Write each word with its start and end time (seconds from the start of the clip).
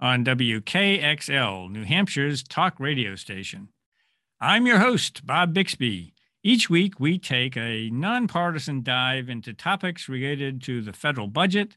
on 0.00 0.24
WKXL, 0.24 1.70
New 1.70 1.84
Hampshire's 1.84 2.42
talk 2.42 2.80
radio 2.80 3.14
station. 3.14 3.68
I'm 4.40 4.66
your 4.66 4.78
host, 4.78 5.26
Bob 5.26 5.52
Bixby. 5.52 6.14
Each 6.42 6.70
week, 6.70 6.98
we 6.98 7.18
take 7.18 7.54
a 7.54 7.90
nonpartisan 7.90 8.82
dive 8.82 9.28
into 9.28 9.52
topics 9.52 10.08
related 10.08 10.62
to 10.62 10.80
the 10.80 10.94
federal 10.94 11.26
budget, 11.26 11.76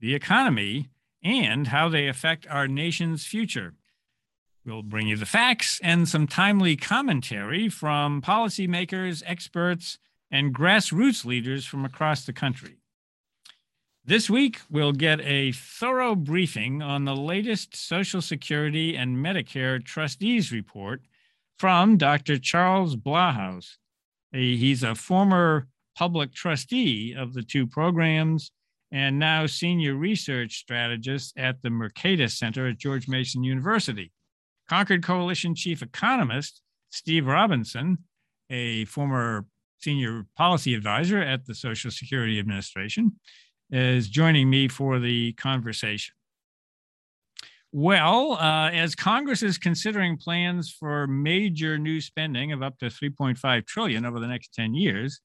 the 0.00 0.14
economy, 0.14 0.88
and 1.22 1.66
how 1.66 1.90
they 1.90 2.08
affect 2.08 2.46
our 2.48 2.66
nation's 2.66 3.26
future. 3.26 3.74
We'll 4.64 4.82
bring 4.82 5.08
you 5.08 5.16
the 5.16 5.26
facts 5.26 5.78
and 5.82 6.08
some 6.08 6.26
timely 6.26 6.74
commentary 6.74 7.68
from 7.68 8.22
policymakers, 8.22 9.22
experts, 9.26 9.98
and 10.30 10.54
grassroots 10.54 11.26
leaders 11.26 11.66
from 11.66 11.84
across 11.84 12.24
the 12.24 12.32
country. 12.32 12.77
This 14.08 14.30
week, 14.30 14.62
we'll 14.70 14.92
get 14.92 15.20
a 15.20 15.52
thorough 15.52 16.14
briefing 16.14 16.80
on 16.80 17.04
the 17.04 17.14
latest 17.14 17.76
Social 17.76 18.22
Security 18.22 18.96
and 18.96 19.18
Medicare 19.18 19.84
trustees 19.84 20.50
report 20.50 21.02
from 21.58 21.98
Dr. 21.98 22.38
Charles 22.38 22.96
Blahous. 22.96 23.76
He's 24.32 24.82
a 24.82 24.94
former 24.94 25.66
public 25.94 26.32
trustee 26.32 27.14
of 27.14 27.34
the 27.34 27.42
two 27.42 27.66
programs 27.66 28.50
and 28.90 29.18
now 29.18 29.44
senior 29.44 29.94
research 29.94 30.56
strategist 30.56 31.36
at 31.36 31.60
the 31.60 31.68
Mercatus 31.68 32.30
Center 32.30 32.66
at 32.66 32.78
George 32.78 33.08
Mason 33.08 33.44
University. 33.44 34.10
Concord 34.70 35.02
Coalition 35.02 35.54
chief 35.54 35.82
economist 35.82 36.62
Steve 36.88 37.26
Robinson, 37.26 37.98
a 38.48 38.86
former 38.86 39.44
senior 39.80 40.24
policy 40.34 40.72
advisor 40.72 41.20
at 41.20 41.44
the 41.44 41.54
Social 41.54 41.90
Security 41.90 42.38
Administration, 42.38 43.12
is 43.70 44.08
joining 44.08 44.48
me 44.48 44.68
for 44.68 44.98
the 44.98 45.32
conversation. 45.34 46.14
Well, 47.70 48.32
uh, 48.32 48.70
as 48.70 48.94
Congress 48.94 49.42
is 49.42 49.58
considering 49.58 50.16
plans 50.16 50.70
for 50.70 51.06
major 51.06 51.78
new 51.78 52.00
spending 52.00 52.52
of 52.52 52.62
up 52.62 52.78
to 52.78 52.86
3.5 52.86 53.66
trillion 53.66 54.06
over 54.06 54.18
the 54.18 54.26
next 54.26 54.54
10 54.54 54.74
years, 54.74 55.20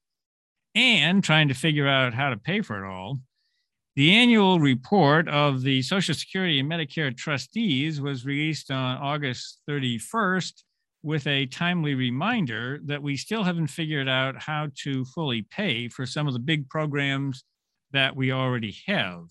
and 0.74 1.24
trying 1.24 1.48
to 1.48 1.54
figure 1.54 1.88
out 1.88 2.12
how 2.12 2.30
to 2.30 2.36
pay 2.36 2.60
for 2.60 2.84
it 2.84 2.88
all, 2.88 3.20
the 3.96 4.12
annual 4.12 4.58
report 4.58 5.28
of 5.28 5.62
the 5.62 5.80
Social 5.82 6.14
Security 6.14 6.58
and 6.58 6.70
Medicare 6.70 7.16
trustees 7.16 8.00
was 8.00 8.26
released 8.26 8.70
on 8.70 8.98
August 8.98 9.60
31st 9.70 10.64
with 11.02 11.26
a 11.26 11.46
timely 11.46 11.94
reminder 11.94 12.80
that 12.84 13.02
we 13.02 13.16
still 13.16 13.44
haven't 13.44 13.68
figured 13.68 14.08
out 14.08 14.42
how 14.42 14.68
to 14.82 15.04
fully 15.04 15.42
pay 15.42 15.88
for 15.88 16.06
some 16.06 16.26
of 16.26 16.32
the 16.32 16.40
big 16.40 16.68
programs 16.68 17.44
that 17.94 18.14
we 18.14 18.30
already 18.30 18.76
have. 18.86 19.24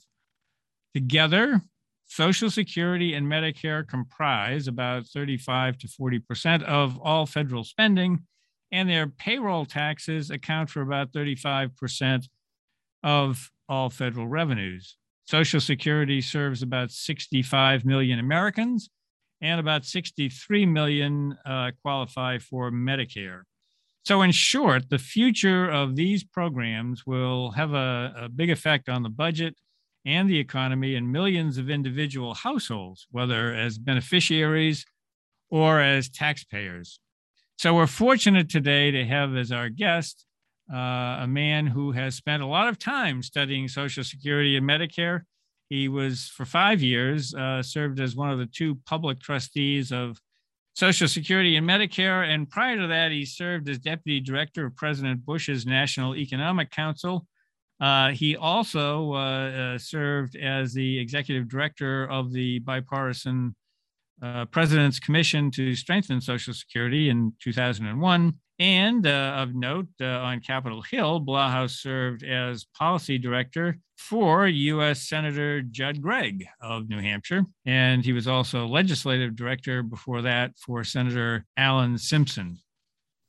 Together, 0.93 1.61
Social 2.05 2.49
Security 2.49 3.13
and 3.13 3.27
Medicare 3.27 3.87
comprise 3.87 4.67
about 4.67 5.05
35 5.05 5.77
to 5.79 5.87
40% 5.87 6.63
of 6.63 6.99
all 6.99 7.25
federal 7.25 7.63
spending, 7.63 8.23
and 8.71 8.89
their 8.89 9.07
payroll 9.07 9.65
taxes 9.65 10.31
account 10.31 10.69
for 10.69 10.81
about 10.81 11.11
35% 11.11 12.27
of 13.03 13.51
all 13.69 13.89
federal 13.89 14.27
revenues. 14.27 14.97
Social 15.25 15.59
Security 15.59 16.21
serves 16.21 16.61
about 16.61 16.91
65 16.91 17.85
million 17.85 18.19
Americans, 18.19 18.89
and 19.41 19.59
about 19.59 19.85
63 19.85 20.65
million 20.65 21.37
uh, 21.45 21.71
qualify 21.81 22.37
for 22.37 22.71
Medicare. 22.71 23.41
So, 24.05 24.21
in 24.21 24.31
short, 24.31 24.89
the 24.89 24.97
future 24.97 25.69
of 25.69 25.95
these 25.95 26.25
programs 26.25 27.05
will 27.05 27.51
have 27.51 27.73
a, 27.73 28.13
a, 28.23 28.29
big 28.29 28.49
effect 28.49 28.89
on 28.89 29.01
the 29.01 29.09
budget 29.09 29.55
and 30.05 30.29
the 30.29 30.39
economy 30.39 30.95
and 30.95 31.09
millions 31.09 31.57
of 31.57 31.69
individual 31.69 32.33
households, 32.33 33.07
whether 33.11 33.53
as 33.53 33.77
beneficiaries 33.77 34.85
or 35.49 35.79
as 35.79 36.09
taxpayers. 36.09 36.99
So, 37.57 37.75
we're 37.75 37.87
fortunate 37.87 38.49
today 38.49 38.91
to 38.91 39.05
have 39.05 39.37
as 39.37 39.53
our 39.53 39.69
guest 39.69 40.25
uh, 40.71 41.19
a 41.21 41.27
man 41.27 41.67
who 41.67 41.93
has 41.93 42.15
spent 42.15 42.43
a 42.43 42.47
lot 42.47 42.67
of 42.67 42.77
time 42.77 43.23
studying 43.23 43.69
Social 43.69 44.03
Security 44.03 44.57
and 44.57 44.67
Medicare. 44.67 45.21
He 45.69 45.87
was, 45.87 46.27
for 46.27 46.43
five 46.43 46.81
years, 46.81 47.33
uh, 47.33 47.63
served 47.63 48.01
as 48.01 48.17
one 48.17 48.31
of 48.31 48.37
the 48.37 48.47
two 48.47 48.75
public 48.85 49.21
trustees 49.21 49.93
of 49.93 50.19
Social 50.73 51.07
Security 51.07 51.55
and 51.55 51.67
Medicare. 51.67 52.27
And 52.27 52.49
prior 52.49 52.77
to 52.77 52.87
that, 52.87 53.11
he 53.11 53.25
served 53.25 53.69
as 53.69 53.79
deputy 53.79 54.19
director 54.19 54.65
of 54.65 54.75
President 54.75 55.25
Bush's 55.25 55.65
National 55.65 56.15
Economic 56.15 56.71
Council. 56.71 57.27
Uh, 57.79 58.09
he 58.09 58.35
also 58.35 59.13
uh, 59.13 59.17
uh, 59.17 59.77
served 59.77 60.35
as 60.35 60.73
the 60.73 60.99
executive 60.99 61.47
director 61.47 62.09
of 62.09 62.31
the 62.31 62.59
bipartisan 62.59 63.55
uh, 64.21 64.45
President's 64.45 64.99
Commission 64.99 65.51
to 65.51 65.75
Strengthen 65.75 66.21
Social 66.21 66.53
Security 66.53 67.09
in 67.09 67.33
2001. 67.41 68.33
And 68.63 69.05
uh, 69.05 69.35
of 69.39 69.53
note, 69.53 69.89
uh, 69.99 70.05
on 70.05 70.39
Capitol 70.39 70.81
Hill, 70.81 71.19
Blahous 71.19 71.71
served 71.71 72.23
as 72.23 72.63
policy 72.63 73.17
director 73.17 73.77
for 73.97 74.47
U.S. 74.47 75.01
Senator 75.01 75.61
Judd 75.61 76.01
Gregg 76.01 76.45
of 76.61 76.87
New 76.87 77.01
Hampshire. 77.01 77.43
And 77.65 78.05
he 78.05 78.13
was 78.13 78.25
also 78.25 78.65
legislative 78.65 79.35
director 79.35 79.83
before 79.83 80.21
that 80.21 80.57
for 80.57 80.85
Senator 80.85 81.45
Alan 81.57 81.97
Simpson. 81.97 82.57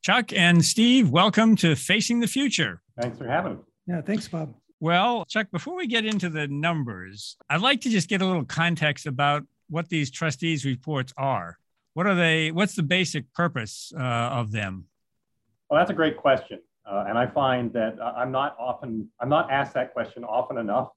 Chuck 0.03 0.33
and 0.33 0.65
Steve, 0.65 1.11
welcome 1.11 1.56
to 1.56 1.75
Facing 1.75 2.21
the 2.21 2.28
Future. 2.28 2.81
Thanks 3.01 3.19
for 3.19 3.27
having 3.27 3.55
me. 3.55 3.59
Yeah, 3.89 4.03
thanks, 4.03 4.28
Bob. 4.28 4.55
Well, 4.78 5.25
Chuck, 5.25 5.49
before 5.51 5.75
we 5.75 5.89
get 5.89 6.06
into 6.06 6.31
the 6.31 6.47
numbers, 6.47 7.37
I'd 7.51 7.61
like 7.61 7.81
to 7.81 7.91
just 7.91 8.09
get 8.09 8.22
a 8.22 8.25
little 8.25 8.45
context 8.45 9.05
about 9.05 9.43
what 9.69 9.89
these 9.89 10.12
trustees 10.12 10.65
reports 10.65 11.12
are. 11.16 11.59
What 11.95 12.06
are 12.06 12.15
they? 12.15 12.53
What's 12.53 12.77
the 12.77 12.84
basic 12.84 13.34
purpose 13.34 13.93
uh, 13.99 14.01
of 14.01 14.53
them? 14.53 14.87
Well, 15.74 15.80
that's 15.80 15.90
a 15.90 15.94
great 15.94 16.16
question. 16.16 16.60
Uh, 16.88 17.06
and 17.08 17.18
I 17.18 17.26
find 17.26 17.72
that 17.72 17.98
I'm 18.00 18.30
not 18.30 18.54
often, 18.60 19.08
I'm 19.18 19.28
not 19.28 19.50
asked 19.50 19.74
that 19.74 19.92
question 19.92 20.22
often 20.22 20.56
enough 20.56 20.90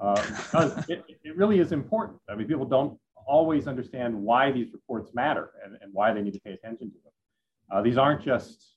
uh, 0.00 0.22
because 0.36 0.78
it, 0.88 1.04
it, 1.24 1.36
really 1.36 1.58
is 1.58 1.72
important. 1.72 2.20
I 2.28 2.36
mean, 2.36 2.46
people 2.46 2.64
don't 2.64 2.96
always 3.26 3.66
understand 3.66 4.14
why 4.14 4.52
these 4.52 4.72
reports 4.72 5.10
matter 5.14 5.50
and, 5.64 5.76
and 5.82 5.92
why 5.92 6.12
they 6.12 6.22
need 6.22 6.34
to 6.34 6.40
pay 6.42 6.52
attention 6.52 6.92
to 6.92 6.96
them. 7.02 7.12
Uh, 7.72 7.82
these 7.82 7.98
aren't 7.98 8.22
just 8.22 8.76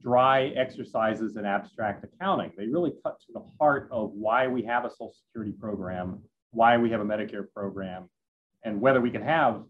dry 0.00 0.52
exercises 0.56 1.36
in 1.36 1.44
abstract 1.44 2.04
accounting. 2.04 2.52
They 2.56 2.68
really 2.68 2.92
cut 3.02 3.18
to 3.26 3.32
the 3.32 3.42
heart 3.58 3.88
of 3.90 4.12
why 4.12 4.46
we 4.46 4.62
have 4.62 4.84
a 4.84 4.90
Social 4.90 5.12
Security 5.26 5.54
program, 5.58 6.22
why 6.52 6.76
we 6.76 6.88
have 6.90 7.00
a 7.00 7.04
Medicare 7.04 7.52
program, 7.52 8.08
and 8.62 8.80
whether 8.80 9.00
we 9.00 9.10
can 9.10 9.22
have 9.22 9.60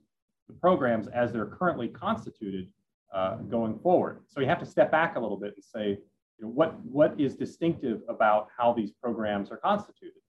the 0.48 0.52
programs 0.52 1.08
as 1.08 1.32
they're 1.32 1.46
currently 1.46 1.88
constituted 1.88 2.68
uh, 3.14 3.36
going 3.36 3.78
forward. 3.78 4.20
So 4.26 4.40
you 4.40 4.46
have 4.46 4.60
to 4.60 4.66
step 4.66 4.90
back 4.90 5.16
a 5.16 5.20
little 5.20 5.38
bit 5.38 5.54
and 5.54 5.64
say, 5.64 5.98
you 6.38 6.44
know, 6.44 6.48
what, 6.48 6.78
what 6.84 7.18
is 7.18 7.34
distinctive 7.36 8.00
about 8.08 8.48
how 8.56 8.72
these 8.72 8.92
programs 8.92 9.50
are 9.50 9.56
constituted? 9.56 10.20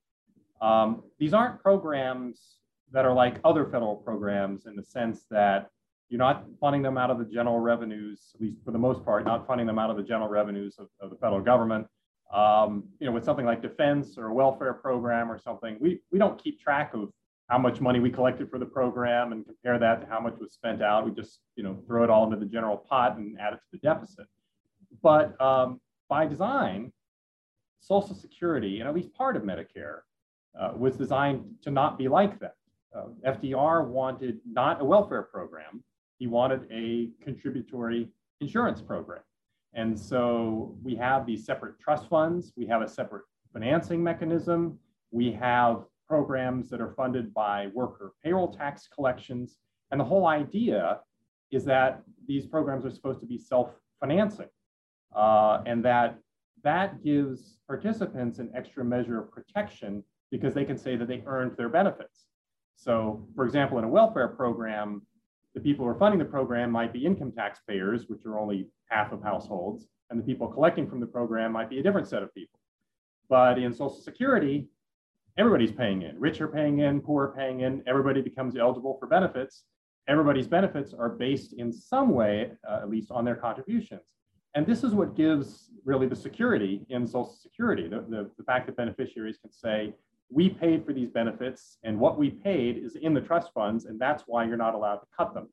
Um, 0.60 1.02
these 1.18 1.32
aren't 1.32 1.62
programs 1.62 2.56
that 2.92 3.04
are 3.04 3.12
like 3.12 3.36
other 3.44 3.64
federal 3.64 3.96
programs 3.96 4.66
in 4.66 4.76
the 4.76 4.82
sense 4.82 5.26
that 5.30 5.70
you're 6.08 6.18
not 6.18 6.44
funding 6.60 6.82
them 6.82 6.98
out 6.98 7.10
of 7.10 7.18
the 7.18 7.24
general 7.24 7.60
revenues, 7.60 8.32
at 8.34 8.40
least 8.40 8.58
for 8.64 8.72
the 8.72 8.78
most 8.78 9.04
part, 9.04 9.24
not 9.24 9.46
funding 9.46 9.66
them 9.66 9.78
out 9.78 9.90
of 9.90 9.96
the 9.96 10.02
general 10.02 10.28
revenues 10.28 10.76
of, 10.78 10.88
of 11.00 11.10
the 11.10 11.16
federal 11.16 11.40
government. 11.40 11.86
Um, 12.34 12.84
you 12.98 13.06
know, 13.06 13.12
with 13.12 13.24
something 13.24 13.46
like 13.46 13.62
defense 13.62 14.18
or 14.18 14.26
a 14.26 14.34
welfare 14.34 14.74
program 14.74 15.30
or 15.30 15.38
something, 15.38 15.76
we, 15.80 16.00
we 16.10 16.18
don't 16.18 16.42
keep 16.42 16.60
track 16.60 16.94
of 16.94 17.10
how 17.50 17.58
much 17.58 17.80
money 17.80 17.98
we 17.98 18.10
collected 18.10 18.48
for 18.48 18.58
the 18.58 18.64
program 18.64 19.32
and 19.32 19.44
compare 19.44 19.78
that 19.78 20.00
to 20.00 20.06
how 20.06 20.20
much 20.20 20.34
was 20.38 20.52
spent 20.52 20.80
out. 20.80 21.04
We 21.04 21.10
just, 21.10 21.40
you 21.56 21.64
know, 21.64 21.76
throw 21.86 22.04
it 22.04 22.10
all 22.10 22.24
into 22.24 22.36
the 22.36 22.46
general 22.46 22.76
pot 22.76 23.16
and 23.16 23.38
add 23.40 23.54
it 23.54 23.56
to 23.56 23.62
the 23.72 23.78
deficit. 23.78 24.26
But 25.02 25.38
um, 25.40 25.80
by 26.08 26.26
design, 26.26 26.92
Social 27.80 28.14
Security, 28.14 28.78
and 28.78 28.88
at 28.88 28.94
least 28.94 29.12
part 29.14 29.36
of 29.36 29.42
Medicare, 29.42 30.00
uh, 30.58 30.72
was 30.76 30.96
designed 30.96 31.44
to 31.62 31.70
not 31.70 31.98
be 31.98 32.06
like 32.08 32.38
that. 32.38 32.54
Uh, 32.96 33.06
FDR 33.26 33.86
wanted 33.86 34.38
not 34.44 34.80
a 34.80 34.84
welfare 34.84 35.22
program, 35.22 35.82
he 36.18 36.26
wanted 36.28 36.66
a 36.70 37.10
contributory 37.22 38.08
insurance 38.40 38.80
program. 38.80 39.22
And 39.74 39.98
so 39.98 40.76
we 40.82 40.94
have 40.96 41.26
these 41.26 41.44
separate 41.44 41.80
trust 41.80 42.08
funds, 42.08 42.52
we 42.56 42.66
have 42.66 42.82
a 42.82 42.88
separate 42.88 43.22
financing 43.52 44.02
mechanism, 44.02 44.78
we 45.10 45.32
have 45.32 45.84
programs 46.10 46.68
that 46.68 46.80
are 46.80 46.92
funded 47.00 47.32
by 47.32 47.68
worker 47.72 48.12
payroll 48.22 48.52
tax 48.52 48.88
collections. 48.92 49.58
And 49.90 50.00
the 50.00 50.04
whole 50.04 50.26
idea 50.26 50.98
is 51.52 51.64
that 51.66 52.02
these 52.26 52.46
programs 52.46 52.84
are 52.84 52.90
supposed 52.90 53.20
to 53.20 53.26
be 53.26 53.38
self-financing, 53.38 54.48
uh, 55.14 55.62
and 55.66 55.84
that 55.84 56.18
that 56.64 57.02
gives 57.04 57.58
participants 57.66 58.40
an 58.40 58.50
extra 58.56 58.84
measure 58.84 59.18
of 59.20 59.30
protection 59.30 60.02
because 60.32 60.52
they 60.52 60.64
can 60.64 60.76
say 60.76 60.96
that 60.96 61.06
they 61.06 61.22
earned 61.26 61.52
their 61.56 61.68
benefits. 61.68 62.26
So, 62.74 63.26
for 63.36 63.44
example, 63.44 63.78
in 63.78 63.84
a 63.84 63.88
welfare 63.88 64.28
program, 64.28 65.02
the 65.54 65.60
people 65.60 65.84
who 65.84 65.90
are 65.92 65.98
funding 65.98 66.18
the 66.18 66.32
program 66.38 66.70
might 66.70 66.92
be 66.92 67.06
income 67.06 67.32
taxpayers, 67.32 68.08
which 68.08 68.24
are 68.26 68.38
only 68.38 68.68
half 68.88 69.12
of 69.12 69.22
households, 69.22 69.86
and 70.10 70.18
the 70.18 70.24
people 70.24 70.48
collecting 70.48 70.88
from 70.88 71.00
the 71.00 71.06
program 71.06 71.52
might 71.52 71.70
be 71.70 71.78
a 71.78 71.82
different 71.82 72.08
set 72.08 72.22
of 72.22 72.34
people. 72.34 72.58
But 73.28 73.58
in 73.58 73.72
Social 73.72 74.02
Security, 74.10 74.68
everybody's 75.38 75.72
paying 75.72 76.02
in. 76.02 76.18
Rich 76.18 76.40
are 76.40 76.48
paying 76.48 76.80
in, 76.80 77.00
poor 77.00 77.24
are 77.24 77.34
paying 77.36 77.60
in, 77.60 77.82
everybody 77.86 78.20
becomes 78.20 78.56
eligible 78.56 78.96
for 78.98 79.06
benefits. 79.06 79.64
Everybody's 80.08 80.48
benefits 80.48 80.92
are 80.92 81.08
based 81.08 81.52
in 81.54 81.72
some 81.72 82.10
way, 82.10 82.52
uh, 82.68 82.80
at 82.82 82.90
least 82.90 83.10
on 83.10 83.24
their 83.24 83.36
contributions. 83.36 84.02
And 84.54 84.66
this 84.66 84.82
is 84.82 84.92
what 84.92 85.14
gives 85.14 85.70
really 85.84 86.08
the 86.08 86.16
security 86.16 86.84
in 86.88 87.06
Social 87.06 87.36
Security, 87.40 87.86
the, 87.88 88.04
the, 88.08 88.30
the 88.36 88.44
fact 88.44 88.66
that 88.66 88.76
beneficiaries 88.76 89.38
can 89.38 89.52
say, 89.52 89.94
we 90.32 90.48
paid 90.48 90.84
for 90.84 90.92
these 90.92 91.10
benefits 91.10 91.78
and 91.82 91.98
what 91.98 92.18
we 92.18 92.30
paid 92.30 92.78
is 92.78 92.96
in 92.96 93.14
the 93.14 93.20
trust 93.20 93.52
funds 93.52 93.86
and 93.86 94.00
that's 94.00 94.24
why 94.26 94.44
you're 94.44 94.56
not 94.56 94.74
allowed 94.74 94.96
to 94.96 95.06
cut 95.16 95.34
them. 95.34 95.48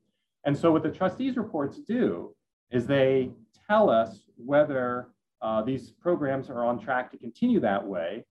And 0.45 0.55
so 0.57 0.71
what 0.71 0.83
the 0.83 0.91
trustees 0.91 1.35
reports 1.35 1.79
do 1.79 2.35
is 2.71 2.85
they 2.85 3.31
tell 3.67 3.89
us 3.89 4.21
whether 4.37 5.09
uh, 5.41 5.63
these 5.63 5.91
programs 5.91 6.49
are 6.49 6.63
on 6.63 6.79
track 6.79 7.11
to 7.11 7.17
continue 7.17 7.59
that 7.59 7.85
way 7.85 8.23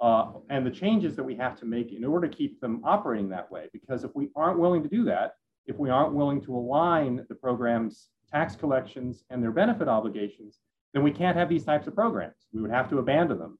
uh, 0.00 0.32
and 0.50 0.66
the 0.66 0.70
changes 0.70 1.16
that 1.16 1.24
we 1.24 1.34
have 1.34 1.58
to 1.58 1.64
make 1.64 1.92
in 1.92 2.04
order 2.04 2.28
to 2.28 2.36
keep 2.36 2.60
them 2.60 2.82
operating 2.84 3.28
that 3.30 3.50
way. 3.50 3.66
Because 3.72 4.04
if 4.04 4.10
we 4.14 4.28
aren't 4.36 4.58
willing 4.58 4.82
to 4.82 4.88
do 4.88 5.04
that, 5.04 5.34
if 5.66 5.78
we 5.78 5.90
aren't 5.90 6.14
willing 6.14 6.40
to 6.42 6.54
align 6.54 7.24
the 7.28 7.34
program's 7.34 8.08
tax 8.30 8.54
collections 8.54 9.24
and 9.30 9.42
their 9.42 9.52
benefit 9.52 9.88
obligations, 9.88 10.58
then 10.92 11.02
we 11.02 11.10
can't 11.10 11.36
have 11.36 11.48
these 11.48 11.64
types 11.64 11.86
of 11.86 11.94
programs. 11.94 12.46
We 12.52 12.60
would 12.60 12.70
have 12.70 12.88
to 12.90 12.98
abandon 12.98 13.38
them. 13.38 13.58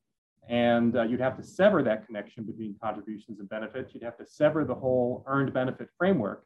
And 0.48 0.96
uh, 0.96 1.02
you'd 1.02 1.20
have 1.20 1.36
to 1.38 1.42
sever 1.42 1.82
that 1.82 2.06
connection 2.06 2.44
between 2.44 2.76
contributions 2.80 3.40
and 3.40 3.48
benefits. 3.48 3.92
You'd 3.92 4.04
have 4.04 4.16
to 4.18 4.26
sever 4.26 4.64
the 4.64 4.74
whole 4.74 5.24
earned 5.26 5.52
benefit 5.52 5.88
framework. 5.98 6.44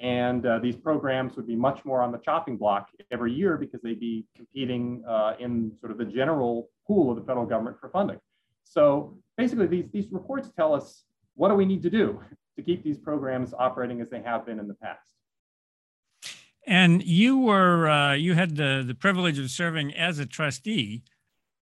And 0.00 0.46
uh, 0.46 0.60
these 0.60 0.76
programs 0.76 1.36
would 1.36 1.46
be 1.46 1.56
much 1.56 1.84
more 1.84 2.00
on 2.00 2.12
the 2.12 2.18
chopping 2.18 2.56
block 2.56 2.88
every 3.10 3.32
year 3.32 3.58
because 3.58 3.82
they'd 3.82 4.00
be 4.00 4.24
competing 4.34 5.02
uh, 5.06 5.34
in 5.38 5.72
sort 5.80 5.92
of 5.92 5.98
the 5.98 6.04
general 6.04 6.70
pool 6.86 7.10
of 7.10 7.18
the 7.18 7.24
federal 7.24 7.44
government 7.44 7.76
for 7.80 7.90
funding. 7.90 8.18
So 8.64 9.18
basically, 9.40 9.66
these, 9.66 9.86
these 9.92 10.12
reports 10.12 10.50
tell 10.54 10.74
us 10.74 11.04
what 11.34 11.48
do 11.48 11.54
we 11.54 11.64
need 11.64 11.82
to 11.82 11.90
do 11.90 12.20
to 12.56 12.62
keep 12.62 12.84
these 12.84 12.98
programs 12.98 13.54
operating 13.54 14.00
as 14.00 14.10
they 14.10 14.20
have 14.20 14.44
been 14.44 14.58
in 14.58 14.68
the 14.68 14.74
past. 14.74 15.08
And 16.66 17.02
you 17.02 17.38
were 17.38 17.88
uh, 17.88 18.12
you 18.12 18.34
had 18.34 18.56
the 18.56 18.84
the 18.86 18.94
privilege 18.94 19.38
of 19.38 19.50
serving 19.50 19.94
as 19.94 20.18
a 20.18 20.26
trustee 20.26 21.02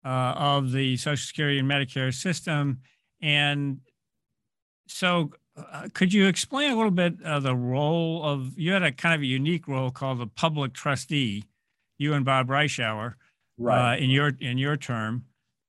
uh, 0.03 0.33
of 0.35 0.73
the 0.73 0.97
Social 0.97 1.25
Security 1.25 1.59
and 1.59 1.69
Medicare 1.69 2.13
system, 2.13 2.81
and 3.21 3.79
so 4.88 5.31
uh, 5.56 5.88
could 5.94 6.13
you 6.13 6.27
explain 6.27 6.71
a 6.71 6.75
little 6.75 6.91
bit 6.91 7.13
uh, 7.24 7.39
the 7.39 7.56
role 7.56 8.21
of 8.24 8.59
you 8.59 8.74
had 8.74 8.83
a 8.83 8.91
kind 8.91 9.15
of 9.15 9.21
a 9.21 9.25
unique 9.25 9.67
role 9.67 9.91
called 9.91 10.19
the 10.19 10.27
public 10.27 10.74
trustee, 10.74 11.45
you 11.97 12.13
and 12.13 12.25
Bob 12.25 12.50
Reischauer, 12.50 13.13
right. 13.57 13.94
Uh, 13.94 13.97
in 13.97 14.09
your 14.09 14.33
in 14.41 14.57
your 14.57 14.75
term. 14.75 15.24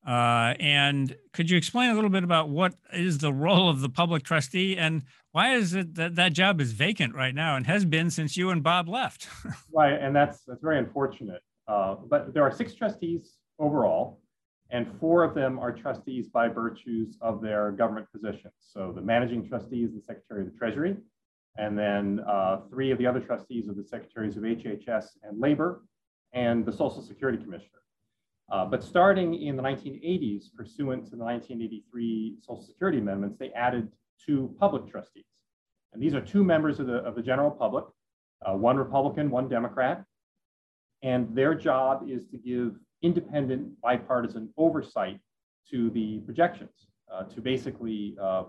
Uh, 0.06 0.54
and 0.58 1.16
could 1.32 1.48
you 1.48 1.56
explain 1.56 1.90
a 1.90 1.94
little 1.94 2.10
bit 2.10 2.24
about 2.24 2.48
what 2.48 2.74
is 2.92 3.18
the 3.18 3.32
role 3.32 3.68
of 3.68 3.80
the 3.80 3.88
public 3.88 4.24
trustee 4.24 4.76
and 4.76 5.04
why 5.30 5.54
is 5.54 5.74
it 5.74 5.94
that 5.94 6.16
that 6.16 6.32
job 6.32 6.60
is 6.60 6.72
vacant 6.72 7.14
right 7.14 7.34
now 7.34 7.56
and 7.56 7.66
has 7.66 7.84
been 7.84 8.10
since 8.10 8.36
you 8.36 8.50
and 8.50 8.62
Bob 8.62 8.88
left? 8.88 9.28
right, 9.72 9.94
and 9.94 10.14
that's 10.14 10.42
that's 10.44 10.60
very 10.60 10.78
unfortunate. 10.78 11.40
Uh, 11.66 11.94
but 12.08 12.34
there 12.34 12.42
are 12.42 12.50
six 12.50 12.74
trustees 12.74 13.38
overall, 13.58 14.20
and 14.70 14.86
four 15.00 15.24
of 15.24 15.34
them 15.34 15.58
are 15.58 15.72
trustees 15.72 16.28
by 16.28 16.48
virtues 16.48 17.16
of 17.22 17.40
their 17.40 17.72
government 17.72 18.06
positions. 18.12 18.52
So 18.60 18.92
the 18.94 19.00
managing 19.00 19.48
trustee 19.48 19.84
is 19.84 19.94
the 19.94 20.02
Secretary 20.02 20.42
of 20.42 20.52
the 20.52 20.58
Treasury, 20.58 20.96
and 21.56 21.78
then 21.78 22.20
uh, 22.28 22.60
three 22.68 22.90
of 22.90 22.98
the 22.98 23.06
other 23.06 23.20
trustees 23.20 23.68
are 23.68 23.74
the 23.74 23.84
Secretaries 23.84 24.36
of 24.36 24.42
HHS 24.42 25.06
and 25.22 25.40
Labor, 25.40 25.82
and 26.34 26.66
the 26.66 26.72
Social 26.72 27.00
Security 27.00 27.38
Commissioner. 27.42 27.78
Uh, 28.50 28.66
but 28.66 28.82
starting 28.82 29.34
in 29.34 29.56
the 29.56 29.62
1980s, 29.62 30.52
pursuant 30.54 31.04
to 31.04 31.16
the 31.16 31.24
1983 31.24 32.36
Social 32.40 32.62
Security 32.62 32.98
amendments, 32.98 33.38
they 33.38 33.50
added 33.50 33.88
two 34.24 34.54
public 34.58 34.90
trustees. 34.90 35.24
And 35.92 36.02
these 36.02 36.14
are 36.14 36.20
two 36.20 36.44
members 36.44 36.80
of 36.80 36.86
the, 36.86 36.96
of 36.96 37.14
the 37.14 37.22
general 37.22 37.50
public, 37.50 37.84
uh, 38.44 38.54
one 38.54 38.76
Republican, 38.76 39.30
one 39.30 39.48
Democrat. 39.48 40.04
And 41.02 41.34
their 41.34 41.54
job 41.54 42.08
is 42.08 42.26
to 42.26 42.36
give 42.36 42.76
independent 43.02 43.80
bipartisan 43.80 44.52
oversight 44.56 45.18
to 45.70 45.90
the 45.90 46.18
projections, 46.20 46.88
uh, 47.12 47.24
to 47.24 47.40
basically 47.40 48.16
uh, 48.20 48.44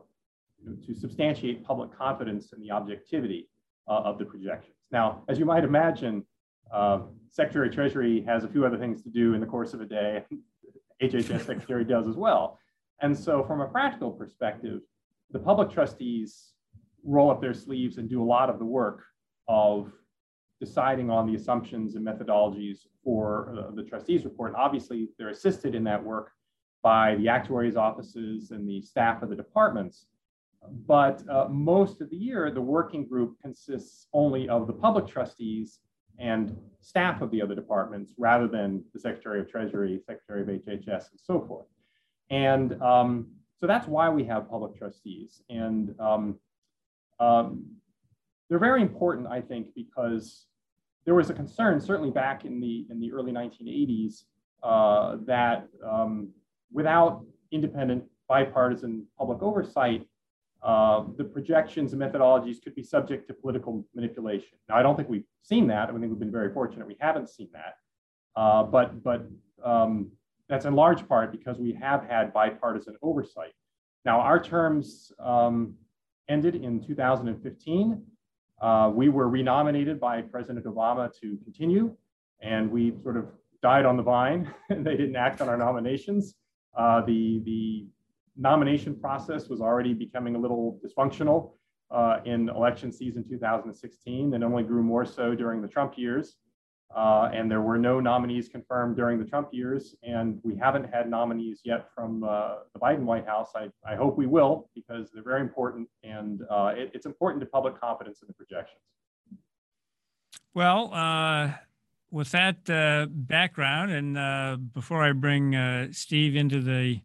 to 0.86 0.94
substantiate 0.94 1.63
public 1.63 1.96
confidence 1.98 2.54
in 2.54 2.62
the 2.62 2.72
objectivity 2.72 3.50
uh, 3.88 4.01
of 4.06 4.18
the 4.18 4.25
projections. 4.25 4.75
Now, 4.92 5.24
as 5.28 5.39
you 5.39 5.46
might 5.46 5.63
imagine, 5.63 6.25
uh, 6.74 7.00
Secretary 7.30 7.68
of 7.68 7.74
Treasury 7.74 8.24
has 8.28 8.44
a 8.44 8.48
few 8.48 8.66
other 8.66 8.78
things 8.78 9.02
to 9.04 9.10
do 9.10 9.34
in 9.34 9.40
the 9.40 9.48
course 9.48 9.74
of 9.74 9.81
a 9.81 9.86
day. 9.86 10.24
HHS 11.02 11.46
Secretary 11.46 11.84
does 11.84 12.08
as 12.08 12.16
well. 12.16 12.60
And 13.02 13.18
so 13.18 13.44
from 13.44 13.62
a 13.62 13.68
practical 13.68 14.12
perspective, 14.12 14.81
the 15.31 15.40
public 15.40 15.72
trustees 15.72 16.54
roll 17.04 17.30
up 17.31 17.42
their 17.42 17.54
sleeves 17.54 17.98
and 17.98 18.10
do 18.10 18.24
a 18.24 18.25
lot 18.25 18.50
of 18.50 18.60
the 18.60 18.66
work 18.66 19.04
of 19.48 19.92
deciding 20.60 21.10
on 21.10 21.28
the 21.28 21.36
assumptions 21.36 21.96
and 21.96 22.06
methodologies 22.06 22.88
for 23.04 23.54
uh, 23.58 23.75
the 23.75 23.84
trustees 23.84 24.24
report. 24.24 24.52
And 24.52 24.58
obviously, 24.58 25.10
they're 25.18 25.30
assisted 25.30 25.75
in 25.75 25.84
that 25.84 26.02
work 26.02 26.31
by 26.81 27.16
the 27.16 27.28
actuaries' 27.28 27.75
offices 27.75 28.52
and 28.52 28.68
the 28.68 28.81
staff 28.81 29.22
of 29.22 29.30
the 29.30 29.36
departments. 29.36 30.06
But 30.88 31.28
uh, 31.30 31.48
most 31.50 32.00
of 32.00 32.10
the 32.10 32.16
year, 32.16 32.50
the 32.52 32.62
working 32.62 33.06
group 33.06 33.36
consists 33.42 34.08
only 34.14 34.48
of 34.48 34.68
the 34.68 34.74
public 34.74 35.08
trustees 35.08 35.80
and 36.19 36.56
staff 36.81 37.21
of 37.21 37.31
the 37.31 37.42
other 37.42 37.56
departments 37.56 38.13
rather 38.18 38.48
than 38.48 38.83
the 38.94 39.00
Secretary 39.00 39.39
of 39.39 39.50
Treasury, 39.50 40.00
Secretary 40.06 40.42
of 40.42 40.48
HHS, 40.48 41.12
and 41.12 41.19
so 41.19 41.42
forth. 41.48 41.65
And 42.30 42.81
um, 42.81 43.27
so 43.60 43.68
that's 43.68 43.88
why 43.88 44.10
we 44.10 44.24
have 44.25 44.50
public 44.50 44.77
trustees. 44.77 45.42
And 45.50 45.95
um, 46.00 46.39
um, 47.19 47.65
they're 48.50 48.60
very 48.60 48.81
important, 48.81 49.27
I 49.27 49.42
think, 49.42 49.68
because 49.75 50.45
there 51.06 51.15
was 51.15 51.29
a 51.29 51.34
concern, 51.34 51.79
certainly 51.79 52.12
back 52.12 52.46
in 52.46 52.60
the, 52.60 52.86
in 52.89 53.00
the 53.00 53.12
early 53.12 53.32
1980s, 53.32 54.24
uh, 54.63 55.17
that 55.25 55.67
um, 55.86 56.29
without 56.72 57.25
independent 57.51 58.03
bipartisan 58.27 59.05
public 59.17 59.41
oversight, 59.41 60.05
uh, 60.63 61.03
the 61.17 61.24
projections 61.24 61.93
and 61.93 62.01
methodologies 62.01 62.63
could 62.63 62.74
be 62.74 62.84
subject 62.84 63.27
to 63.27 63.34
political 63.34 63.86
manipulation. 63.93 64.58
Now, 64.70 64.77
I 64.77 64.84
don't 64.84 64.96
think 64.96 65.10
we've 65.10 65.25
seen 65.41 65.67
that. 65.67 65.89
I 65.89 65.91
think 65.91 66.03
we've 66.03 66.20
been 66.20 66.32
very 66.32 66.53
fortunate 66.53 66.88
we 66.88 66.98
haven't 67.00 67.29
seen 67.29 67.50
that. 67.53 67.75
Uh, 68.36 68.63
but 68.63 69.03
but 69.03 69.27
um, 69.63 70.12
that's 70.48 70.65
in 70.65 70.74
large 70.75 71.08
part 71.08 71.32
because 71.32 71.58
we 71.60 71.74
have 71.74 72.05
had 72.05 72.34
bipartisan 72.34 72.96
oversight. 73.01 73.51
Now, 74.05 74.20
our 74.20 74.41
terms 74.41 75.12
um, 75.20 75.75
ended 76.29 76.55
in 76.55 76.82
2015. 76.86 78.01
Uh, 78.62 78.91
we 78.93 79.10
were 79.10 79.27
renominated 79.27 80.00
by 80.00 80.22
President 80.22 80.65
Obama 80.65 81.12
to 81.20 81.38
continue, 81.43 81.96
and 82.41 82.72
we 82.72 82.93
sort 83.01 83.17
of 83.17 83.25
died 83.62 83.86
on 83.86 83.98
the 83.98 84.03
vine. 84.03 84.53
they 84.70 84.96
didn't 84.96 85.15
act 85.15 85.41
on 85.41 85.50
our 85.50 85.58
nominations. 85.58 86.36
Uh, 86.77 87.01
the, 87.01 87.41
the 87.46 87.86
nomination 88.36 88.96
process 88.96 89.48
was 89.50 89.62
already 89.62 89.94
becoming 89.94 90.36
a 90.36 90.40
little 90.40 90.80
dysfunctional 90.84 91.54
uh, 91.92 92.20
in 92.25 92.50
election 92.50 92.92
season 92.92 93.24
2016 93.28 94.34
and 94.34 94.44
only 94.44 94.63
grew 94.63 94.84
more 94.84 95.06
so 95.06 95.36
during 95.36 95.62
the 95.62 95.68
Trump 95.68 95.94
years. 95.98 96.36
Uh, 96.96 97.30
and 97.34 97.50
there 97.50 97.62
were 97.62 97.78
no 97.78 98.00
nominees 98.00 98.48
confirmed 98.48 98.96
during 98.96 99.18
the 99.18 99.25
Trump 99.25 99.50
years, 99.52 99.96
and 100.04 100.40
we 100.44 100.56
haven't 100.56 100.84
had 100.94 101.10
nominees 101.10 101.62
yet 101.63 101.88
from 101.96 102.24
uh, 102.24 102.56
the 102.72 102.80
Biden 102.80 103.02
White 103.02 103.25
House. 103.25 103.50
I, 103.56 103.70
I 103.84 103.96
hope 103.96 104.16
we 104.16 104.28
will 104.28 104.70
because 104.75 105.10
they're 105.12 105.24
very 105.24 105.42
important, 105.42 105.90
and 106.04 106.42
uh, 106.52 106.74
it, 106.75 106.92
it's 106.94 107.08
important 107.08 107.42
to 107.42 107.48
public 107.48 107.80
confidence 107.80 108.22
in 108.22 108.28
the 108.28 108.34
projections. 108.34 108.80
Well, 110.54 110.94
uh, 110.94 111.54
with 112.12 112.30
that 112.30 112.70
uh, 112.70 113.08
background, 113.10 113.92
and 113.92 114.72
before 114.72 115.04
I 115.04 115.13
bring 115.13 115.92
Steve 115.94 116.36
into 116.36 116.62
the 116.62 117.02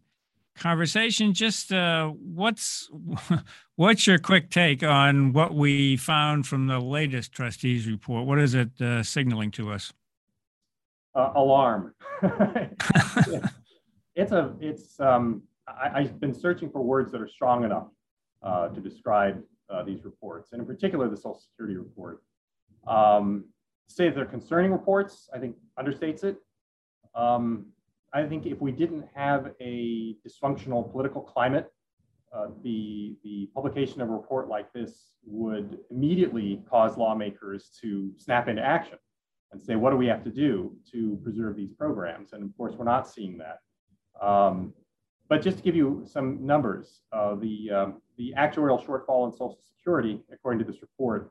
conversation. 0.58 1.32
Just 1.32 1.72
uh, 1.72 2.08
what's 2.08 2.90
what's 3.76 4.06
your 4.06 4.18
quick 4.18 4.50
take 4.50 4.82
on 4.82 5.32
what 5.32 5.54
we 5.54 5.96
found 5.96 6.46
from 6.46 6.66
the 6.66 6.78
latest 6.78 7.32
trustees 7.32 7.86
report? 7.86 8.26
What 8.26 8.38
is 8.38 8.54
it 8.54 8.80
uh, 8.80 9.02
signaling 9.02 9.50
to 9.52 9.72
us? 9.72 9.92
Uh, 11.14 11.32
alarm. 11.34 11.94
it's 14.14 14.32
a 14.32 14.54
it's 14.60 14.98
um, 15.00 15.42
I, 15.66 16.02
have 16.02 16.20
been 16.20 16.34
searching 16.34 16.70
for 16.70 16.82
words 16.82 17.12
that 17.12 17.20
are 17.20 17.28
strong 17.28 17.64
enough 17.64 17.88
uh, 18.42 18.68
to 18.68 18.80
describe 18.80 19.42
uh, 19.70 19.82
these 19.82 20.04
reports, 20.04 20.52
and 20.52 20.60
in 20.60 20.66
particular 20.66 21.08
the 21.08 21.16
Social 21.16 21.40
Security 21.40 21.76
report. 21.76 22.22
Um, 22.86 23.44
say 23.88 24.10
they're 24.10 24.26
concerning 24.26 24.70
reports, 24.70 25.28
I 25.34 25.38
think 25.38 25.56
understates 25.78 26.24
it. 26.24 26.36
Um, 27.14 27.66
I 28.12 28.24
think 28.24 28.46
if 28.46 28.60
we 28.60 28.72
didn't 28.72 29.06
have 29.14 29.52
a 29.60 30.16
dysfunctional 30.26 30.90
political 30.90 31.20
climate, 31.20 31.70
uh, 32.34 32.48
the, 32.62 33.16
the 33.24 33.48
publication 33.54 34.00
of 34.00 34.08
a 34.08 34.12
report 34.12 34.48
like 34.48 34.72
this 34.72 35.12
would 35.24 35.78
immediately 35.90 36.62
cause 36.68 36.96
lawmakers 36.96 37.70
to 37.80 38.12
snap 38.16 38.48
into 38.48 38.62
action 38.62 38.98
and 39.52 39.60
say, 39.60 39.76
what 39.76 39.90
do 39.90 39.96
we 39.96 40.06
have 40.06 40.22
to 40.24 40.30
do 40.30 40.74
to 40.92 41.18
preserve 41.22 41.56
these 41.56 41.72
programs? 41.72 42.32
And 42.32 42.44
of 42.44 42.56
course, 42.56 42.74
we're 42.76 42.84
not 42.84 43.08
seeing 43.08 43.38
that. 43.38 43.58
Um, 44.26 44.74
but 45.28 45.42
just 45.42 45.58
to 45.58 45.62
give 45.62 45.76
you 45.76 46.04
some 46.06 46.44
numbers, 46.44 47.00
uh, 47.12 47.34
the, 47.34 47.70
um, 47.70 48.02
the 48.16 48.34
actuarial 48.36 48.82
shortfall 48.84 49.26
in 49.26 49.32
Social 49.32 49.58
Security, 49.76 50.20
according 50.32 50.58
to 50.64 50.70
this 50.70 50.80
report, 50.82 51.30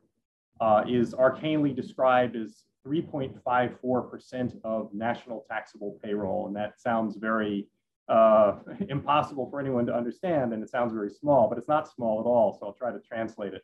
uh, 0.61 0.83
is 0.87 1.13
arcanely 1.13 1.75
described 1.75 2.35
as 2.35 2.63
3.54% 2.87 4.59
of 4.63 4.93
national 4.93 5.45
taxable 5.49 5.99
payroll. 6.03 6.47
And 6.47 6.55
that 6.55 6.79
sounds 6.79 7.17
very 7.17 7.67
uh, 8.09 8.59
impossible 8.89 9.49
for 9.49 9.59
anyone 9.59 9.85
to 9.85 9.93
understand, 9.95 10.53
and 10.53 10.63
it 10.63 10.69
sounds 10.69 10.93
very 10.93 11.09
small, 11.09 11.47
but 11.49 11.57
it's 11.57 11.67
not 11.67 11.89
small 11.89 12.19
at 12.19 12.25
all. 12.25 12.57
So 12.59 12.67
I'll 12.67 12.73
try 12.73 12.91
to 12.91 12.99
translate 12.99 13.53
it. 13.53 13.63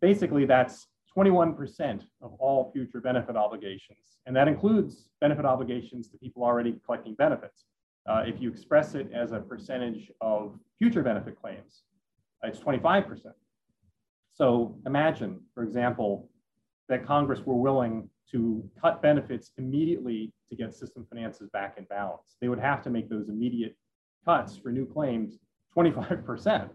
Basically, 0.00 0.44
that's 0.44 0.86
21% 1.16 2.02
of 2.22 2.32
all 2.38 2.70
future 2.72 3.00
benefit 3.00 3.36
obligations. 3.36 4.18
And 4.26 4.34
that 4.36 4.48
includes 4.48 5.08
benefit 5.20 5.44
obligations 5.44 6.08
to 6.08 6.18
people 6.18 6.42
already 6.42 6.80
collecting 6.84 7.14
benefits. 7.14 7.64
Uh, 8.08 8.24
if 8.26 8.40
you 8.40 8.50
express 8.50 8.94
it 8.94 9.10
as 9.12 9.32
a 9.32 9.38
percentage 9.38 10.10
of 10.20 10.58
future 10.78 11.02
benefit 11.02 11.40
claims, 11.40 11.82
it's 12.42 12.58
25%. 12.58 13.20
So 14.34 14.76
imagine, 14.86 15.40
for 15.54 15.62
example, 15.62 16.28
that 16.92 17.06
Congress 17.06 17.40
were 17.46 17.56
willing 17.56 18.06
to 18.30 18.62
cut 18.78 19.00
benefits 19.00 19.52
immediately 19.56 20.30
to 20.50 20.54
get 20.54 20.74
system 20.74 21.06
finances 21.08 21.48
back 21.50 21.76
in 21.78 21.84
balance. 21.84 22.36
They 22.38 22.48
would 22.48 22.58
have 22.58 22.82
to 22.82 22.90
make 22.90 23.08
those 23.08 23.30
immediate 23.30 23.74
cuts 24.26 24.58
for 24.58 24.70
new 24.70 24.84
claims 24.84 25.38
25%. 25.74 26.68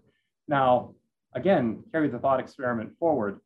Now, 0.47 0.95
again, 1.35 1.83
carry 1.91 2.07
the 2.09 2.17
thought 2.17 2.39
experiment 2.39 2.97
forward. 2.97 3.41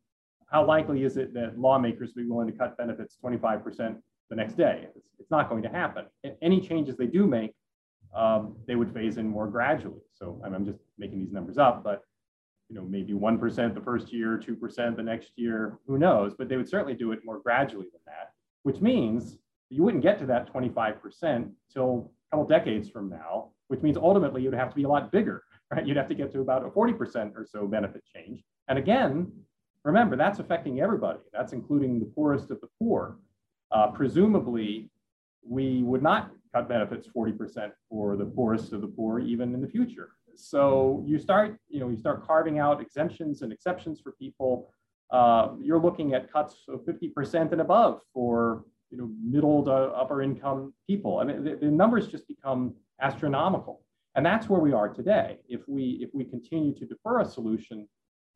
How 0.49 0.65
likely 0.65 1.03
is 1.03 1.17
it 1.17 1.33
that 1.33 1.59
lawmakers 1.59 2.13
be 2.13 2.25
willing 2.25 2.49
to 2.49 2.57
cut 2.57 2.77
benefits 2.77 3.17
25% 3.21 3.97
the 4.29 4.35
next 4.37 4.53
day? 4.55 4.87
It's, 4.95 5.09
it's 5.19 5.31
not 5.31 5.49
going 5.49 5.63
to 5.63 5.69
happen. 5.69 6.05
Any 6.41 6.61
changes 6.61 6.95
they 6.95 7.07
do 7.07 7.27
make, 7.27 7.51
um, 8.15 8.55
they 8.65 8.75
would 8.75 8.93
phase 8.93 9.17
in 9.17 9.27
more 9.27 9.47
gradually. 9.47 9.99
So 10.13 10.41
I'm 10.45 10.65
just 10.65 10.79
making 10.97 11.19
these 11.19 11.33
numbers 11.33 11.57
up, 11.57 11.83
but 11.83 12.03
you 12.71 12.77
know, 12.77 12.87
maybe 12.87 13.11
1% 13.11 13.73
the 13.73 13.81
first 13.81 14.13
year, 14.13 14.37
2% 14.41 14.95
the 14.95 15.03
next 15.03 15.31
year, 15.35 15.77
who 15.85 15.97
knows? 15.97 16.33
But 16.37 16.47
they 16.47 16.55
would 16.55 16.69
certainly 16.69 16.93
do 16.93 17.11
it 17.11 17.19
more 17.25 17.39
gradually 17.39 17.87
than 17.91 17.99
that, 18.05 18.31
which 18.63 18.79
means 18.79 19.37
you 19.69 19.83
wouldn't 19.83 20.01
get 20.01 20.17
to 20.19 20.25
that 20.27 20.51
25% 20.53 21.51
till 21.71 22.11
a 22.31 22.37
couple 22.37 22.47
decades 22.47 22.89
from 22.89 23.09
now, 23.09 23.49
which 23.67 23.81
means 23.81 23.97
ultimately 23.97 24.41
you'd 24.41 24.53
have 24.53 24.69
to 24.69 24.75
be 24.75 24.83
a 24.83 24.87
lot 24.87 25.11
bigger, 25.11 25.43
right? 25.69 25.85
You'd 25.85 25.97
have 25.97 26.07
to 26.07 26.15
get 26.15 26.31
to 26.31 26.39
about 26.39 26.65
a 26.65 26.69
40% 26.69 27.35
or 27.35 27.45
so 27.45 27.67
benefit 27.67 28.03
change. 28.15 28.41
And 28.69 28.79
again, 28.79 29.29
remember, 29.83 30.15
that's 30.15 30.39
affecting 30.39 30.79
everybody. 30.79 31.19
That's 31.33 31.51
including 31.51 31.99
the 31.99 32.05
poorest 32.05 32.51
of 32.51 32.61
the 32.61 32.69
poor. 32.79 33.17
Uh, 33.73 33.87
presumably, 33.87 34.89
we 35.45 35.83
would 35.83 36.01
not 36.01 36.31
cut 36.53 36.69
benefits 36.69 37.07
40% 37.13 37.71
for 37.89 38.15
the 38.15 38.25
poorest 38.25 38.71
of 38.71 38.79
the 38.79 38.87
poor 38.87 39.19
even 39.19 39.53
in 39.53 39.61
the 39.61 39.67
future. 39.67 40.11
So 40.35 41.03
you 41.05 41.19
start, 41.19 41.57
you 41.69 41.79
know, 41.79 41.89
you 41.89 41.97
start 41.97 42.25
carving 42.25 42.59
out 42.59 42.81
exemptions 42.81 43.41
and 43.41 43.51
exceptions 43.51 43.99
for 44.01 44.11
people. 44.13 44.71
Uh, 45.11 45.49
you're 45.61 45.79
looking 45.79 46.13
at 46.13 46.31
cuts 46.31 46.63
of 46.67 46.81
50% 46.85 47.51
and 47.51 47.61
above 47.61 48.01
for 48.13 48.63
you 48.91 48.97
know 48.97 49.09
middle 49.23 49.63
to 49.65 49.71
upper 49.71 50.21
income 50.21 50.73
people. 50.87 51.19
I 51.19 51.23
mean, 51.23 51.43
the, 51.43 51.55
the 51.55 51.71
numbers 51.71 52.07
just 52.07 52.27
become 52.27 52.75
astronomical, 53.01 53.81
and 54.15 54.25
that's 54.25 54.49
where 54.49 54.59
we 54.59 54.73
are 54.73 54.89
today. 54.89 55.39
If 55.47 55.61
we 55.67 55.99
if 56.01 56.09
we 56.13 56.25
continue 56.25 56.73
to 56.75 56.85
defer 56.85 57.21
a 57.21 57.25
solution, 57.25 57.87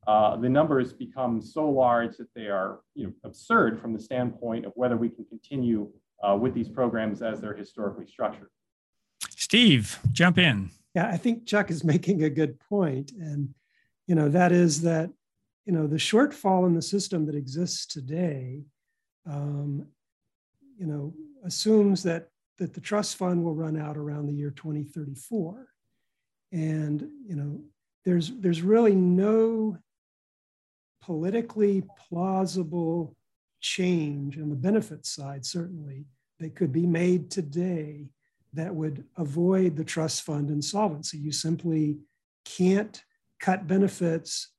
uh, 0.08 0.38
the 0.38 0.50
numbers 0.50 0.94
become 0.94 1.42
so 1.42 1.70
large 1.70 2.18
that 2.18 2.34
they 2.36 2.48
are 2.48 2.80
you 2.96 3.08
know 3.08 3.14
absurd 3.24 3.80
from 3.80 3.94
the 3.94 4.00
standpoint 4.00 4.66
of 4.66 4.72
whether 4.75 4.98
we 4.98 5.10
can 5.10 5.25
continue 5.25 5.90
uh, 6.24 6.36
with 6.36 6.54
these 6.54 6.70
programs 6.70 7.22
as 7.22 7.42
they're 7.42 7.56
historically 7.56 8.08
structured. 8.08 8.50
Steve, 9.30 10.00
jump 10.12 10.38
in. 10.38 10.72
Yeah, 10.96 11.08
I 11.08 11.18
think 11.18 11.46
Chuck 11.46 11.70
is 11.70 11.84
making 11.94 12.24
a 12.24 12.30
good 12.30 12.60
point, 12.60 13.12
and 13.12 13.54
you 14.08 14.16
know 14.16 14.30
that 14.30 14.52
is 14.52 14.82
that 14.82 15.12
you 15.66 15.74
know 15.74 15.88
the 15.88 15.98
shortfall 15.98 16.66
in 16.66 16.74
the 16.74 16.82
system 16.82 17.25
that 17.25 17.36
exists 17.36 17.86
today, 17.86 18.64
um, 19.30 19.86
you 20.80 20.88
know, 20.88 21.14
assumes 21.44 22.02
that 22.04 22.30
that 22.58 22.74
the 22.74 22.82
trust 22.82 23.18
fund 23.18 23.44
will 23.44 23.54
run 23.54 23.78
out 23.78 23.98
around 23.98 24.28
the 24.28 24.34
year 24.34 24.52
2034, 24.52 25.68
and 26.54 27.08
you 27.28 27.36
know 27.36 27.62
there's 28.06 28.32
there's 28.40 28.62
really 28.62 28.96
no 28.96 29.78
politically 31.02 31.84
plausible 32.10 33.16
change 33.60 34.38
on 34.38 34.50
the 34.50 34.56
benefit 34.56 35.06
side 35.06 35.46
certainly 35.46 36.06
that 36.40 36.56
could 36.56 36.72
be 36.72 36.86
made 36.86 37.30
today 37.30 38.08
that 38.56 38.74
would 38.74 39.06
avoid 39.18 39.76
the 39.76 39.84
trust 39.84 40.24
fund 40.24 40.50
insolvency. 40.50 41.18
You 41.18 41.32
simply 41.32 42.00
can't 42.44 43.02
cut 43.40 43.68
benefits 43.68 44.50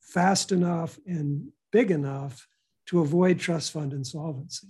fast 0.00 0.52
enough 0.52 0.98
and 1.06 1.48
big 1.72 1.90
enough 1.90 2.46
to 2.86 3.00
avoid 3.00 3.38
trust 3.38 3.72
fund 3.72 3.92
insolvency. 3.92 4.68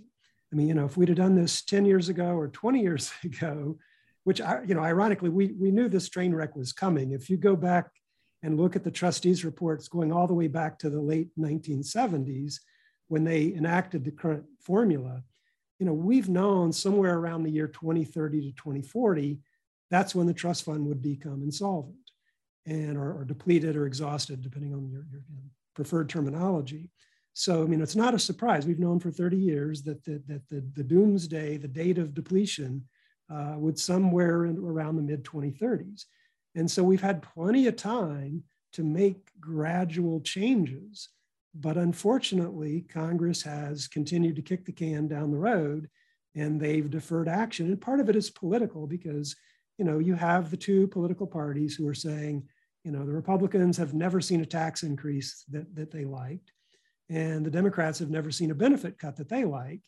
I 0.53 0.57
mean, 0.57 0.69
you 0.69 0.75
know, 0.75 0.87
if 0.87 0.97
we'd 0.97 1.09
have 1.09 1.19
done 1.19 1.35
this 1.35 1.63
10 1.63 1.85
years 1.85 2.09
ago 2.09 2.37
or 2.37 2.49
20 2.49 2.81
years 2.81 3.13
ago, 3.25 3.79
which, 4.25 4.41
you 4.67 4.75
know, 4.75 4.83
ironically, 4.83 5.29
we, 5.29 5.53
we 5.53 5.71
knew 5.71 5.89
this 5.89 6.09
train 6.09 6.35
wreck 6.35 6.57
was 6.57 6.73
coming. 6.73 7.13
If 7.13 7.31
you 7.31 7.37
go 7.37 7.55
back 7.55 7.91
and 8.43 8.59
look 8.59 8.75
at 8.75 8.83
the 8.83 8.91
trustees' 8.91 9.45
reports 9.45 9.89
going 9.89 10.13
all 10.13 10.27
the 10.27 10.35
way 10.35 10.49
back 10.49 10.79
to 10.81 10.91
the 10.91 11.01
late 11.01 11.29
1970s 11.39 12.59
when 13.09 13.23
they 13.23 13.53
enacted 13.55 14.05
the 14.05 14.11
current 14.11 14.45
formula, 14.61 15.23
you 15.79 15.87
know, 15.87 15.93
we've 15.93 16.29
known 16.29 16.73
somewhere 16.73 17.19
around 17.19 17.43
the 17.43 17.51
year 17.51 17.69
2030 17.69 18.41
to 18.41 18.57
2040, 18.57 19.39
that's 19.91 20.15
when 20.15 20.27
the 20.27 20.35
trust 20.35 20.65
fund 20.65 20.87
would 20.87 21.03
become 21.03 21.43
insolvent 21.43 21.97
and 22.67 22.97
or, 22.97 23.13
or 23.13 23.25
depleted 23.25 23.77
or 23.77 23.87
exhausted, 23.87 24.43
depending 24.43 24.75
on 24.75 24.91
your, 24.91 25.07
your, 25.11 25.23
preferred 25.75 26.09
terminology. 26.09 26.91
So, 27.35 27.63
I 27.63 27.67
mean, 27.67 27.83
it's 27.83 27.95
not 27.95 28.15
a 28.15 28.19
surprise. 28.19 28.65
We've 28.65 28.79
known 28.79 28.99
for 28.99 29.11
30 29.11 29.37
years 29.37 29.83
that 29.83 30.03
the, 30.05 30.23
that 30.27 30.41
the, 30.49 30.65
the 30.73 30.83
doomsday, 30.83 31.59
the 31.59 31.69
date 31.69 31.99
of 31.99 32.15
depletion, 32.15 32.89
uh, 33.31 33.57
would 33.59 33.79
somewhere 33.79 34.47
in, 34.47 34.57
around 34.57 34.97
the 34.97 35.03
mid 35.03 35.23
2030s. 35.23 36.07
And 36.55 36.71
so 36.71 36.83
we've 36.83 37.03
had 37.03 37.21
plenty 37.21 37.67
of 37.67 37.77
time 37.77 38.43
to 38.73 38.83
make 38.83 39.31
gradual 39.39 40.23
changes 40.23 41.11
but 41.61 41.77
unfortunately, 41.77 42.83
Congress 42.93 43.43
has 43.43 43.89
continued 43.89 44.37
to 44.37 44.43
kick 44.43 44.65
the 44.65 44.73
can 44.73 45.09
down 45.09 45.31
the 45.31 45.39
road 45.39 45.89
and 46.35 46.61
they've 46.61 46.91
deferred 46.91 47.29
action. 47.29 47.67
And 47.67 47.81
part 47.81 48.01
of 48.01 48.09
it 48.11 48.17
is 48.17 48.31
political 48.31 48.87
because, 48.87 49.35
you 49.79 49.85
know, 49.85 49.99
you 49.99 50.15
have 50.15 50.51
the 50.51 50.57
two 50.57 50.87
political 50.89 51.27
parties 51.27 51.75
who 51.75 51.89
are 51.89 51.95
saying, 51.95 52.47
you 52.85 52.93
know, 52.93 53.05
the 53.07 53.13
Republicans 53.13 53.77
have 53.79 53.95
never 53.95 54.21
seen 54.21 54.43
a 54.43 54.47
tax 54.47 54.83
increase 54.83 55.45
that, 55.51 55.75
that 55.75 55.91
they 55.91 56.05
liked, 56.05 56.53
and 57.09 57.45
the 57.45 57.51
Democrats 57.51 57.99
have 57.99 58.11
never 58.11 58.31
seen 58.31 58.51
a 58.51 58.55
benefit 58.55 58.99
cut 58.99 59.17
that 59.17 59.29
they 59.29 59.45
like. 59.45 59.81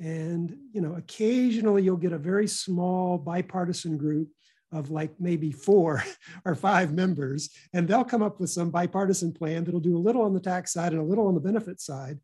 And, 0.00 0.56
you 0.72 0.80
know, 0.80 0.94
occasionally 0.94 1.82
you'll 1.82 1.96
get 1.96 2.12
a 2.12 2.18
very 2.18 2.46
small 2.46 3.18
bipartisan 3.18 3.98
group 3.98 4.28
of 4.72 4.90
like 4.90 5.12
maybe 5.18 5.50
four 5.50 6.02
or 6.44 6.54
five 6.54 6.92
members, 6.92 7.50
and 7.72 7.86
they'll 7.86 8.04
come 8.04 8.22
up 8.22 8.40
with 8.40 8.50
some 8.50 8.70
bipartisan 8.70 9.32
plan 9.32 9.64
that'll 9.64 9.80
do 9.80 9.96
a 9.96 9.98
little 9.98 10.22
on 10.22 10.34
the 10.34 10.40
tax 10.40 10.72
side 10.72 10.92
and 10.92 11.00
a 11.00 11.04
little 11.04 11.26
on 11.26 11.34
the 11.34 11.40
benefit 11.40 11.80
side. 11.80 12.18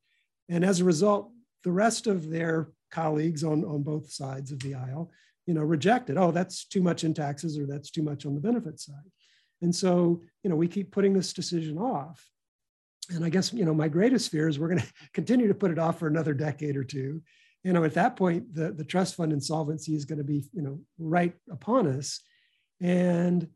And 0.49 0.65
as 0.65 0.81
a 0.81 0.85
result, 0.85 1.31
the 1.63 1.73
rest 1.73 2.07
of 2.07 2.29
their 2.29 2.69
colleagues 2.91 3.43
on, 3.43 3.65
on 3.65 3.83
both 3.83 4.11
sides 4.11 4.53
of 4.53 4.61
the 4.61 4.75
aisle, 4.75 5.11
you 5.47 5.55
know, 5.55 5.63
reject 5.63 6.11
it. 6.11 6.17
Oh, 6.17 6.31
that's 6.31 6.65
too 6.67 6.83
much 6.83 7.05
in 7.05 7.15
taxes 7.15 7.59
or 7.59 7.67
that's 7.67 7.91
too 7.91 8.03
much 8.03 8.27
on 8.27 8.35
the 8.35 8.41
benefit 8.41 8.79
side. 8.81 9.11
And 9.63 9.75
so, 9.75 10.23
you 10.43 10.51
know, 10.51 10.57
we 10.57 10.69
keep 10.69 10.91
putting 10.91 11.13
this 11.13 11.33
decision 11.33 11.79
off. 11.79 12.25
And 13.11 13.25
I 13.25 13.29
guess, 13.29 13.53
you 13.53 13.65
know, 13.65 13.75
my 13.75 13.89
greatest 13.89 14.31
fear 14.31 14.49
is 14.49 14.59
we're 14.59 14.69
going 14.69 14.81
to 14.81 14.93
continue 15.13 15.49
to 15.49 15.55
put 15.55 15.71
it 15.71 15.79
off 15.79 15.99
for 15.99 16.07
another 16.07 16.35
decade 16.35 16.77
or 16.77 16.85
two. 16.85 17.23
You 17.63 17.73
know, 17.73 17.85
at 17.85 17.95
that 17.95 18.17
point, 18.17 18.55
the, 18.55 18.73
the 18.73 18.85
trust 18.85 19.15
fund 19.15 19.33
insolvency 19.33 19.95
is 19.95 20.05
going 20.05 20.19
to 20.19 20.25
be, 20.25 20.45
you 20.53 20.61
know, 20.61 20.81
right 20.99 21.35
upon 21.51 21.87
us 21.87 22.21
and 22.81 23.49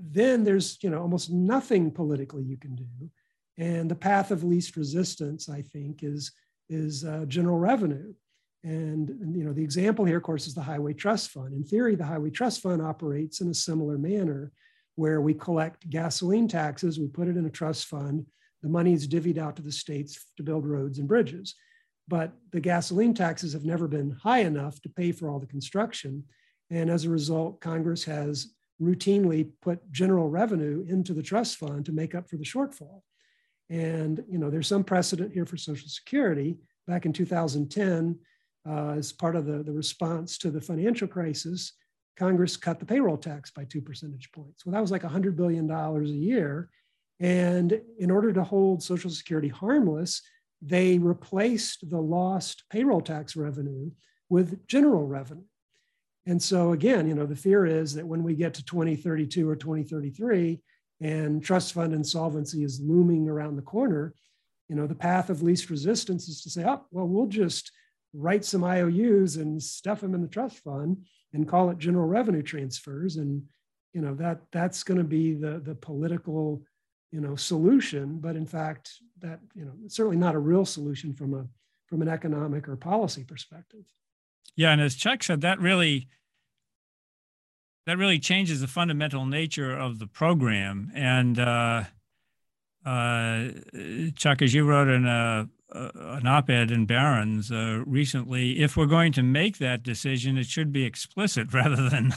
then 0.00 0.44
there's 0.44 0.78
you 0.82 0.90
know 0.90 1.00
almost 1.00 1.30
nothing 1.30 1.90
politically 1.90 2.42
you 2.42 2.56
can 2.56 2.74
do 2.74 3.10
and 3.56 3.90
the 3.90 3.94
path 3.94 4.30
of 4.30 4.44
least 4.44 4.76
resistance 4.76 5.48
i 5.48 5.62
think 5.62 6.02
is 6.02 6.32
is 6.68 7.04
uh, 7.04 7.24
general 7.26 7.58
revenue 7.58 8.12
and 8.64 9.08
you 9.36 9.44
know 9.44 9.52
the 9.52 9.62
example 9.62 10.04
here 10.04 10.18
of 10.18 10.22
course 10.22 10.46
is 10.46 10.54
the 10.54 10.60
highway 10.60 10.92
trust 10.92 11.30
fund 11.30 11.52
in 11.52 11.64
theory 11.64 11.94
the 11.94 12.04
highway 12.04 12.30
trust 12.30 12.60
fund 12.60 12.82
operates 12.82 13.40
in 13.40 13.48
a 13.48 13.54
similar 13.54 13.98
manner 13.98 14.52
where 14.96 15.20
we 15.20 15.32
collect 15.32 15.88
gasoline 15.88 16.48
taxes 16.48 16.98
we 16.98 17.06
put 17.06 17.28
it 17.28 17.36
in 17.36 17.46
a 17.46 17.50
trust 17.50 17.86
fund 17.86 18.26
the 18.62 18.68
money 18.68 18.92
is 18.92 19.06
divvied 19.06 19.38
out 19.38 19.56
to 19.56 19.62
the 19.62 19.72
states 19.72 20.26
to 20.36 20.42
build 20.42 20.66
roads 20.66 20.98
and 20.98 21.06
bridges. 21.06 21.54
But 22.08 22.32
the 22.52 22.60
gasoline 22.60 23.14
taxes 23.14 23.52
have 23.52 23.64
never 23.64 23.86
been 23.86 24.16
high 24.22 24.40
enough 24.40 24.80
to 24.82 24.88
pay 24.88 25.12
for 25.12 25.28
all 25.28 25.38
the 25.38 25.46
construction. 25.46 26.24
And 26.70 26.90
as 26.90 27.04
a 27.04 27.10
result, 27.10 27.60
Congress 27.60 28.04
has 28.04 28.52
routinely 28.80 29.50
put 29.60 29.90
general 29.90 30.28
revenue 30.28 30.84
into 30.88 31.12
the 31.12 31.22
trust 31.22 31.56
fund 31.56 31.84
to 31.86 31.92
make 31.92 32.14
up 32.14 32.28
for 32.28 32.36
the 32.36 32.44
shortfall. 32.44 33.02
And 33.70 34.24
you 34.30 34.38
know, 34.38 34.50
there's 34.50 34.68
some 34.68 34.84
precedent 34.84 35.32
here 35.32 35.46
for 35.46 35.56
Social 35.56 35.88
Security. 35.88 36.58
Back 36.86 37.04
in 37.04 37.12
2010, 37.12 38.18
uh, 38.68 38.90
as 38.90 39.12
part 39.12 39.36
of 39.36 39.46
the, 39.46 39.62
the 39.62 39.72
response 39.72 40.38
to 40.38 40.50
the 40.50 40.60
financial 40.60 41.08
crisis, 41.08 41.72
Congress 42.16 42.56
cut 42.56 42.80
the 42.80 42.86
payroll 42.86 43.16
tax 43.16 43.50
by 43.50 43.64
two 43.64 43.80
percentage 43.80 44.30
points. 44.32 44.64
Well, 44.64 44.72
that 44.72 44.80
was 44.80 44.90
like 44.90 45.02
$100 45.02 45.36
billion 45.36 45.70
a 45.70 46.02
year. 46.04 46.70
And 47.20 47.80
in 47.98 48.10
order 48.10 48.32
to 48.32 48.44
hold 48.44 48.82
Social 48.82 49.10
Security 49.10 49.48
harmless, 49.48 50.22
they 50.60 50.98
replaced 50.98 51.88
the 51.88 52.00
lost 52.00 52.64
payroll 52.70 53.00
tax 53.00 53.36
revenue 53.36 53.90
with 54.28 54.66
general 54.66 55.06
revenue. 55.06 55.44
And 56.28 56.42
so 56.42 56.72
again, 56.72 57.08
you 57.08 57.14
know, 57.14 57.24
the 57.24 57.34
fear 57.34 57.64
is 57.64 57.94
that 57.94 58.06
when 58.06 58.22
we 58.22 58.34
get 58.34 58.52
to 58.54 58.64
2032 58.64 59.48
or 59.48 59.56
2033 59.56 60.60
and 61.00 61.42
trust 61.42 61.72
fund 61.72 61.94
insolvency 61.94 62.62
is 62.62 62.82
looming 62.82 63.30
around 63.30 63.56
the 63.56 63.62
corner, 63.62 64.12
you 64.68 64.76
know, 64.76 64.86
the 64.86 64.94
path 64.94 65.30
of 65.30 65.42
least 65.42 65.70
resistance 65.70 66.28
is 66.28 66.42
to 66.42 66.50
say, 66.50 66.64
oh, 66.66 66.84
well, 66.90 67.08
we'll 67.08 67.28
just 67.28 67.72
write 68.12 68.44
some 68.44 68.62
IOUs 68.62 69.36
and 69.36 69.62
stuff 69.62 70.02
them 70.02 70.14
in 70.14 70.20
the 70.20 70.28
trust 70.28 70.58
fund 70.58 70.98
and 71.32 71.48
call 71.48 71.70
it 71.70 71.78
general 71.78 72.06
revenue 72.06 72.42
transfers. 72.42 73.16
And, 73.16 73.42
you 73.94 74.02
know, 74.02 74.14
that 74.16 74.42
that's 74.52 74.82
going 74.82 74.98
to 74.98 75.04
be 75.04 75.32
the, 75.32 75.60
the 75.64 75.76
political, 75.76 76.62
you 77.10 77.22
know, 77.22 77.36
solution. 77.36 78.18
But 78.18 78.36
in 78.36 78.44
fact, 78.44 78.92
that, 79.20 79.40
you 79.54 79.64
know, 79.64 79.72
it's 79.82 79.96
certainly 79.96 80.18
not 80.18 80.34
a 80.34 80.38
real 80.38 80.66
solution 80.66 81.14
from 81.14 81.32
a 81.32 81.46
from 81.86 82.02
an 82.02 82.08
economic 82.08 82.68
or 82.68 82.76
policy 82.76 83.24
perspective. 83.24 83.84
Yeah, 84.56 84.72
and 84.72 84.80
as 84.80 84.94
Chuck 84.94 85.22
said, 85.22 85.40
that 85.42 85.60
really 85.60 86.08
that 87.88 87.96
really 87.96 88.18
changes 88.18 88.60
the 88.60 88.66
fundamental 88.66 89.24
nature 89.24 89.74
of 89.74 89.98
the 89.98 90.06
program. 90.06 90.92
And 90.94 91.38
uh, 91.38 91.84
uh, 92.84 93.48
Chuck, 94.14 94.42
as 94.42 94.52
you 94.52 94.64
wrote 94.64 94.88
in 94.88 95.06
a, 95.06 95.48
an 95.70 96.26
op-ed 96.26 96.70
in 96.70 96.84
Barron's 96.84 97.50
uh, 97.50 97.82
recently, 97.86 98.60
if 98.60 98.76
we're 98.76 98.84
going 98.84 99.12
to 99.12 99.22
make 99.22 99.56
that 99.56 99.82
decision, 99.82 100.36
it 100.36 100.44
should 100.46 100.70
be 100.70 100.84
explicit 100.84 101.54
rather 101.54 101.88
than 101.88 102.12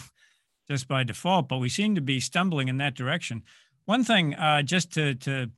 just 0.70 0.90
by 0.90 1.06
default. 1.06 1.48
But 1.48 1.60
we 1.60 1.70
seem 1.70 1.96
to 1.96 2.02
be 2.02 2.20
stumbling 2.20 2.68
in 2.68 2.78
that 2.80 2.96
direction. 2.96 3.44
One 3.86 4.04
thing, 4.04 4.36
uh, 4.36 4.64
just 4.64 4.92
to, 4.96 5.16
to 5.16 5.52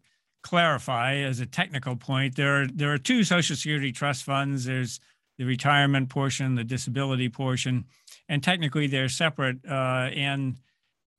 clarify 0.43 1.15
as 1.15 1.39
a 1.39 1.47
technical 1.47 1.95
point, 1.95 2.35
there 2.35 2.61
are, 2.61 2.67
there 2.67 2.93
are 2.93 2.99
two 2.99 3.23
Social 3.23 3.55
Security 3.55 3.91
trust 3.91 4.23
funds. 4.23 4.65
There's 4.65 4.99
the 5.37 5.45
retirement 5.45 6.09
portion, 6.09 6.55
the 6.55 6.63
disability 6.63 7.29
portion, 7.29 7.85
and 8.29 8.43
technically 8.43 8.87
they're 8.87 9.09
separate. 9.09 9.57
Uh, 9.67 10.09
and 10.13 10.57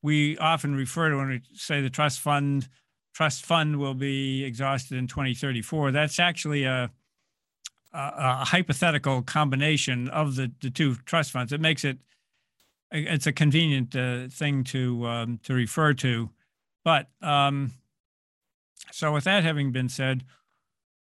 we 0.03 0.37
often 0.39 0.75
refer 0.75 1.11
to 1.11 1.17
when 1.17 1.29
we 1.29 1.43
say 1.55 1.81
the 1.81 1.91
trust 1.91 2.21
fund, 2.21 2.69
trust 3.13 3.45
fund 3.45 3.79
will 3.79 3.95
be 3.95 4.45
exhausted 4.45 4.99
in 4.99 5.07
2034. 5.07 5.91
That's 5.91 6.19
actually 6.19 6.65
a, 6.65 6.91
a, 7.93 7.99
a 7.99 8.45
hypothetical 8.45 9.23
combination 9.23 10.09
of 10.09 10.37
the, 10.37 10.53
the 10.61 10.71
two 10.71 10.97
trust 11.07 11.33
funds. 11.33 11.53
It 11.53 11.61
makes 11.61 11.85
it 11.85 11.99
it's 12.93 13.27
a 13.27 13.33
convenient 13.33 13.97
uh, 13.97 14.29
thing 14.29 14.63
to 14.65 15.07
um, 15.07 15.41
to 15.43 15.55
refer 15.55 15.95
to. 15.95 16.31
But 16.85 17.09
um, 17.23 17.73
so, 18.93 19.13
with 19.13 19.25
that 19.25 19.43
having 19.43 19.73
been 19.73 19.89
said, 19.89 20.25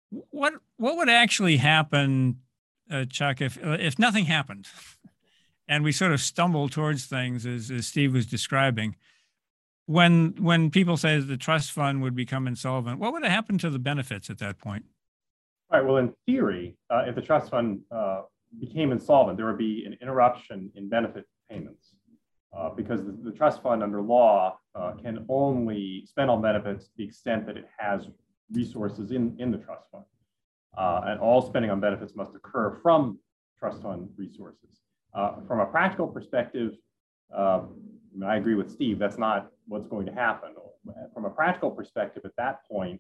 what 0.10 0.54
what 0.78 0.98
would 0.98 1.10
actually 1.10 1.58
happen 1.58 2.38
uh, 2.92 3.06
Chuck, 3.06 3.42
if 3.42 3.58
uh, 3.64 3.78
if 3.80 3.98
nothing 3.98 4.26
happened, 4.26 4.68
and 5.68 5.84
we 5.84 5.92
sort 5.92 6.12
of 6.12 6.22
stumble 6.22 6.70
towards 6.70 7.06
things 7.06 7.46
as, 7.46 7.72
as 7.72 7.88
Steve 7.88 8.14
was 8.14 8.26
describing, 8.26 8.96
when 9.86 10.36
when 10.40 10.70
people 10.70 10.98
say 10.98 11.20
the 11.20 11.38
trust 11.38 11.72
fund 11.72 12.02
would 12.02 12.16
become 12.16 12.48
insolvent, 12.48 13.00
what 13.00 13.14
would 13.14 13.24
happen 13.24 13.58
to 13.60 13.70
the 13.70 13.80
benefits 13.80 14.30
at 14.30 14.40
that 14.40 14.60
point? 14.60 14.86
Right. 15.72 15.86
Well, 15.86 15.98
in 15.98 16.14
theory, 16.26 16.76
uh, 16.90 17.04
if 17.08 17.16
the 17.16 17.22
trust 17.22 17.50
fund 17.50 17.82
uh, 17.92 18.24
became 18.60 18.92
insolvent, 18.92 19.38
there 19.38 19.46
would 19.46 19.58
be 19.58 19.86
an 19.86 19.98
interruption 20.02 20.70
in 20.76 20.90
benefit 20.90 21.26
payments 21.50 21.96
uh, 22.56 22.70
because 22.70 23.06
the, 23.06 23.12
the, 23.24 23.32
trust 23.32 23.64
fund 23.64 23.82
under 23.82 24.02
law 24.02 24.58
uh, 24.76 24.92
can 25.02 25.26
only 25.30 26.06
spend 26.06 26.30
on 26.30 26.42
benefits 26.42 26.86
to 26.86 26.92
the 26.98 27.04
extent 27.06 27.46
that 27.46 27.56
it 27.56 27.66
has 27.78 28.10
resources 28.52 29.12
in, 29.12 29.34
in 29.40 29.50
the 29.50 29.58
trust 29.58 29.86
fund 29.92 30.04
uh, 30.78 31.02
and 31.06 31.20
all 31.20 31.42
spending 31.42 31.72
on 31.72 31.80
benefits 31.80 32.16
must 32.16 32.36
occur 32.36 32.80
from 32.82 33.20
trust 33.60 33.82
fund 33.82 34.10
resources. 34.18 34.82
Uh, 35.14 35.42
from 35.48 35.60
a 35.60 35.66
practical 35.66 36.08
perspective, 36.08 36.74
uh, 37.36 37.62
I, 37.62 38.18
mean, 38.18 38.30
I 38.30 38.38
agree 38.38 38.56
with 38.56 38.72
Steve, 38.72 39.00
that's 39.00 39.18
not 39.18 39.52
what's 39.68 39.88
going 39.88 40.06
to 40.06 40.14
happen. 40.14 40.50
From 41.14 41.26
a 41.26 41.30
practical 41.30 41.70
perspective, 41.70 42.24
at 42.26 42.36
that 42.38 42.66
point, 42.68 43.00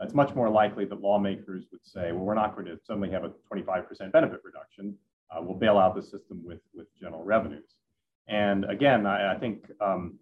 it's 0.00 0.14
much 0.14 0.34
more 0.34 0.50
likely 0.50 0.84
that 0.86 1.00
lawmakers 1.00 1.66
would 1.70 1.84
say, 1.84 2.12
well, 2.12 2.24
we're 2.24 2.34
not 2.34 2.54
going 2.54 2.66
to 2.66 2.78
suddenly 2.84 3.10
have 3.10 3.24
a 3.24 3.32
25% 3.52 4.12
benefit 4.12 4.40
reduction. 4.44 4.96
Uh, 5.30 5.40
we'll 5.42 5.58
bail 5.58 5.78
out 5.78 5.94
the 5.94 6.02
system 6.02 6.42
with, 6.44 6.60
with 6.74 6.86
general 7.00 7.22
revenues. 7.22 7.76
And 8.28 8.64
again, 8.64 9.06
I, 9.06 9.34
I 9.34 9.38
think 9.38 9.70
um, 9.80 10.18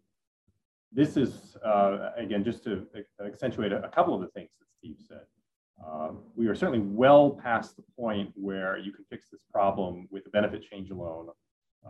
this 0.92 1.16
is, 1.16 1.56
uh, 1.64 2.10
again, 2.16 2.44
just 2.44 2.62
to 2.64 2.86
accentuate 3.24 3.72
a, 3.72 3.82
a 3.84 3.88
couple 3.88 4.14
of 4.14 4.20
the 4.20 4.28
things 4.28 4.50
that 4.58 4.66
Steve 4.78 4.96
said. 5.08 5.24
Uh, 5.84 6.10
we 6.36 6.46
are 6.46 6.54
certainly 6.54 6.80
well 6.80 7.30
past 7.42 7.76
the 7.76 7.82
point 7.98 8.30
where 8.34 8.78
you 8.78 8.92
can 8.92 9.04
fix 9.08 9.28
this 9.30 9.42
problem 9.52 10.06
with 10.10 10.26
a 10.26 10.30
benefit 10.30 10.62
change 10.62 10.90
alone, 10.90 11.28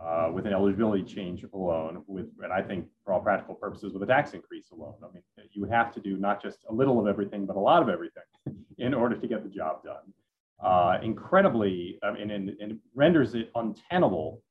uh, 0.01 0.29
with 0.33 0.45
an 0.45 0.53
eligibility 0.53 1.03
change 1.03 1.45
alone, 1.53 2.03
with, 2.07 2.27
and 2.41 2.53
I 2.53 2.61
think 2.61 2.85
for 3.03 3.13
all 3.13 3.19
practical 3.19 3.55
purposes, 3.55 3.93
with 3.93 4.03
a 4.03 4.05
tax 4.05 4.33
increase 4.33 4.71
alone. 4.71 4.95
I 5.03 5.13
mean, 5.13 5.23
you 5.51 5.65
have 5.65 5.93
to 5.93 5.99
do 5.99 6.17
not 6.17 6.41
just 6.41 6.65
a 6.69 6.73
little 6.73 6.99
of 6.99 7.07
everything, 7.07 7.45
but 7.45 7.55
a 7.55 7.59
lot 7.59 7.81
of 7.81 7.89
everything 7.89 8.23
in 8.77 8.93
order 8.93 9.15
to 9.15 9.27
get 9.27 9.43
the 9.43 9.49
job 9.49 9.83
done. 9.83 10.13
Uh, 10.63 10.99
incredibly, 11.01 11.99
I 12.03 12.11
mean, 12.11 12.31
and, 12.31 12.49
and 12.61 12.79
renders 12.95 13.33
it 13.33 13.51
untenable 13.55 14.41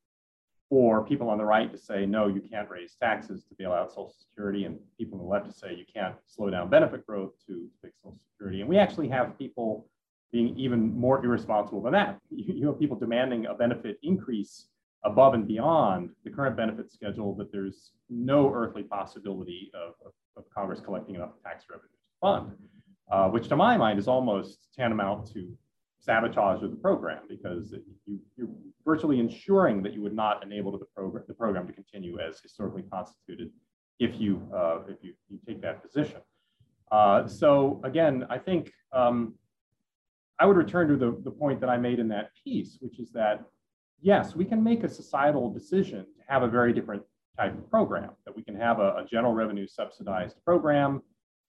for 0.70 1.04
people 1.04 1.28
on 1.28 1.36
the 1.36 1.44
right 1.44 1.70
to 1.72 1.76
say, 1.76 2.06
no, 2.06 2.28
you 2.28 2.40
can't 2.40 2.70
raise 2.70 2.94
taxes 2.94 3.44
to 3.48 3.54
bail 3.58 3.72
out 3.72 3.90
Social 3.90 4.14
Security, 4.16 4.64
and 4.64 4.78
people 4.96 5.18
on 5.18 5.24
the 5.24 5.30
left 5.30 5.46
to 5.46 5.52
say 5.52 5.74
you 5.74 5.84
can't 5.92 6.14
slow 6.26 6.48
down 6.48 6.70
benefit 6.70 7.04
growth 7.04 7.32
to 7.48 7.68
fix 7.82 8.00
Social 8.00 8.16
Security. 8.32 8.60
And 8.60 8.70
we 8.70 8.78
actually 8.78 9.08
have 9.08 9.36
people 9.36 9.88
being 10.32 10.56
even 10.56 10.96
more 10.96 11.22
irresponsible 11.24 11.82
than 11.82 11.92
that. 11.94 12.20
You, 12.30 12.54
you 12.54 12.66
have 12.68 12.78
people 12.78 12.96
demanding 12.96 13.46
a 13.46 13.54
benefit 13.54 13.98
increase 14.04 14.68
above 15.04 15.34
and 15.34 15.46
beyond 15.46 16.10
the 16.24 16.30
current 16.30 16.56
benefit 16.56 16.92
schedule 16.92 17.34
that 17.34 17.50
there's 17.50 17.90
no 18.08 18.52
earthly 18.52 18.84
possibility 18.84 19.72
of, 19.74 19.94
of, 20.06 20.12
of 20.36 20.44
Congress 20.54 20.80
collecting 20.80 21.16
enough 21.16 21.30
tax 21.42 21.64
revenue 21.68 21.88
to 21.88 22.20
fund, 22.20 22.52
uh, 23.10 23.28
which 23.28 23.48
to 23.48 23.56
my 23.56 23.76
mind 23.76 23.98
is 23.98 24.06
almost 24.06 24.68
tantamount 24.76 25.26
to 25.32 25.52
sabotage 26.00 26.62
of 26.62 26.70
the 26.70 26.76
program 26.76 27.22
because 27.28 27.74
you, 28.06 28.18
you're 28.36 28.48
virtually 28.84 29.20
ensuring 29.20 29.82
that 29.82 29.92
you 29.92 30.00
would 30.00 30.16
not 30.16 30.42
enable 30.42 30.72
the 30.76 30.84
program, 30.96 31.24
the 31.28 31.34
program 31.34 31.66
to 31.66 31.72
continue 31.72 32.18
as 32.18 32.40
historically 32.40 32.82
constituted 32.90 33.50
if 33.98 34.18
you, 34.18 34.42
uh, 34.54 34.78
if 34.88 34.96
you, 35.02 35.12
you 35.28 35.38
take 35.46 35.60
that 35.60 35.82
position. 35.82 36.20
Uh, 36.90 37.26
so 37.28 37.80
again, 37.84 38.24
I 38.30 38.38
think 38.38 38.72
um, 38.92 39.34
I 40.38 40.46
would 40.46 40.56
return 40.56 40.88
to 40.88 40.96
the, 40.96 41.20
the 41.22 41.30
point 41.30 41.60
that 41.60 41.68
I 41.68 41.76
made 41.76 41.98
in 41.98 42.08
that 42.08 42.30
piece, 42.42 42.78
which 42.80 42.98
is 42.98 43.12
that, 43.12 43.44
yes, 44.00 44.34
we 44.34 44.46
can 44.46 44.64
make 44.64 44.82
a 44.82 44.88
societal 44.88 45.52
decision 45.52 46.06
to 46.16 46.22
have 46.28 46.42
a 46.42 46.48
very 46.48 46.72
different 46.72 47.02
type 47.38 47.56
of 47.56 47.70
program, 47.70 48.10
that 48.24 48.34
we 48.34 48.42
can 48.42 48.56
have 48.56 48.80
a, 48.80 48.96
a 48.96 49.06
general 49.08 49.34
revenue 49.34 49.66
subsidized 49.66 50.36
program 50.44 51.02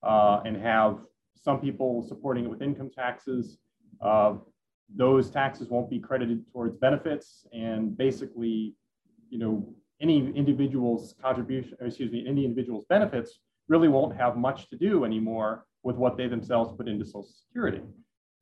uh, 0.04 0.42
and 0.46 0.58
have 0.58 0.98
some 1.36 1.60
people 1.62 2.04
supporting 2.06 2.44
it 2.46 2.50
with 2.50 2.62
income 2.62 2.92
taxes, 2.94 3.58
uh, 4.02 4.36
those 4.96 5.30
taxes 5.30 5.70
won't 5.70 5.90
be 5.90 6.00
credited 6.00 6.44
towards 6.52 6.76
benefits 6.78 7.46
and 7.54 7.98
basically, 7.98 8.76
you 9.30 9.40
know, 9.40 9.74
any 10.02 10.32
individual's 10.36 11.16
contribution, 11.22 11.78
excuse 11.82 12.12
me, 12.12 12.26
any 12.28 12.44
individual's 12.44 12.86
benefits 12.90 13.40
really 13.68 13.88
won't 13.88 14.16
have 14.16 14.36
much 14.36 14.70
to 14.70 14.76
do 14.76 15.06
anymore 15.06 15.66
with 15.84 15.96
what 15.96 16.18
they 16.18 16.28
themselves 16.28 16.76
put 16.76 16.88
into 16.88 17.06
Social 17.06 17.30
Security. 17.48 17.82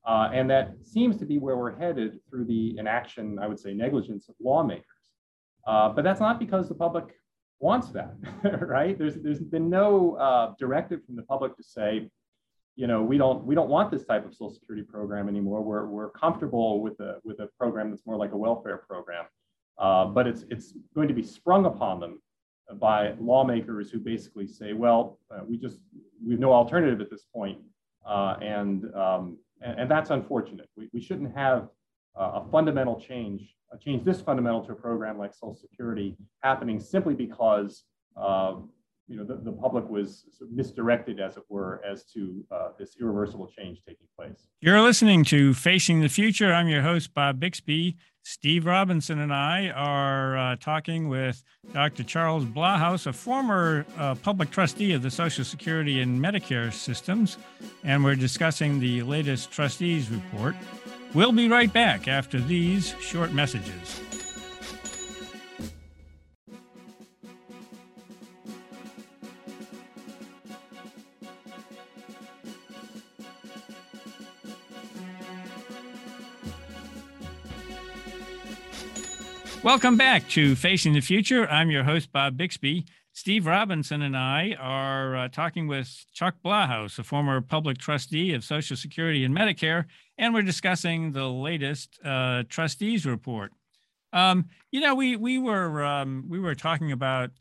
Uh, 0.07 0.29
and 0.33 0.49
that 0.49 0.73
seems 0.83 1.17
to 1.17 1.25
be 1.25 1.37
where 1.37 1.57
we're 1.57 1.77
headed 1.77 2.19
through 2.29 2.45
the 2.45 2.77
inaction, 2.77 3.37
I 3.39 3.47
would 3.47 3.59
say, 3.59 3.73
negligence 3.73 4.29
of 4.29 4.35
lawmakers. 4.41 4.85
Uh, 5.67 5.89
but 5.89 6.03
that's 6.03 6.21
not 6.21 6.39
because 6.39 6.67
the 6.67 6.75
public 6.75 7.05
wants 7.59 7.89
that, 7.89 8.15
right? 8.61 8.97
There's, 8.97 9.15
there's 9.15 9.39
been 9.41 9.69
no 9.69 10.15
uh, 10.15 10.53
directive 10.57 11.05
from 11.05 11.15
the 11.15 11.23
public 11.23 11.55
to 11.57 11.63
say, 11.63 12.09
you 12.79 12.87
know, 12.87 13.03
we 13.03 13.17
don't 13.17 13.45
we 13.45 13.55
don't 13.55 13.69
want 13.69 13.91
this 13.91 14.05
type 14.05 14.25
of 14.25 14.31
Social 14.33 14.53
Security 14.53 14.85
program 14.87 15.27
anymore. 15.27 15.61
We're, 15.61 15.85
we're 15.87 16.11
comfortable 16.11 16.81
with 16.81 16.97
a 17.01 17.17
with 17.25 17.41
a 17.41 17.47
program 17.59 17.89
that's 17.89 18.05
more 18.05 18.15
like 18.15 18.31
a 18.31 18.37
welfare 18.37 18.77
program, 18.77 19.25
uh, 19.77 20.05
but 20.05 20.25
it's 20.27 20.45
it's 20.49 20.73
going 20.95 21.09
to 21.09 21.13
be 21.13 21.21
sprung 21.21 21.65
upon 21.65 21.99
them 21.99 22.21
by 22.79 23.15
lawmakers 23.19 23.91
who 23.91 23.99
basically 23.99 24.47
say, 24.47 24.71
well, 24.71 25.19
uh, 25.29 25.41
we 25.45 25.57
just 25.57 25.79
we 26.25 26.31
have 26.31 26.39
no 26.39 26.53
alternative 26.53 27.01
at 27.01 27.09
this 27.09 27.25
point 27.35 27.59
uh, 28.05 28.35
and, 28.41 28.85
um, 28.95 29.37
and, 29.61 29.81
and 29.81 29.91
that's 29.91 30.09
unfortunate. 30.09 30.69
We, 30.77 30.89
we 30.93 31.01
shouldn't 31.01 31.35
have 31.35 31.67
a 32.15 32.43
fundamental 32.51 32.99
change, 32.99 33.55
a 33.71 33.77
change 33.77 34.03
this 34.03 34.19
fundamental 34.19 34.63
to 34.65 34.71
a 34.71 34.75
program 34.75 35.17
like 35.17 35.33
Social 35.33 35.55
Security 35.55 36.17
happening 36.43 36.79
simply 36.79 37.13
because 37.13 37.83
you 39.09 39.17
know, 39.17 39.23
the, 39.23 39.35
the 39.43 39.51
public 39.51 39.89
was 39.89 40.25
misdirected, 40.51 41.19
as 41.19 41.35
it 41.35 41.43
were, 41.49 41.81
as 41.83 42.03
to 42.03 42.45
uh, 42.51 42.69
this 42.77 42.95
irreversible 43.01 43.51
change 43.57 43.79
taking 43.85 44.05
place. 44.15 44.45
You're 44.61 44.81
listening 44.81 45.25
to 45.25 45.53
Facing 45.55 46.01
the 46.01 46.09
Future. 46.09 46.53
I'm 46.53 46.67
your 46.67 46.83
host, 46.83 47.13
Bob 47.15 47.39
Bixby. 47.39 47.97
Steve 48.21 48.67
Robinson 48.67 49.19
and 49.19 49.33
I 49.33 49.69
are 49.69 50.37
uh, 50.37 50.55
talking 50.57 51.09
with 51.09 51.43
Dr. 51.73 52.03
Charles 52.03 52.45
Blahous, 52.45 53.07
a 53.07 53.13
former 53.13 53.85
uh, 53.97 54.13
public 54.13 54.51
trustee 54.51 54.93
of 54.93 55.01
the 55.01 55.09
Social 55.09 55.43
Security 55.43 56.01
and 56.01 56.19
Medicare 56.19 56.71
systems, 56.71 57.37
and 57.83 58.03
we're 58.03 58.15
discussing 58.15 58.79
the 58.79 59.01
latest 59.01 59.49
trustees 59.49 60.11
report. 60.11 60.55
We'll 61.15 61.31
be 61.31 61.47
right 61.47 61.73
back 61.73 62.07
after 62.07 62.39
these 62.39 62.93
short 62.99 63.33
messages. 63.33 63.99
Welcome 79.61 79.97
back 79.97 80.25
to 80.29 80.55
Facing 80.55 80.93
the 80.93 81.01
Future. 81.01 81.45
I'm 81.49 81.69
your 81.69 81.83
host, 81.83 82.13
Bob 82.13 82.37
Bixby. 82.37 82.85
Steve 83.11 83.45
Robinson 83.45 84.01
and 84.01 84.15
I 84.15 84.55
are 84.57 85.17
uh, 85.17 85.27
talking 85.27 85.67
with 85.67 86.05
Chuck 86.13 86.35
Blahous, 86.43 86.97
a 86.97 87.03
former 87.03 87.41
public 87.41 87.77
trustee 87.77 88.33
of 88.33 88.45
Social 88.45 88.77
Security 88.77 89.25
and 89.25 89.35
Medicare, 89.35 89.83
and 90.17 90.33
we're 90.33 90.43
discussing 90.43 91.11
the 91.11 91.27
latest 91.27 91.99
uh, 92.05 92.43
trustees 92.47 93.05
report. 93.05 93.51
Um, 94.13 94.45
you 94.71 94.79
know, 94.79 94.95
we 94.95 95.17
we 95.17 95.37
were 95.37 95.83
um, 95.83 96.23
we 96.29 96.39
were 96.39 96.55
talking 96.55 96.93
about 96.93 97.31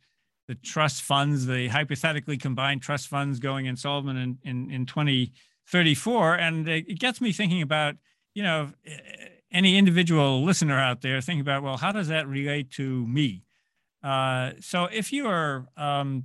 the 0.48 0.56
trust 0.56 1.02
funds, 1.02 1.46
the 1.46 1.68
hypothetically 1.68 2.36
combined 2.36 2.82
trust 2.82 3.06
funds 3.06 3.38
going 3.38 3.66
insolvent 3.66 4.18
in 4.18 4.38
in, 4.42 4.70
in 4.72 4.86
2034, 4.86 6.34
and 6.34 6.68
it 6.68 6.98
gets 6.98 7.20
me 7.20 7.30
thinking 7.30 7.62
about 7.62 7.94
you 8.34 8.42
know 8.42 8.72
any 9.50 9.78
individual 9.78 10.44
listener 10.44 10.78
out 10.78 11.00
there 11.00 11.20
thinking 11.20 11.40
about, 11.40 11.62
well, 11.62 11.76
how 11.76 11.92
does 11.92 12.08
that 12.08 12.26
relate 12.26 12.70
to 12.72 13.06
me? 13.06 13.44
Uh, 14.02 14.52
so 14.60 14.88
if 14.92 15.12
you 15.12 15.26
are, 15.26 15.66
um, 15.76 16.24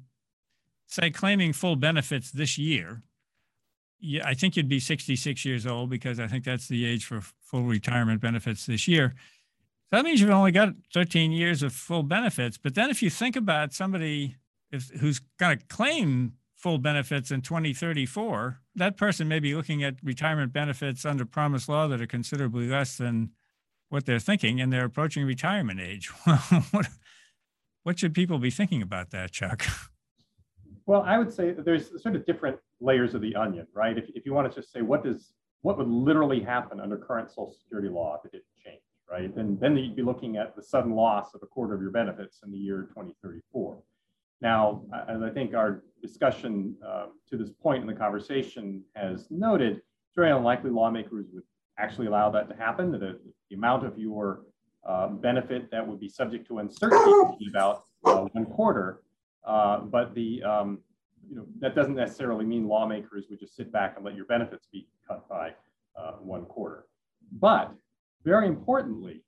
say, 0.87 1.09
claiming 1.09 1.53
full 1.53 1.75
benefits 1.75 2.31
this 2.31 2.57
year, 2.57 3.01
I 4.23 4.33
think 4.33 4.57
you'd 4.57 4.67
be 4.67 4.79
66 4.79 5.45
years 5.45 5.65
old 5.65 5.89
because 5.89 6.19
I 6.19 6.27
think 6.27 6.43
that's 6.43 6.67
the 6.67 6.85
age 6.85 7.05
for 7.05 7.21
full 7.41 7.63
retirement 7.63 8.21
benefits 8.21 8.65
this 8.65 8.87
year. 8.87 9.13
So 9.89 9.97
that 9.97 10.05
means 10.05 10.19
you've 10.19 10.29
only 10.29 10.51
got 10.51 10.73
13 10.93 11.31
years 11.31 11.63
of 11.63 11.73
full 11.73 12.03
benefits. 12.03 12.57
But 12.57 12.75
then 12.75 12.89
if 12.89 13.01
you 13.01 13.09
think 13.09 13.35
about 13.35 13.73
somebody 13.73 14.35
if, 14.71 14.89
who's 14.99 15.21
going 15.39 15.59
to 15.59 15.65
claim 15.67 16.33
full 16.63 16.77
benefits 16.77 17.29
in 17.29 17.41
2034, 17.41 18.61
that 18.73 18.95
person 18.95 19.27
may 19.27 19.41
be 19.41 19.53
looking 19.53 19.83
at 19.83 19.95
retirement 20.01 20.53
benefits 20.53 21.05
under 21.05 21.25
promise 21.25 21.67
law 21.67 21.89
that 21.89 21.99
are 21.99 22.07
considerably 22.07 22.69
less 22.69 22.95
than 22.95 23.31
what 23.89 24.05
they're 24.05 24.17
thinking, 24.17 24.61
and 24.61 24.71
they're 24.71 24.85
approaching 24.85 25.25
retirement 25.25 25.81
age. 25.81 26.07
what, 26.71 26.87
what 27.83 27.99
should 27.99 28.13
people 28.13 28.39
be 28.39 28.49
thinking 28.49 28.81
about 28.81 29.11
that, 29.11 29.31
Chuck? 29.31 29.65
Well, 30.85 31.01
I 31.01 31.17
would 31.17 31.33
say 31.33 31.51
there's 31.51 32.01
sort 32.01 32.15
of 32.15 32.25
different 32.25 32.57
layers 32.79 33.13
of 33.13 33.19
the 33.19 33.35
onion, 33.35 33.67
right? 33.73 33.97
If, 33.97 34.05
if 34.15 34.25
you 34.25 34.33
want 34.33 34.49
to 34.49 34.61
just 34.61 34.71
say 34.71 34.81
what 34.81 35.03
does 35.03 35.33
what 35.63 35.77
would 35.77 35.87
literally 35.87 36.41
happen 36.41 36.79
under 36.79 36.97
current 36.97 37.29
Social 37.29 37.55
Security 37.61 37.89
law 37.89 38.19
if 38.19 38.25
it 38.25 38.31
didn't 38.31 38.45
change, 38.65 38.81
right? 39.09 39.33
Then 39.35 39.57
then 39.61 39.77
you'd 39.77 39.95
be 39.95 40.01
looking 40.01 40.37
at 40.37 40.55
the 40.55 40.63
sudden 40.63 40.93
loss 40.93 41.33
of 41.35 41.41
a 41.43 41.45
quarter 41.45 41.73
of 41.73 41.81
your 41.81 41.91
benefits 41.91 42.39
in 42.43 42.51
the 42.51 42.57
year 42.57 42.83
2034. 42.89 43.81
Now, 44.43 44.81
as 45.07 45.21
I 45.21 45.29
think 45.29 45.55
our 45.55 45.83
discussion 46.01 46.75
uh, 46.85 47.05
to 47.29 47.37
this 47.37 47.49
point 47.49 47.81
in 47.81 47.87
the 47.87 47.93
conversation 47.93 48.83
has 48.93 49.27
noted, 49.31 49.77
it's 49.77 50.15
very 50.17 50.31
unlikely 50.31 50.69
lawmakers 50.69 51.27
would 51.33 51.43
actually 51.79 52.07
allow 52.07 52.29
that 52.31 52.49
to 52.49 52.55
happen. 52.55 52.91
The, 52.91 53.19
the 53.49 53.55
amount 53.55 53.85
of 53.85 53.97
your 53.97 54.41
uh, 54.85 55.07
benefit 55.07 55.71
that 55.71 55.87
would 55.87 56.01
be 56.01 56.09
subject 56.09 56.45
to 56.49 56.59
uncertainty 56.59 57.09
would 57.09 57.39
be 57.39 57.47
about 57.49 57.85
uh, 58.03 58.25
one 58.33 58.45
quarter. 58.45 59.01
Uh, 59.45 59.79
but 59.79 60.13
the 60.13 60.43
um, 60.43 60.79
you 61.29 61.37
know 61.37 61.45
that 61.59 61.73
doesn't 61.73 61.95
necessarily 61.95 62.43
mean 62.43 62.67
lawmakers 62.67 63.27
would 63.29 63.39
just 63.39 63.55
sit 63.55 63.71
back 63.71 63.93
and 63.95 64.03
let 64.03 64.13
your 64.13 64.25
benefits 64.25 64.67
be 64.73 64.87
cut 65.07 65.27
by 65.29 65.53
uh, 65.95 66.13
one 66.19 66.43
quarter. 66.45 66.85
But 67.31 67.71
very 68.25 68.47
importantly, 68.47 69.23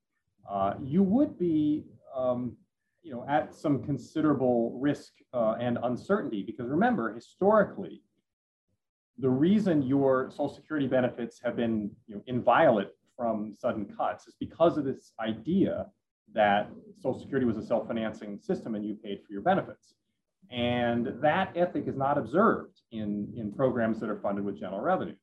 uh, 0.49 0.73
you 0.83 1.03
would 1.03 1.39
be 1.39 1.85
um, 2.13 2.57
you 3.05 3.11
know, 3.11 3.23
at 3.29 3.53
some 3.53 3.83
considerable 3.83 4.77
risk 4.81 5.13
uh, 5.31 5.55
and 5.61 5.77
uncertainty. 5.83 6.41
Because 6.41 6.67
remember, 6.67 7.13
historically, 7.13 8.01
the 9.19 9.29
reason 9.29 9.83
your 9.83 10.31
Social 10.31 10.49
Security 10.49 10.87
benefits 10.87 11.39
have 11.43 11.55
been 11.55 11.91
you 12.07 12.15
know, 12.15 12.21
inviolate 12.25 12.89
from 13.15 13.53
sudden 13.53 13.85
cuts 13.85 14.27
is 14.27 14.33
because 14.39 14.77
of 14.77 14.85
this 14.85 15.13
idea 15.19 15.85
that 16.33 16.69
Social 16.97 17.19
Security 17.19 17.45
was 17.45 17.57
a 17.57 17.65
self-financing 17.65 18.39
system 18.39 18.73
and 18.73 18.83
you 18.83 18.95
paid 18.95 19.21
for 19.25 19.31
your 19.31 19.43
benefits. 19.43 19.93
And 20.51 21.13
that 21.21 21.55
ethic 21.55 21.87
is 21.87 21.95
not 21.95 22.17
observed 22.17 22.81
in, 22.91 23.31
in 23.37 23.51
programs 23.51 23.99
that 23.99 24.09
are 24.09 24.19
funded 24.19 24.43
with 24.43 24.59
general 24.59 24.81
revenues. 24.81 25.19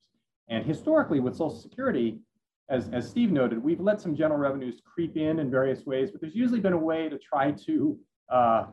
And 0.49 0.65
historically, 0.65 1.19
with 1.19 1.35
Social 1.35 1.59
Security, 1.59 2.21
as, 2.69 2.89
as 2.91 3.09
Steve 3.09 3.31
noted, 3.31 3.63
we've 3.63 3.81
let 3.81 4.01
some 4.01 4.15
general 4.17 4.39
revenues 4.39 4.81
creep 4.85 5.17
in 5.17 5.39
in 5.39 5.51
various 5.51 5.85
ways, 5.85 6.11
but 6.11 6.21
there's 6.21 6.35
usually 6.35 6.61
been 6.61 6.73
a 6.73 6.79
way 6.79 7.09
to 7.09 7.19
try 7.19 7.51
to 7.51 7.99
uh, 8.31 8.35
uh, 8.35 8.67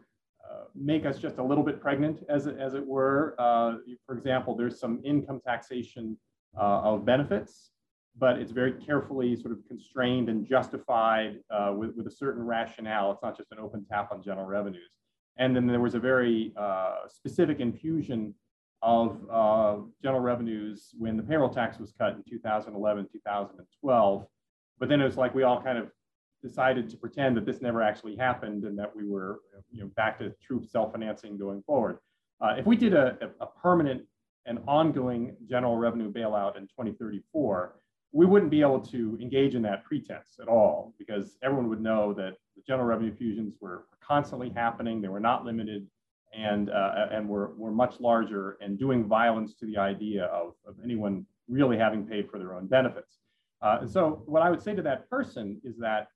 make 0.75 1.05
us 1.05 1.19
just 1.19 1.37
a 1.37 1.43
little 1.43 1.63
bit 1.63 1.81
pregnant, 1.81 2.23
as 2.29 2.47
as 2.47 2.73
it 2.73 2.85
were. 2.85 3.35
Uh, 3.37 3.75
for 4.05 4.15
example, 4.15 4.55
there's 4.55 4.79
some 4.79 5.01
income 5.03 5.41
taxation 5.45 6.17
uh, 6.57 6.81
of 6.81 7.05
benefits, 7.05 7.71
but 8.17 8.37
it's 8.37 8.51
very 8.51 8.73
carefully 8.73 9.35
sort 9.35 9.53
of 9.53 9.59
constrained 9.67 10.29
and 10.29 10.47
justified 10.47 11.39
uh, 11.51 11.73
with, 11.75 11.95
with 11.95 12.07
a 12.07 12.11
certain 12.11 12.43
rationale. 12.43 13.11
It's 13.11 13.21
not 13.21 13.37
just 13.37 13.51
an 13.51 13.59
open 13.59 13.85
tap 13.91 14.11
on 14.11 14.23
general 14.23 14.45
revenues. 14.45 14.91
And 15.37 15.55
then 15.55 15.67
there 15.67 15.79
was 15.79 15.95
a 15.95 15.99
very 15.99 16.53
uh, 16.57 17.07
specific 17.07 17.59
infusion 17.59 18.33
of 18.81 19.17
uh, 19.31 19.77
general 20.01 20.21
revenues 20.21 20.89
when 20.97 21.17
the 21.17 21.23
payroll 21.23 21.49
tax 21.49 21.79
was 21.79 21.93
cut 21.97 22.13
in 22.13 22.23
2011, 22.29 23.07
2012. 23.11 24.25
But 24.79 24.89
then 24.89 25.01
it 25.01 25.03
was 25.03 25.17
like 25.17 25.35
we 25.35 25.43
all 25.43 25.61
kind 25.61 25.77
of 25.77 25.91
decided 26.41 26.89
to 26.89 26.97
pretend 26.97 27.35
that 27.35 27.45
this 27.45 27.61
never 27.61 27.81
actually 27.81 28.15
happened 28.15 28.63
and 28.63 28.77
that 28.79 28.95
we 28.95 29.05
were 29.05 29.39
you 29.71 29.81
know, 29.81 29.91
back 29.95 30.17
to 30.19 30.33
true 30.41 30.63
self-financing 30.63 31.37
going 31.37 31.61
forward. 31.63 31.99
Uh, 32.41 32.55
if 32.57 32.65
we 32.65 32.77
did 32.77 32.93
a, 32.93 33.17
a, 33.41 33.47
permanent 33.61 34.01
and 34.45 34.59
ongoing 34.65 35.35
general 35.49 35.75
revenue 35.75 36.09
bailout 36.11 36.55
in 36.55 36.63
2034, 36.63 37.75
we 38.13 38.25
wouldn't 38.25 38.49
be 38.49 38.61
able 38.61 38.79
to 38.79 39.17
engage 39.21 39.55
in 39.55 39.61
that 39.61 39.83
pretense 39.83 40.39
at 40.41 40.47
all 40.47 40.93
because 40.97 41.37
everyone 41.43 41.67
would 41.67 41.81
know 41.81 42.13
that 42.13 42.35
the 42.55 42.61
general 42.65 42.87
revenue 42.87 43.13
fusions 43.13 43.55
were 43.59 43.83
constantly 44.01 44.49
happening. 44.49 45.01
They 45.01 45.09
were 45.09 45.19
not 45.19 45.43
limited 45.43 45.85
and, 46.33 46.69
uh, 46.69 47.07
and 47.11 47.27
were, 47.27 47.53
were 47.55 47.71
much 47.71 47.99
larger 47.99 48.57
and 48.61 48.77
doing 48.77 49.05
violence 49.05 49.55
to 49.55 49.65
the 49.65 49.77
idea 49.77 50.25
of, 50.25 50.53
of 50.67 50.75
anyone 50.83 51.25
really 51.47 51.77
having 51.77 52.05
paid 52.05 52.29
for 52.29 52.37
their 52.37 52.53
own 52.55 52.67
benefits. 52.67 53.19
Uh, 53.61 53.79
and 53.81 53.89
so 53.89 54.23
what 54.25 54.41
I 54.41 54.49
would 54.49 54.61
say 54.61 54.75
to 54.75 54.81
that 54.83 55.09
person 55.09 55.59
is 55.63 55.77
that 55.77 56.07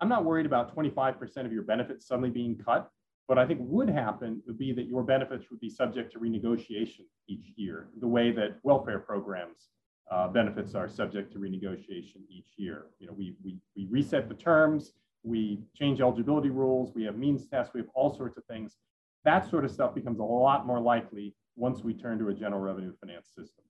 I'm 0.00 0.08
not 0.08 0.24
worried 0.24 0.46
about 0.46 0.74
25% 0.74 1.46
of 1.46 1.52
your 1.52 1.62
benefits 1.62 2.06
suddenly 2.06 2.30
being 2.30 2.56
cut. 2.56 2.90
What 3.26 3.38
I 3.38 3.46
think 3.46 3.60
would 3.62 3.88
happen 3.88 4.42
would 4.46 4.58
be 4.58 4.72
that 4.72 4.86
your 4.86 5.02
benefits 5.02 5.50
would 5.50 5.60
be 5.60 5.70
subject 5.70 6.12
to 6.12 6.18
renegotiation 6.18 7.04
each 7.28 7.52
year, 7.56 7.88
the 8.00 8.08
way 8.08 8.32
that 8.32 8.58
welfare 8.62 8.98
programs 8.98 9.68
uh, 10.10 10.26
benefits 10.28 10.74
are 10.74 10.88
subject 10.88 11.32
to 11.32 11.38
renegotiation 11.38 12.22
each 12.28 12.48
year. 12.56 12.86
You 12.98 13.06
know, 13.06 13.12
we, 13.12 13.34
we, 13.44 13.56
we 13.76 13.86
reset 13.88 14.28
the 14.28 14.34
terms, 14.34 14.94
we 15.22 15.60
change 15.76 16.00
eligibility 16.00 16.50
rules, 16.50 16.92
we 16.94 17.04
have 17.04 17.16
means 17.16 17.46
tests, 17.46 17.72
we 17.72 17.80
have 17.80 17.90
all 17.94 18.12
sorts 18.12 18.36
of 18.36 18.44
things 18.46 18.76
that 19.24 19.48
sort 19.48 19.64
of 19.64 19.70
stuff 19.70 19.94
becomes 19.94 20.18
a 20.18 20.24
lot 20.24 20.66
more 20.66 20.80
likely 20.80 21.34
once 21.56 21.82
we 21.82 21.94
turn 21.94 22.18
to 22.18 22.28
a 22.28 22.34
general 22.34 22.60
revenue 22.60 22.92
finance 23.00 23.28
system. 23.28 23.64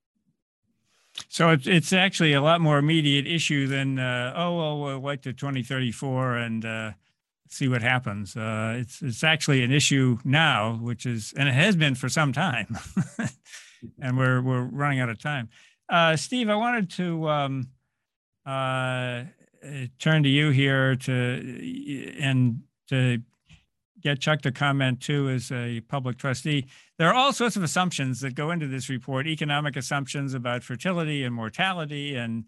So 1.28 1.50
it's, 1.50 1.66
it's 1.66 1.92
actually 1.92 2.32
a 2.32 2.40
lot 2.40 2.60
more 2.60 2.78
immediate 2.78 3.26
issue 3.26 3.66
than, 3.66 3.98
uh, 3.98 4.32
oh, 4.36 4.56
well, 4.56 4.80
we'll 4.80 4.98
wait 5.00 5.22
to 5.22 5.32
2034 5.32 6.36
and 6.36 6.64
uh, 6.64 6.92
see 7.48 7.68
what 7.68 7.82
happens. 7.82 8.36
Uh, 8.36 8.76
it's, 8.78 9.02
it's 9.02 9.24
actually 9.24 9.62
an 9.62 9.72
issue 9.72 10.18
now, 10.24 10.78
which 10.80 11.06
is, 11.06 11.34
and 11.36 11.48
it 11.48 11.54
has 11.54 11.76
been 11.76 11.94
for 11.94 12.08
some 12.08 12.32
time. 12.32 12.76
and 14.00 14.16
we're, 14.16 14.40
we're 14.40 14.62
running 14.62 15.00
out 15.00 15.08
of 15.08 15.20
time. 15.20 15.48
Uh, 15.88 16.16
Steve, 16.16 16.48
I 16.48 16.54
wanted 16.54 16.90
to 16.90 17.28
um, 17.28 17.68
uh, 18.46 19.24
turn 19.98 20.22
to 20.22 20.28
you 20.28 20.50
here 20.50 20.94
to, 20.96 22.16
and 22.20 22.60
to 22.88 23.20
get 24.02 24.20
Chuck 24.20 24.42
to 24.42 24.52
comment 24.52 25.00
too 25.00 25.28
as 25.28 25.50
a 25.52 25.80
public 25.82 26.16
trustee. 26.18 26.66
There 26.98 27.08
are 27.08 27.14
all 27.14 27.32
sorts 27.32 27.56
of 27.56 27.62
assumptions 27.62 28.20
that 28.20 28.34
go 28.34 28.50
into 28.50 28.66
this 28.66 28.88
report 28.88 29.26
economic 29.26 29.76
assumptions 29.76 30.34
about 30.34 30.62
fertility 30.62 31.24
and 31.24 31.34
mortality 31.34 32.16
and 32.16 32.44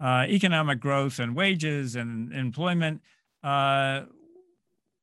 uh, 0.00 0.26
economic 0.28 0.80
growth 0.80 1.18
and 1.18 1.34
wages 1.34 1.96
and 1.96 2.32
employment. 2.32 3.00
Uh, 3.42 4.02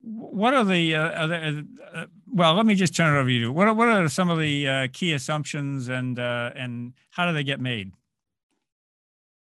what 0.01 0.53
are 0.53 0.65
the, 0.65 0.95
uh, 0.95 1.21
are 1.21 1.27
there, 1.27 1.63
uh, 1.93 2.05
well, 2.27 2.53
let 2.55 2.65
me 2.65 2.75
just 2.75 2.95
turn 2.95 3.15
it 3.15 3.19
over 3.19 3.29
to 3.29 3.33
you. 3.33 3.51
What 3.51 3.67
are, 3.67 3.73
what 3.73 3.87
are 3.87 4.09
some 4.09 4.29
of 4.29 4.39
the 4.39 4.67
uh, 4.67 4.87
key 4.91 5.13
assumptions 5.13 5.87
and, 5.87 6.19
uh, 6.19 6.51
and 6.55 6.93
how 7.11 7.25
do 7.25 7.33
they 7.33 7.43
get 7.43 7.61
made? 7.61 7.91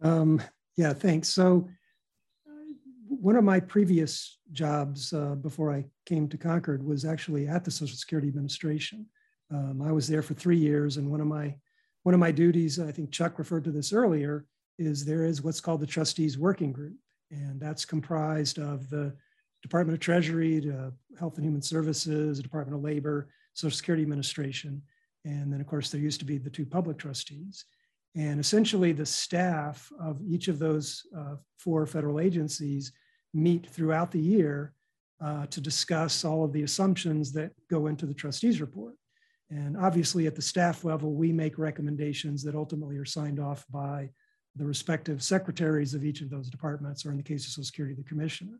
Um, 0.00 0.40
yeah, 0.76 0.92
thanks. 0.92 1.28
So, 1.28 1.68
one 3.20 3.36
of 3.36 3.44
my 3.44 3.60
previous 3.60 4.38
jobs 4.52 5.12
uh, 5.12 5.34
before 5.34 5.72
I 5.72 5.84
came 6.06 6.28
to 6.28 6.38
Concord 6.38 6.82
was 6.82 7.04
actually 7.04 7.46
at 7.46 7.64
the 7.64 7.70
Social 7.70 7.96
Security 7.96 8.28
Administration. 8.28 9.06
Um, 9.52 9.82
I 9.82 9.92
was 9.92 10.08
there 10.08 10.22
for 10.22 10.34
three 10.34 10.56
years, 10.56 10.96
and 10.96 11.10
one 11.10 11.20
of 11.20 11.26
my 11.26 11.54
one 12.04 12.14
of 12.14 12.20
my 12.20 12.32
duties, 12.32 12.80
I 12.80 12.90
think 12.90 13.12
Chuck 13.12 13.38
referred 13.38 13.64
to 13.64 13.70
this 13.70 13.92
earlier, 13.92 14.46
is 14.78 15.04
there 15.04 15.24
is 15.24 15.42
what's 15.42 15.60
called 15.60 15.80
the 15.80 15.86
Trustees 15.86 16.36
Working 16.38 16.72
Group, 16.72 16.96
and 17.30 17.60
that's 17.60 17.84
comprised 17.84 18.58
of 18.58 18.88
the 18.90 19.14
Department 19.62 19.94
of 19.94 20.00
Treasury, 20.00 20.60
to 20.62 20.92
Health 21.18 21.36
and 21.36 21.44
Human 21.44 21.62
Services, 21.62 22.38
the 22.38 22.42
Department 22.42 22.76
of 22.76 22.82
Labor, 22.82 23.28
Social 23.54 23.76
Security 23.76 24.02
Administration, 24.02 24.82
and 25.24 25.52
then 25.52 25.60
of 25.60 25.66
course 25.66 25.90
there 25.90 26.00
used 26.00 26.18
to 26.20 26.26
be 26.26 26.38
the 26.38 26.50
two 26.50 26.66
public 26.66 26.98
trustees. 26.98 27.66
And 28.14 28.40
essentially, 28.40 28.92
the 28.92 29.06
staff 29.06 29.90
of 30.00 30.20
each 30.22 30.48
of 30.48 30.58
those 30.58 31.06
uh, 31.16 31.36
four 31.58 31.86
federal 31.86 32.20
agencies 32.20 32.92
meet 33.34 33.68
throughout 33.68 34.10
the 34.10 34.20
year 34.20 34.72
uh, 35.22 35.46
to 35.46 35.60
discuss 35.60 36.24
all 36.24 36.44
of 36.44 36.52
the 36.52 36.62
assumptions 36.62 37.32
that 37.32 37.52
go 37.70 37.86
into 37.86 38.06
the 38.06 38.14
trustees 38.14 38.60
report. 38.60 38.94
And 39.50 39.76
obviously, 39.76 40.26
at 40.26 40.34
the 40.34 40.42
staff 40.42 40.84
level, 40.84 41.12
we 41.12 41.32
make 41.32 41.58
recommendations 41.58 42.42
that 42.44 42.54
ultimately 42.54 42.96
are 42.96 43.04
signed 43.04 43.38
off 43.38 43.64
by 43.70 44.10
the 44.56 44.64
respective 44.64 45.22
secretaries 45.22 45.94
of 45.94 46.04
each 46.04 46.20
of 46.22 46.30
those 46.30 46.48
departments, 46.48 47.04
or 47.04 47.10
in 47.10 47.16
the 47.16 47.22
case 47.22 47.44
of 47.44 47.52
Social 47.52 47.64
Security, 47.64 47.94
the 47.94 48.02
commissioner. 48.02 48.58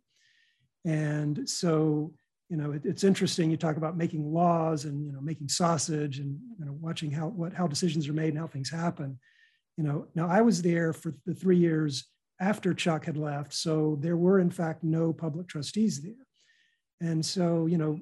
And 0.85 1.49
so, 1.49 2.13
you 2.49 2.57
know, 2.57 2.73
it, 2.73 2.83
it's 2.85 3.05
interesting. 3.05 3.51
You 3.51 3.57
talk 3.57 3.77
about 3.77 3.97
making 3.97 4.33
laws 4.33 4.85
and 4.85 5.05
you 5.07 5.13
know 5.13 5.21
making 5.21 5.49
sausage 5.49 6.19
and 6.19 6.39
you 6.59 6.65
know 6.67 6.77
watching 6.81 7.11
how 7.11 7.29
what 7.29 7.53
how 7.53 7.67
decisions 7.67 8.09
are 8.09 8.13
made 8.13 8.31
and 8.31 8.39
how 8.39 8.47
things 8.47 8.71
happen. 8.71 9.19
You 9.77 9.85
know, 9.85 10.07
now 10.15 10.29
I 10.29 10.43
was 10.43 10.61
there 10.61 10.93
for 10.93 11.15
the 11.25 11.35
three 11.35 11.57
years 11.57 12.05
after 12.43 12.75
Chuck 12.75 13.05
had 13.05 13.17
left. 13.17 13.53
So 13.55 13.97
there 14.01 14.17
were, 14.17 14.41
in 14.41 14.51
fact, 14.51 14.83
no 14.83 15.13
public 15.13 15.47
trustees 15.47 16.03
there. 16.03 16.27
And 17.01 17.25
so, 17.25 17.67
you 17.67 17.79
know, 17.79 18.01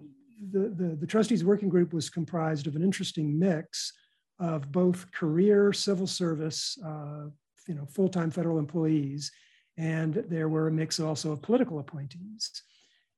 the, 0.54 0.64
the, 0.80 0.96
the 0.96 1.06
trustees 1.06 1.44
working 1.44 1.68
group 1.68 1.92
was 1.92 2.08
comprised 2.08 2.66
of 2.66 2.74
an 2.74 2.82
interesting 2.82 3.38
mix 3.38 3.92
of 4.38 4.72
both 4.72 4.98
career 5.12 5.72
civil 5.72 6.06
service, 6.06 6.78
uh, 6.90 7.24
you 7.68 7.74
know, 7.74 7.86
full-time 7.86 8.30
federal 8.30 8.58
employees, 8.58 9.30
and 9.76 10.14
there 10.28 10.48
were 10.48 10.68
a 10.68 10.72
mix 10.72 10.98
also 10.98 11.32
of 11.32 11.42
political 11.42 11.78
appointees. 11.78 12.50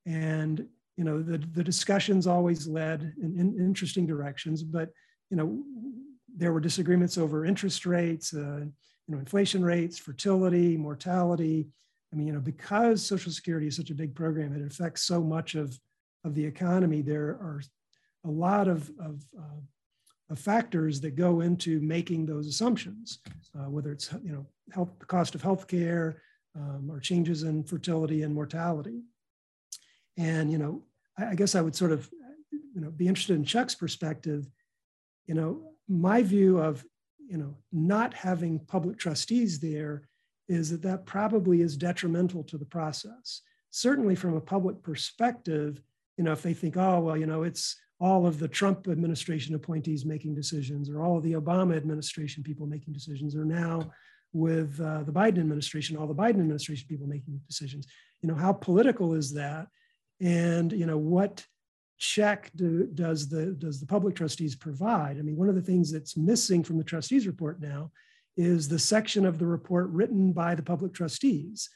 And, 0.04 0.66
you 0.96 1.04
know, 1.04 1.22
the, 1.22 1.38
the 1.38 1.62
discussions 1.62 2.26
always 2.26 2.66
led 2.66 3.14
in, 3.22 3.38
in 3.38 3.46
interesting 3.58 4.06
directions, 4.06 4.64
but, 4.64 4.88
you 5.30 5.36
know, 5.36 5.62
there 6.36 6.52
were 6.52 6.60
disagreements 6.60 7.16
over 7.16 7.46
interest 7.46 7.86
rates, 7.86 8.34
uh, 8.34 8.64
you 9.06 9.14
know, 9.14 9.18
inflation 9.18 9.64
rates, 9.64 9.98
fertility, 9.98 10.76
mortality. 10.76 11.68
I 12.12 12.16
mean, 12.16 12.26
you 12.26 12.32
know, 12.32 12.40
because 12.40 13.04
Social 13.04 13.32
Security 13.32 13.66
is 13.66 13.76
such 13.76 13.90
a 13.90 13.94
big 13.94 14.14
program, 14.14 14.54
it 14.54 14.66
affects 14.66 15.02
so 15.02 15.22
much 15.22 15.54
of, 15.54 15.78
of 16.24 16.34
the 16.34 16.44
economy. 16.44 17.02
There 17.02 17.30
are 17.30 17.62
a 18.24 18.30
lot 18.30 18.68
of, 18.68 18.90
of, 19.00 19.24
uh, 19.38 19.60
of 20.32 20.38
factors 20.38 21.00
that 21.02 21.14
go 21.14 21.40
into 21.40 21.80
making 21.80 22.26
those 22.26 22.46
assumptions, 22.46 23.18
uh, 23.54 23.68
whether 23.68 23.92
it's 23.92 24.12
you 24.24 24.32
know 24.32 24.46
health, 24.72 24.90
the 24.98 25.06
cost 25.06 25.34
of 25.34 25.42
healthcare, 25.42 26.16
um, 26.56 26.88
or 26.90 26.98
changes 27.00 27.42
in 27.42 27.62
fertility 27.62 28.22
and 28.22 28.34
mortality. 28.34 29.02
And 30.16 30.50
you 30.50 30.58
know, 30.58 30.82
I, 31.18 31.28
I 31.28 31.34
guess 31.34 31.54
I 31.54 31.60
would 31.60 31.76
sort 31.76 31.92
of 31.92 32.10
you 32.50 32.80
know 32.80 32.90
be 32.90 33.06
interested 33.08 33.36
in 33.36 33.44
Chuck's 33.44 33.74
perspective. 33.74 34.48
You 35.26 35.34
know, 35.34 35.72
my 35.86 36.22
view 36.22 36.58
of 36.58 36.84
you 37.32 37.38
know, 37.38 37.56
not 37.72 38.12
having 38.12 38.58
public 38.58 38.98
trustees 38.98 39.58
there 39.58 40.06
is 40.50 40.68
that 40.68 40.82
that 40.82 41.06
probably 41.06 41.62
is 41.62 41.78
detrimental 41.78 42.44
to 42.44 42.58
the 42.58 42.66
process. 42.66 43.40
Certainly 43.70 44.16
from 44.16 44.36
a 44.36 44.40
public 44.40 44.82
perspective, 44.82 45.80
you 46.18 46.24
know, 46.24 46.32
if 46.32 46.42
they 46.42 46.52
think, 46.52 46.76
oh, 46.76 47.00
well, 47.00 47.16
you 47.16 47.24
know, 47.24 47.42
it's 47.42 47.74
all 47.98 48.26
of 48.26 48.38
the 48.38 48.48
Trump 48.48 48.86
administration 48.86 49.54
appointees 49.54 50.04
making 50.04 50.34
decisions 50.34 50.90
or 50.90 51.00
all 51.00 51.16
of 51.16 51.22
the 51.22 51.32
Obama 51.32 51.74
administration 51.74 52.42
people 52.42 52.66
making 52.66 52.92
decisions 52.92 53.34
or 53.34 53.46
now 53.46 53.90
with 54.34 54.78
uh, 54.78 55.02
the 55.04 55.12
Biden 55.12 55.38
administration, 55.38 55.96
all 55.96 56.06
the 56.06 56.14
Biden 56.14 56.40
administration 56.40 56.86
people 56.86 57.06
making 57.06 57.40
decisions. 57.48 57.86
You 58.20 58.28
know, 58.28 58.34
how 58.34 58.52
political 58.52 59.14
is 59.14 59.32
that? 59.32 59.68
And, 60.20 60.70
you 60.70 60.84
know, 60.84 60.98
what 60.98 61.46
check 62.02 62.50
do, 62.56 62.84
does 62.94 63.28
the 63.28 63.46
does 63.52 63.78
the 63.78 63.86
public 63.86 64.16
trustees 64.16 64.56
provide? 64.56 65.18
I 65.18 65.22
mean, 65.22 65.36
one 65.36 65.48
of 65.48 65.54
the 65.54 65.62
things 65.62 65.92
that's 65.92 66.16
missing 66.16 66.64
from 66.64 66.76
the 66.76 66.84
trustees 66.84 67.28
report 67.28 67.60
now 67.60 67.92
is 68.36 68.66
the 68.66 68.78
section 68.78 69.24
of 69.24 69.38
the 69.38 69.46
report 69.46 69.88
written 69.90 70.32
by 70.32 70.56
the 70.56 70.64
public 70.64 70.92
trustees. 70.92 71.70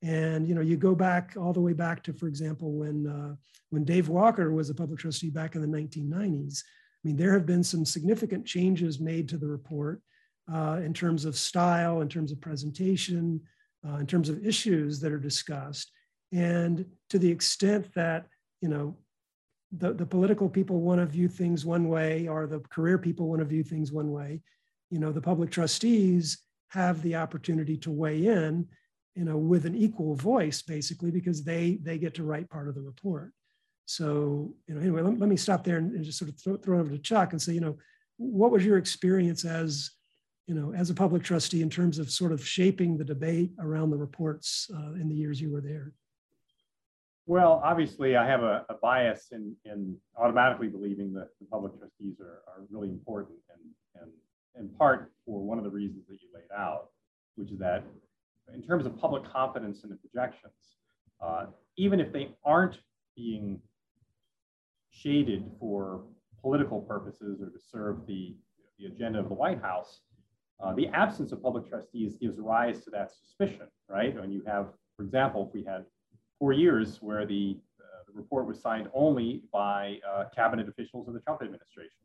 And 0.00 0.46
you 0.46 0.54
know, 0.54 0.60
you 0.60 0.76
go 0.76 0.94
back 0.94 1.34
all 1.36 1.52
the 1.52 1.60
way 1.60 1.72
back 1.72 2.04
to, 2.04 2.12
for 2.12 2.28
example, 2.28 2.70
when 2.72 3.08
uh, 3.08 3.34
when 3.70 3.84
Dave 3.84 4.08
Walker 4.08 4.52
was 4.52 4.70
a 4.70 4.74
public 4.74 5.00
trustee 5.00 5.30
back 5.30 5.56
in 5.56 5.60
the 5.60 5.78
1990s. 5.78 6.62
I 6.62 7.08
mean, 7.08 7.16
there 7.16 7.32
have 7.32 7.46
been 7.46 7.64
some 7.64 7.84
significant 7.84 8.46
changes 8.46 9.00
made 9.00 9.28
to 9.30 9.36
the 9.36 9.48
report 9.48 10.00
uh, 10.52 10.80
in 10.84 10.94
terms 10.94 11.24
of 11.24 11.36
style, 11.36 12.02
in 12.02 12.08
terms 12.08 12.30
of 12.30 12.40
presentation, 12.40 13.40
uh, 13.84 13.96
in 13.96 14.06
terms 14.06 14.28
of 14.28 14.46
issues 14.46 15.00
that 15.00 15.10
are 15.10 15.18
discussed. 15.18 15.90
And 16.30 16.86
to 17.10 17.18
the 17.18 17.30
extent 17.30 17.92
that 17.94 18.26
you 18.60 18.68
know 18.68 18.96
the, 19.78 19.92
the 19.92 20.06
political 20.06 20.48
people 20.48 20.80
want 20.80 21.00
to 21.00 21.06
view 21.06 21.28
things 21.28 21.64
one 21.64 21.88
way 21.88 22.28
or 22.28 22.46
the 22.46 22.60
career 22.70 22.98
people 22.98 23.28
want 23.28 23.40
to 23.40 23.46
view 23.46 23.62
things 23.62 23.90
one 23.90 24.10
way. 24.10 24.40
You 24.90 24.98
know 24.98 25.12
the 25.12 25.22
public 25.22 25.50
trustees 25.50 26.38
have 26.68 27.02
the 27.02 27.16
opportunity 27.16 27.76
to 27.78 27.90
weigh 27.90 28.26
in 28.26 28.66
you 29.14 29.24
know 29.24 29.36
with 29.36 29.64
an 29.64 29.74
equal 29.74 30.14
voice 30.14 30.62
basically 30.62 31.10
because 31.10 31.44
they 31.44 31.78
they 31.82 31.98
get 31.98 32.14
to 32.14 32.24
write 32.24 32.50
part 32.50 32.68
of 32.68 32.74
the 32.74 32.82
report. 32.82 33.32
So 33.86 34.54
you 34.66 34.74
know 34.74 34.80
anyway 34.80 35.02
let, 35.02 35.18
let 35.18 35.28
me 35.30 35.36
stop 35.36 35.64
there 35.64 35.78
and, 35.78 36.04
just 36.04 36.18
sort 36.18 36.30
of 36.30 36.38
throw, 36.40 36.56
throw 36.56 36.78
it 36.78 36.80
over 36.82 36.90
to 36.90 36.98
chuck 36.98 37.32
and 37.32 37.40
say 37.40 37.54
you 37.54 37.60
know 37.60 37.78
what 38.18 38.50
was 38.50 38.64
your 38.64 38.76
experience 38.76 39.44
as 39.46 39.90
you 40.46 40.54
know 40.54 40.74
as 40.74 40.90
a 40.90 40.94
public 40.94 41.22
trustee 41.22 41.62
in 41.62 41.70
terms 41.70 41.98
of 41.98 42.10
sort 42.10 42.32
of 42.32 42.46
shaping 42.46 42.98
the 42.98 43.04
debate 43.04 43.52
around 43.58 43.88
the 43.88 43.96
reports 43.96 44.70
uh, 44.74 44.92
in 44.92 45.08
the 45.08 45.14
years 45.14 45.40
you 45.40 45.50
were 45.50 45.62
there 45.62 45.92
well, 47.26 47.60
obviously, 47.64 48.16
I 48.16 48.26
have 48.26 48.42
a, 48.42 48.64
a, 48.68 48.74
bias 48.74 49.28
in, 49.32 49.54
in 49.64 49.96
automatically 50.16 50.68
believing 50.68 51.12
that 51.14 51.28
the 51.40 51.46
public 51.46 51.78
trustees 51.78 52.20
are, 52.20 52.42
are 52.48 52.66
really 52.70 52.88
important, 52.88 53.38
and, 53.54 54.02
and 54.02 54.12
in 54.58 54.74
part 54.76 55.12
for 55.24 55.40
one 55.40 55.58
of 55.58 55.64
the 55.64 55.70
reasons 55.70 56.06
that 56.08 56.20
you 56.20 56.28
laid 56.34 56.50
out, 56.56 56.88
which 57.36 57.50
is 57.50 57.58
that 57.58 57.84
in 58.52 58.62
terms 58.62 58.86
of 58.86 58.98
public 58.98 59.24
confidence 59.24 59.84
in 59.84 59.90
the 59.90 59.96
projections, 59.96 60.52
uh, 61.20 61.46
even 61.76 62.00
if 62.00 62.12
they 62.12 62.30
aren't 62.44 62.78
being 63.16 63.60
shaded 64.90 65.44
for 65.58 66.02
political 66.40 66.80
purposes 66.80 67.40
or 67.40 67.50
to 67.50 67.58
serve 67.70 68.06
the, 68.06 68.34
the 68.78 68.86
agenda 68.86 69.18
of 69.18 69.28
the 69.28 69.34
White 69.34 69.62
House, 69.62 70.00
uh, 70.62 70.74
the 70.74 70.88
absence 70.88 71.32
of 71.32 71.42
public 71.42 71.68
trustees 71.68 72.16
gives 72.16 72.38
rise 72.38 72.84
to 72.84 72.90
that 72.90 73.10
suspicion, 73.10 73.68
right? 73.88 74.14
When 74.14 74.30
you 74.30 74.42
have, 74.46 74.66
for 74.96 75.04
example, 75.04 75.46
if 75.48 75.54
we 75.54 75.64
had 75.64 75.84
four 76.42 76.52
years 76.52 76.98
where 77.00 77.24
the, 77.24 77.56
uh, 77.80 78.02
the 78.08 78.12
report 78.12 78.48
was 78.48 78.60
signed 78.60 78.88
only 78.92 79.44
by 79.52 79.96
uh, 80.12 80.24
cabinet 80.34 80.68
officials 80.68 81.06
of 81.06 81.14
the 81.14 81.20
Trump 81.20 81.40
administration. 81.40 82.02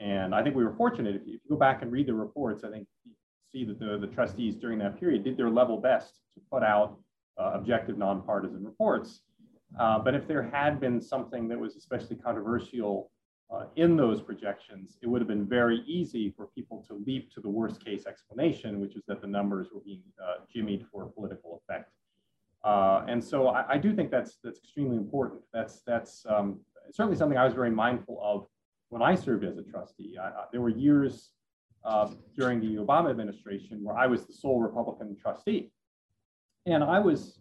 And 0.00 0.34
I 0.34 0.42
think 0.42 0.56
we 0.56 0.64
were 0.64 0.74
fortunate. 0.74 1.14
If 1.14 1.22
you, 1.24 1.34
if 1.34 1.40
you 1.44 1.50
go 1.50 1.56
back 1.56 1.82
and 1.82 1.92
read 1.92 2.08
the 2.08 2.14
reports, 2.14 2.64
I 2.64 2.70
think 2.72 2.88
you 3.04 3.12
see 3.52 3.64
that 3.66 3.78
the, 3.78 3.96
the 3.96 4.08
trustees 4.12 4.56
during 4.56 4.80
that 4.80 4.98
period 4.98 5.22
did 5.22 5.36
their 5.36 5.50
level 5.50 5.76
best 5.76 6.18
to 6.34 6.40
put 6.50 6.64
out 6.64 6.98
uh, 7.38 7.52
objective, 7.54 7.96
nonpartisan 7.96 8.64
reports. 8.64 9.20
Uh, 9.78 10.00
but 10.00 10.16
if 10.16 10.26
there 10.26 10.42
had 10.42 10.80
been 10.80 11.00
something 11.00 11.46
that 11.46 11.60
was 11.60 11.76
especially 11.76 12.16
controversial 12.16 13.12
uh, 13.54 13.66
in 13.76 13.96
those 13.96 14.20
projections, 14.20 14.98
it 15.00 15.06
would 15.06 15.20
have 15.20 15.28
been 15.28 15.46
very 15.46 15.84
easy 15.86 16.34
for 16.36 16.48
people 16.56 16.84
to 16.88 16.94
leap 17.06 17.32
to 17.34 17.40
the 17.40 17.48
worst 17.48 17.84
case 17.84 18.04
explanation, 18.04 18.80
which 18.80 18.96
is 18.96 19.04
that 19.06 19.20
the 19.20 19.28
numbers 19.28 19.68
were 19.72 19.80
being 19.84 20.02
uh, 20.20 20.40
jimmied 20.52 20.84
for 20.90 21.06
political 21.06 21.62
effect. 21.62 21.92
Uh, 22.62 23.04
and 23.08 23.22
so 23.22 23.48
I, 23.48 23.74
I, 23.74 23.78
do 23.78 23.94
think 23.94 24.10
that's 24.10 24.38
that's 24.44 24.58
extremely 24.58 24.98
important. 24.98 25.40
That's 25.52 25.80
that's 25.86 26.26
um, 26.28 26.60
certainly 26.92 27.16
something 27.16 27.38
I 27.38 27.44
was 27.44 27.54
very 27.54 27.70
mindful 27.70 28.20
of 28.22 28.46
when 28.90 29.00
I 29.00 29.14
served 29.14 29.44
as 29.44 29.56
a 29.56 29.62
trustee. 29.62 30.16
I, 30.20 30.26
I, 30.28 30.44
there 30.52 30.60
were 30.60 30.68
years 30.68 31.30
uh, 31.84 32.10
during 32.36 32.60
the 32.60 32.76
Obama 32.76 33.10
administration 33.10 33.82
where 33.82 33.96
I 33.96 34.06
was 34.06 34.26
the 34.26 34.34
sole 34.34 34.60
Republican 34.60 35.16
trustee, 35.16 35.72
and 36.66 36.84
I 36.84 36.98
was 36.98 37.40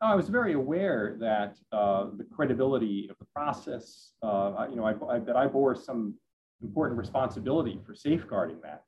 I 0.00 0.14
was 0.14 0.28
very 0.28 0.52
aware 0.52 1.16
that 1.18 1.56
uh, 1.72 2.08
the 2.16 2.24
credibility 2.24 3.08
of 3.10 3.16
the 3.18 3.24
process, 3.34 4.12
uh, 4.22 4.66
you 4.70 4.76
know, 4.76 5.22
that 5.26 5.36
I 5.36 5.46
bore 5.46 5.74
some 5.74 6.14
important 6.62 6.98
responsibility 6.98 7.80
for 7.84 7.94
safeguarding 7.94 8.58
that. 8.62 8.84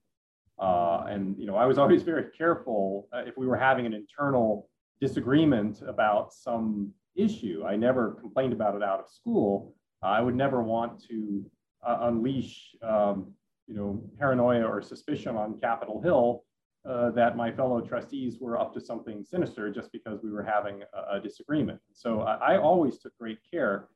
Uh, 0.59 1.07
and 1.09 1.37
you 1.39 1.47
know, 1.47 1.57
I 1.57 1.67
was 1.67 1.79
always 1.79 2.03
very 2.13 2.31
careful 2.37 3.09
uh, 3.13 3.23
if 3.27 3.37
we 3.37 3.47
were 3.47 3.57
having 3.57 3.87
an 3.87 3.95
internal 3.95 4.69
disagreement 5.01 5.83
about 5.87 6.33
some 6.33 6.93
issue. 7.17 7.65
I 7.67 7.77
never 7.77 8.13
complained 8.13 8.53
about 8.53 8.75
it 8.75 8.83
out 8.83 9.01
of 9.01 9.09
school. 9.09 9.75
I 10.03 10.21
would 10.21 10.35
never 10.35 10.63
want 10.63 11.03
to 11.09 11.45
uh, 11.87 11.99
unleash, 12.03 12.77
um, 12.83 13.33
you 13.67 13.75
know, 13.75 14.03
paranoia 14.19 14.65
or 14.65 14.83
suspicion 14.83 15.37
on 15.37 15.59
Capitol 15.61 16.01
Hill 16.03 16.45
uh, 16.89 17.11
that 17.11 17.37
my 17.37 17.53
fellow 17.53 17.81
trustees 17.81 18.39
were 18.41 18.59
up 18.59 18.73
to 18.73 18.81
something 18.81 19.23
sinister 19.23 19.71
just 19.71 19.93
because 19.93 20.21
we 20.23 20.31
were 20.31 20.43
having 20.43 20.83
a, 20.95 21.17
a 21.17 21.21
disagreement. 21.21 21.79
So 21.93 22.23
I, 22.23 22.55
I, 22.55 22.59
always 22.59 22.99
took 22.99 23.17
great 23.19 23.39
care 23.51 23.89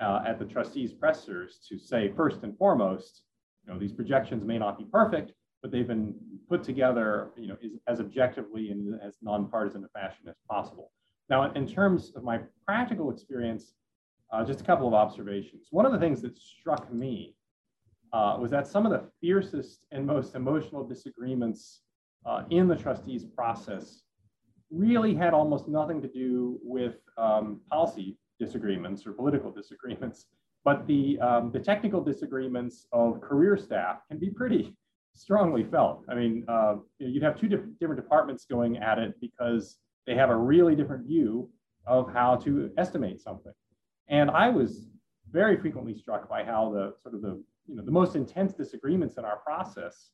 uh, 0.00 0.22
at 0.26 0.40
the 0.40 0.44
trustees' 0.44 0.92
pressers 0.92 1.60
to 1.68 1.78
say 1.78 2.12
first 2.16 2.42
and 2.42 2.56
foremost, 2.58 3.22
you 3.64 3.72
know, 3.72 3.78
these 3.78 3.92
projections 3.92 4.44
may 4.44 4.58
not 4.58 4.76
be 4.76 4.84
perfect, 4.84 5.32
but 5.62 5.70
they've 5.70 5.86
been 5.86 6.14
put 6.52 6.62
together, 6.62 7.30
you 7.34 7.48
know, 7.48 7.56
is, 7.62 7.72
as 7.88 7.98
objectively 7.98 8.70
and 8.70 9.00
as 9.00 9.16
nonpartisan 9.22 9.82
a 9.84 9.88
fashion 9.98 10.28
as 10.28 10.36
possible. 10.50 10.92
Now, 11.30 11.50
in 11.52 11.66
terms 11.66 12.12
of 12.14 12.24
my 12.24 12.40
practical 12.66 13.10
experience, 13.10 13.72
uh, 14.30 14.44
just 14.44 14.60
a 14.60 14.64
couple 14.64 14.86
of 14.86 14.92
observations. 14.92 15.68
One 15.70 15.86
of 15.86 15.92
the 15.92 15.98
things 15.98 16.20
that 16.20 16.36
struck 16.38 16.92
me 16.92 17.36
uh, 18.12 18.36
was 18.38 18.50
that 18.50 18.66
some 18.66 18.84
of 18.84 18.92
the 18.92 19.04
fiercest 19.18 19.86
and 19.92 20.06
most 20.06 20.34
emotional 20.34 20.86
disagreements 20.86 21.80
uh, 22.26 22.42
in 22.50 22.68
the 22.68 22.76
trustees 22.76 23.24
process 23.24 24.02
really 24.70 25.14
had 25.14 25.32
almost 25.32 25.68
nothing 25.68 26.02
to 26.02 26.08
do 26.08 26.58
with 26.62 26.96
um, 27.16 27.62
policy 27.70 28.18
disagreements 28.38 29.06
or 29.06 29.12
political 29.12 29.50
disagreements, 29.60 30.26
but 30.66 30.86
the, 30.86 31.18
um, 31.20 31.50
the 31.50 31.60
technical 31.60 32.02
disagreements 32.04 32.86
of 32.92 33.22
career 33.22 33.56
staff 33.56 34.00
can 34.10 34.18
be 34.18 34.28
pretty 34.28 34.76
strongly 35.14 35.64
felt. 35.64 36.04
I 36.08 36.14
mean, 36.14 36.44
uh, 36.48 36.76
you'd 36.98 37.22
have 37.22 37.38
two 37.38 37.48
different, 37.48 37.78
different 37.78 38.00
departments 38.00 38.44
going 38.44 38.78
at 38.78 38.98
it 38.98 39.14
because 39.20 39.78
they 40.06 40.14
have 40.14 40.30
a 40.30 40.36
really 40.36 40.74
different 40.74 41.06
view 41.06 41.50
of 41.86 42.12
how 42.12 42.36
to 42.36 42.70
estimate 42.78 43.20
something. 43.20 43.52
And 44.08 44.30
I 44.30 44.48
was 44.48 44.88
very 45.30 45.56
frequently 45.56 45.94
struck 45.94 46.28
by 46.28 46.44
how 46.44 46.70
the 46.72 46.94
sort 47.02 47.14
of 47.14 47.22
the, 47.22 47.42
you 47.66 47.76
know, 47.76 47.84
the 47.84 47.90
most 47.90 48.16
intense 48.16 48.52
disagreements 48.52 49.16
in 49.16 49.24
our 49.24 49.36
process, 49.38 50.10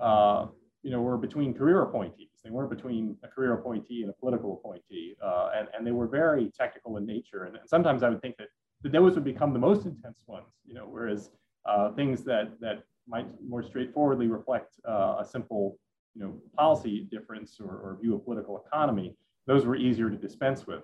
uh, 0.00 0.46
you 0.82 0.90
know, 0.90 1.00
were 1.00 1.16
between 1.16 1.52
career 1.54 1.82
appointees. 1.82 2.28
They 2.44 2.50
weren't 2.50 2.70
between 2.70 3.16
a 3.22 3.28
career 3.28 3.54
appointee 3.54 4.02
and 4.02 4.10
a 4.10 4.14
political 4.14 4.54
appointee. 4.54 5.16
Uh, 5.22 5.50
and, 5.56 5.68
and 5.76 5.86
they 5.86 5.90
were 5.90 6.06
very 6.06 6.50
technical 6.56 6.96
in 6.96 7.06
nature. 7.06 7.44
And, 7.44 7.56
and 7.56 7.68
sometimes 7.68 8.02
I 8.02 8.08
would 8.08 8.22
think 8.22 8.36
that, 8.38 8.48
that 8.82 8.92
those 8.92 9.14
would 9.14 9.24
become 9.24 9.52
the 9.52 9.58
most 9.58 9.86
intense 9.86 10.22
ones, 10.26 10.46
you 10.64 10.74
know, 10.74 10.86
whereas 10.88 11.30
uh, 11.66 11.92
things 11.92 12.24
that, 12.24 12.52
that 12.60 12.84
might 13.08 13.26
more 13.46 13.62
straightforwardly 13.62 14.28
reflect 14.28 14.74
uh, 14.88 15.16
a 15.20 15.24
simple 15.24 15.78
you 16.14 16.22
know, 16.22 16.34
policy 16.56 17.06
difference 17.10 17.58
or, 17.60 17.70
or 17.70 17.98
view 18.00 18.14
of 18.14 18.24
political 18.24 18.62
economy, 18.66 19.16
those 19.46 19.64
were 19.64 19.76
easier 19.76 20.10
to 20.10 20.16
dispense 20.16 20.66
with. 20.66 20.82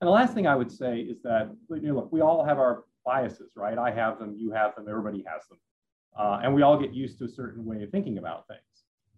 And 0.00 0.08
the 0.08 0.12
last 0.12 0.34
thing 0.34 0.46
I 0.46 0.54
would 0.54 0.70
say 0.70 1.00
is 1.00 1.20
that, 1.22 1.50
you 1.70 1.80
know, 1.80 1.94
look, 1.94 2.12
we 2.12 2.20
all 2.20 2.44
have 2.44 2.58
our 2.58 2.84
biases, 3.04 3.52
right? 3.56 3.76
I 3.78 3.90
have 3.90 4.18
them, 4.18 4.34
you 4.36 4.50
have 4.52 4.74
them, 4.74 4.86
everybody 4.88 5.24
has 5.26 5.46
them. 5.48 5.58
Uh, 6.18 6.40
and 6.42 6.54
we 6.54 6.62
all 6.62 6.78
get 6.78 6.92
used 6.92 7.18
to 7.18 7.24
a 7.24 7.28
certain 7.28 7.64
way 7.64 7.82
of 7.82 7.90
thinking 7.90 8.18
about 8.18 8.46
things. 8.46 8.60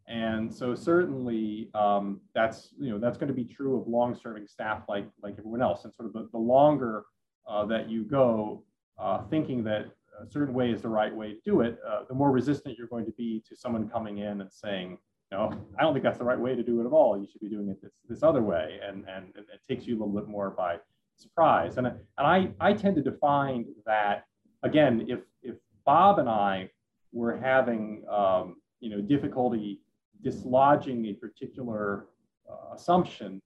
And 0.09 0.53
so 0.53 0.75
certainly 0.75 1.71
um, 1.75 2.21
that's, 2.35 2.75
you 2.79 2.91
know, 2.91 2.99
that's 2.99 3.17
going 3.17 3.29
to 3.29 3.35
be 3.35 3.45
true 3.45 3.81
of 3.81 3.87
long-serving 3.87 4.47
staff 4.47 4.83
like, 4.89 5.07
like 5.23 5.35
everyone 5.39 5.63
else. 5.63 5.85
And 5.85 5.95
sort 5.95 6.07
of 6.07 6.13
the, 6.13 6.29
the 6.33 6.39
longer 6.39 7.05
uh, 7.49 7.65
that 7.67 7.89
you 7.89 8.05
go 8.05 8.65
uh, 8.99 9.23
thinking 9.31 9.65
that 9.65 9.87
a 10.23 10.31
certain 10.31 10.55
way 10.55 10.71
is 10.71 10.83
the 10.83 10.89
right 10.89 11.15
way 11.15 11.35
to 11.35 11.41
do 11.45 11.61
it, 11.61 11.79
uh, 11.89 12.01
the 12.09 12.15
more 12.15 12.31
resistant 12.31 12.79
you're 12.79 12.87
going 12.87 13.07
to 13.07 13.13
be 13.13 13.43
to 13.49 13.57
someone 13.57 13.89
coming 13.89 14.19
in 14.19 14.41
and 14.41 14.53
saying, 14.53 14.99
no, 15.31 15.51
I 15.79 15.83
don't 15.83 15.95
think 15.95 16.05
that's 16.05 16.19
the 16.19 16.25
right 16.25 16.39
way 16.39 16.55
to 16.55 16.63
do 16.63 16.81
it 16.81 16.87
at 16.87 16.93
all. 16.93 17.19
You 17.19 17.27
should 17.31 17.41
be 17.41 17.49
doing 17.49 17.69
it 17.69 17.81
this, 17.83 17.93
this 18.09 18.23
other 18.23 18.43
way. 18.43 18.79
And, 18.87 19.05
and, 19.09 19.33
it 19.35 19.61
takes 19.67 19.87
you 19.87 19.95
a 19.95 19.99
little 19.99 20.15
bit 20.15 20.29
more 20.29 20.51
by 20.51 20.77
surprise. 21.17 21.79
And, 21.79 21.87
and 21.87 21.99
I, 22.19 22.51
I 22.61 22.75
tend 22.75 23.03
to 23.03 23.13
find 23.13 23.67
that, 23.87 24.25
again, 24.63 25.07
if, 25.09 25.21
if 25.43 25.57
Bob 25.87 26.19
and 26.19 26.29
I 26.29 26.71
were 27.13 27.37
having 27.37 28.05
um, 28.11 28.57
you 28.81 28.91
know, 28.91 29.01
difficulty 29.01 29.81
dislodging 30.23 31.07
a 31.07 31.15
particular 31.15 32.07
uh, 32.51 32.75
assumption, 32.75 33.41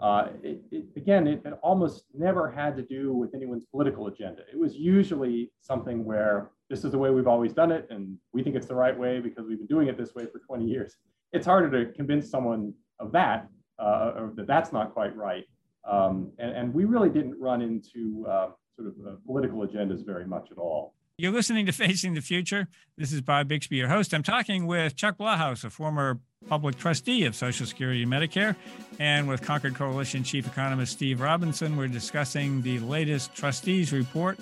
uh, 0.00 0.28
it, 0.42 0.60
it, 0.70 0.84
again, 0.96 1.26
it, 1.26 1.40
it, 1.44 1.54
almost 1.62 2.06
never 2.12 2.50
had 2.50 2.76
to 2.76 2.82
do 2.82 3.14
with 3.14 3.34
anyone's 3.34 3.64
political 3.64 4.08
agenda. 4.08 4.42
It 4.52 4.58
was 4.58 4.74
usually 4.74 5.52
something 5.60 6.04
where 6.04 6.50
this 6.68 6.84
is 6.84 6.90
the 6.90 6.98
way 6.98 7.10
we've 7.10 7.28
always 7.28 7.52
done 7.52 7.70
it, 7.70 7.86
and 7.90 8.16
we 8.32 8.42
think 8.42 8.56
it's 8.56 8.66
the 8.66 8.74
right 8.74 8.98
way 8.98 9.20
because 9.20 9.46
we've 9.46 9.58
been 9.58 9.66
doing 9.66 9.88
it 9.88 9.96
this 9.96 10.14
way 10.14 10.26
for 10.26 10.40
20 10.40 10.64
years. 10.64 10.96
It's 11.32 11.46
harder 11.46 11.70
to 11.70 11.92
convince 11.92 12.28
someone 12.28 12.74
of 12.98 13.12
that, 13.12 13.48
uh, 13.78 14.12
or 14.16 14.32
that 14.36 14.46
that's 14.46 14.72
not 14.72 14.92
quite 14.92 15.14
right. 15.16 15.44
Um, 15.88 16.32
and, 16.38 16.50
and, 16.52 16.74
we 16.74 16.86
really 16.86 17.10
didn't 17.10 17.38
run 17.38 17.60
into 17.60 18.24
uh, 18.26 18.48
sort 18.74 18.88
of 18.88 18.94
uh, 19.06 19.16
political 19.26 19.58
agendas 19.66 20.04
very 20.04 20.24
much 20.24 20.48
at 20.50 20.56
all. 20.56 20.94
You're 21.18 21.30
listening 21.30 21.66
to 21.66 21.72
Facing 21.72 22.14
the 22.14 22.22
Future. 22.22 22.68
This 22.96 23.12
is 23.12 23.20
Bob 23.20 23.48
Bixby, 23.48 23.76
your 23.76 23.88
host. 23.88 24.14
I'm 24.14 24.22
talking 24.22 24.66
with 24.66 24.96
Chuck 24.96 25.18
Blahous, 25.18 25.62
a 25.62 25.70
former 25.70 26.20
public 26.48 26.76
trustee 26.76 27.24
of 27.24 27.34
Social 27.34 27.66
Security 27.66 28.02
and 28.02 28.12
Medicare, 28.12 28.56
and 28.98 29.28
with 29.28 29.42
Concord 29.42 29.74
Coalition 29.74 30.22
Chief 30.22 30.46
Economist 30.46 30.92
Steve 30.92 31.20
Robinson. 31.20 31.76
We're 31.76 31.88
discussing 31.88 32.62
the 32.62 32.78
latest 32.80 33.34
trustees 33.34 33.92
report 33.92 34.38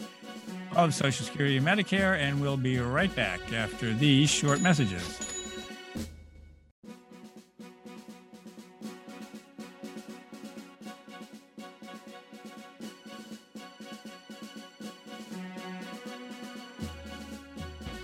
of 0.76 0.94
Social 0.94 1.24
Security 1.24 1.56
and 1.56 1.66
Medicare, 1.66 2.18
and 2.18 2.40
we'll 2.40 2.56
be 2.56 2.78
right 2.78 3.14
back 3.14 3.52
after 3.52 3.92
these 3.94 4.30
short 4.30 4.60
messages. 4.60 5.31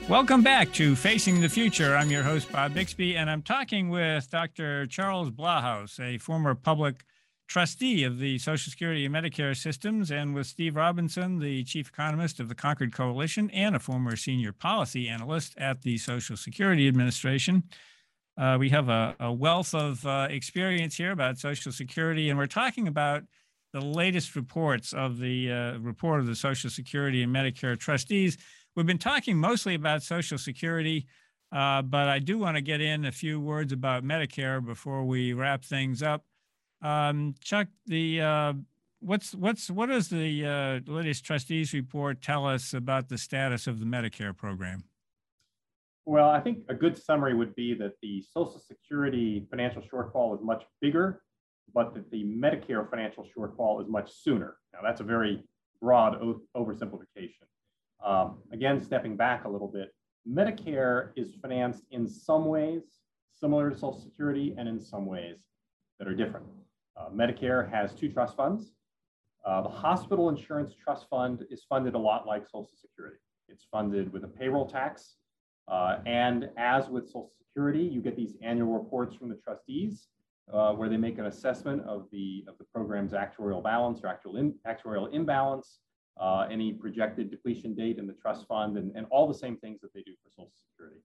Welcome 0.09 0.42
back 0.42 0.73
to 0.73 0.97
Facing 0.97 1.42
the 1.42 1.51
Future. 1.51 1.94
I'm 1.94 2.11
your 2.11 2.23
host, 2.23 2.51
Bob 2.51 2.73
Bixby, 2.73 3.14
and 3.14 3.29
I'm 3.29 3.42
talking 3.42 3.90
with 3.90 4.31
Dr. 4.31 4.87
Charles 4.87 5.31
Blahous, 5.31 6.01
a 6.01 6.16
former 6.16 6.55
public 6.55 7.05
trustee 7.47 8.05
of 8.05 8.18
the 8.18 8.38
Social 8.38 8.71
Security 8.71 9.05
and 9.05 9.14
Medicare 9.14 9.55
systems, 9.55 10.11
and 10.11 10.35
with 10.35 10.47
Steve 10.47 10.77
Robinson, 10.77 11.40
the 11.40 11.62
chief 11.64 11.90
economist 11.90 12.40
of 12.40 12.49
the 12.49 12.55
Concord 12.55 12.94
Coalition 12.94 13.51
and 13.51 13.77
a 13.77 13.79
former 13.79 14.16
senior 14.16 14.51
policy 14.51 15.11
analyst 15.11 15.53
at 15.59 15.83
the 15.83 15.99
Social 15.99 16.38
Security 16.38 16.88
Administration. 16.88 17.64
Uh, 18.38 18.57
we 18.59 18.71
have 18.71 18.88
a, 18.88 19.14
a 19.21 19.31
wealth 19.31 19.75
of 19.75 20.07
uh, 20.07 20.27
experience 20.31 20.97
here 20.97 21.12
about 21.12 21.38
Social 21.38 21.71
Security, 21.71 22.31
and 22.31 22.38
we're 22.38 22.47
talking 22.47 22.88
about 22.88 23.25
the 23.75 23.83
latest 23.83 24.37
reports 24.37 24.94
of 24.94 25.18
the 25.18 25.53
uh, 25.53 25.79
report 25.81 26.21
of 26.21 26.27
the 26.27 26.35
Social 26.35 26.71
Security 26.71 27.23
and 27.23 27.35
Medicare 27.35 27.79
trustees 27.79 28.38
We've 28.76 28.87
been 28.87 28.98
talking 28.98 29.37
mostly 29.37 29.74
about 29.74 30.02
Social 30.02 30.38
Security, 30.38 31.07
uh, 31.50 31.83
but 31.83 32.09
I 32.09 32.18
do 32.18 32.38
want 32.38 32.57
to 32.57 32.61
get 32.61 32.81
in 32.81 33.04
a 33.07 33.12
few 33.12 33.40
words 33.40 33.72
about 33.72 34.04
Medicare 34.04 34.64
before 34.64 35.04
we 35.04 35.33
wrap 35.33 35.64
things 35.64 36.02
up. 36.02 36.24
Um, 36.83 37.35
Chuck, 37.42 37.68
the 37.87 38.20
uh, 38.20 38.52
what's 39.00 39.35
what's 39.35 39.70
what 39.70 39.88
does 39.88 40.09
the 40.09 40.46
uh, 40.46 40.90
latest 40.92 41.24
trustees 41.24 41.72
report 41.72 42.22
tell 42.22 42.46
us 42.46 42.74
about 42.74 43.09
the 43.09 43.18
status 43.18 43.66
of 43.66 43.81
the 43.81 43.87
Medicare 43.87 44.37
program? 44.37 44.85
Well, 46.07 46.31
I 46.31 46.40
think 46.40 46.61
a 46.68 46.74
good 46.74 46.96
summary 46.96 47.35
would 47.35 47.54
be 47.54 47.74
that 47.74 47.92
the 48.00 48.24
Social 48.33 48.59
Security 48.66 49.46
financial 49.50 49.83
shortfall 49.83 50.35
is 50.35 50.40
much 50.42 50.64
bigger, 50.81 51.22
but 51.74 51.94
that 51.94 52.11
the 52.11 52.24
Medicare 52.24 52.88
financial 52.88 53.26
shortfall 53.37 53.83
is 53.83 53.88
much 53.88 54.11
sooner. 54.11 54.57
Now, 54.72 54.81
that's 54.83 55.00
a 55.00 55.04
very 55.04 55.42
broad 55.83 56.18
oversimplification. 56.57 57.44
Um, 58.04 58.38
again, 58.52 58.80
stepping 58.82 59.16
back 59.16 59.44
a 59.44 59.48
little 59.48 59.68
bit, 59.68 59.94
Medicare 60.29 61.10
is 61.16 61.35
financed 61.40 61.85
in 61.90 62.06
some 62.06 62.44
ways 62.46 62.83
similar 63.35 63.70
to 63.70 63.77
Social 63.77 64.00
Security 64.00 64.54
and 64.58 64.68
in 64.68 64.81
some 64.81 65.06
ways 65.06 65.37
that 65.98 66.08
are 66.08 66.14
different. 66.14 66.46
Uh, 66.96 67.08
Medicare 67.10 67.70
has 67.70 67.94
two 67.94 68.08
trust 68.08 68.37
funds. 68.37 68.73
Uh, 69.46 69.62
the 69.62 69.68
Hospital 69.68 70.29
Insurance 70.29 70.75
Trust 70.75 71.06
Fund 71.08 71.44
is 71.50 71.64
funded 71.68 71.94
a 71.94 71.98
lot 71.98 72.27
like 72.27 72.44
Social 72.46 72.77
Security. 72.81 73.18
It's 73.48 73.64
funded 73.70 74.12
with 74.12 74.25
a 74.25 74.29
payroll 74.29 74.66
tax. 74.66 75.14
Uh, 75.68 75.98
and 76.06 76.50
as 76.56 76.88
with 76.88 77.06
Social 77.06 77.31
Security, 77.38 77.83
you 77.83 78.00
get 78.00 78.16
these 78.16 78.35
annual 78.42 78.73
reports 78.73 79.14
from 79.14 79.29
the 79.29 79.37
trustees 79.37 80.08
uh, 80.52 80.73
where 80.73 80.88
they 80.88 80.96
make 80.96 81.18
an 81.18 81.27
assessment 81.27 81.83
of 81.83 82.06
the, 82.10 82.44
of 82.48 82.58
the 82.58 82.64
program's 82.64 83.12
actuarial 83.12 83.62
balance 83.62 84.00
or 84.02 84.08
actual 84.08 84.37
in, 84.37 84.54
actuarial 84.66 85.12
imbalance 85.12 85.79
uh, 86.21 86.46
any 86.50 86.73
projected 86.73 87.31
depletion 87.31 87.75
date 87.75 87.98
in 87.98 88.06
the 88.06 88.12
trust 88.14 88.46
fund, 88.46 88.77
and, 88.77 88.94
and 88.96 89.06
all 89.10 89.29
the 89.29 89.35
same 89.35 89.56
things 89.56 89.81
that 89.81 89.92
they 89.94 90.02
do 90.02 90.12
for 90.23 90.31
Social 90.31 90.52
Security. 90.71 91.00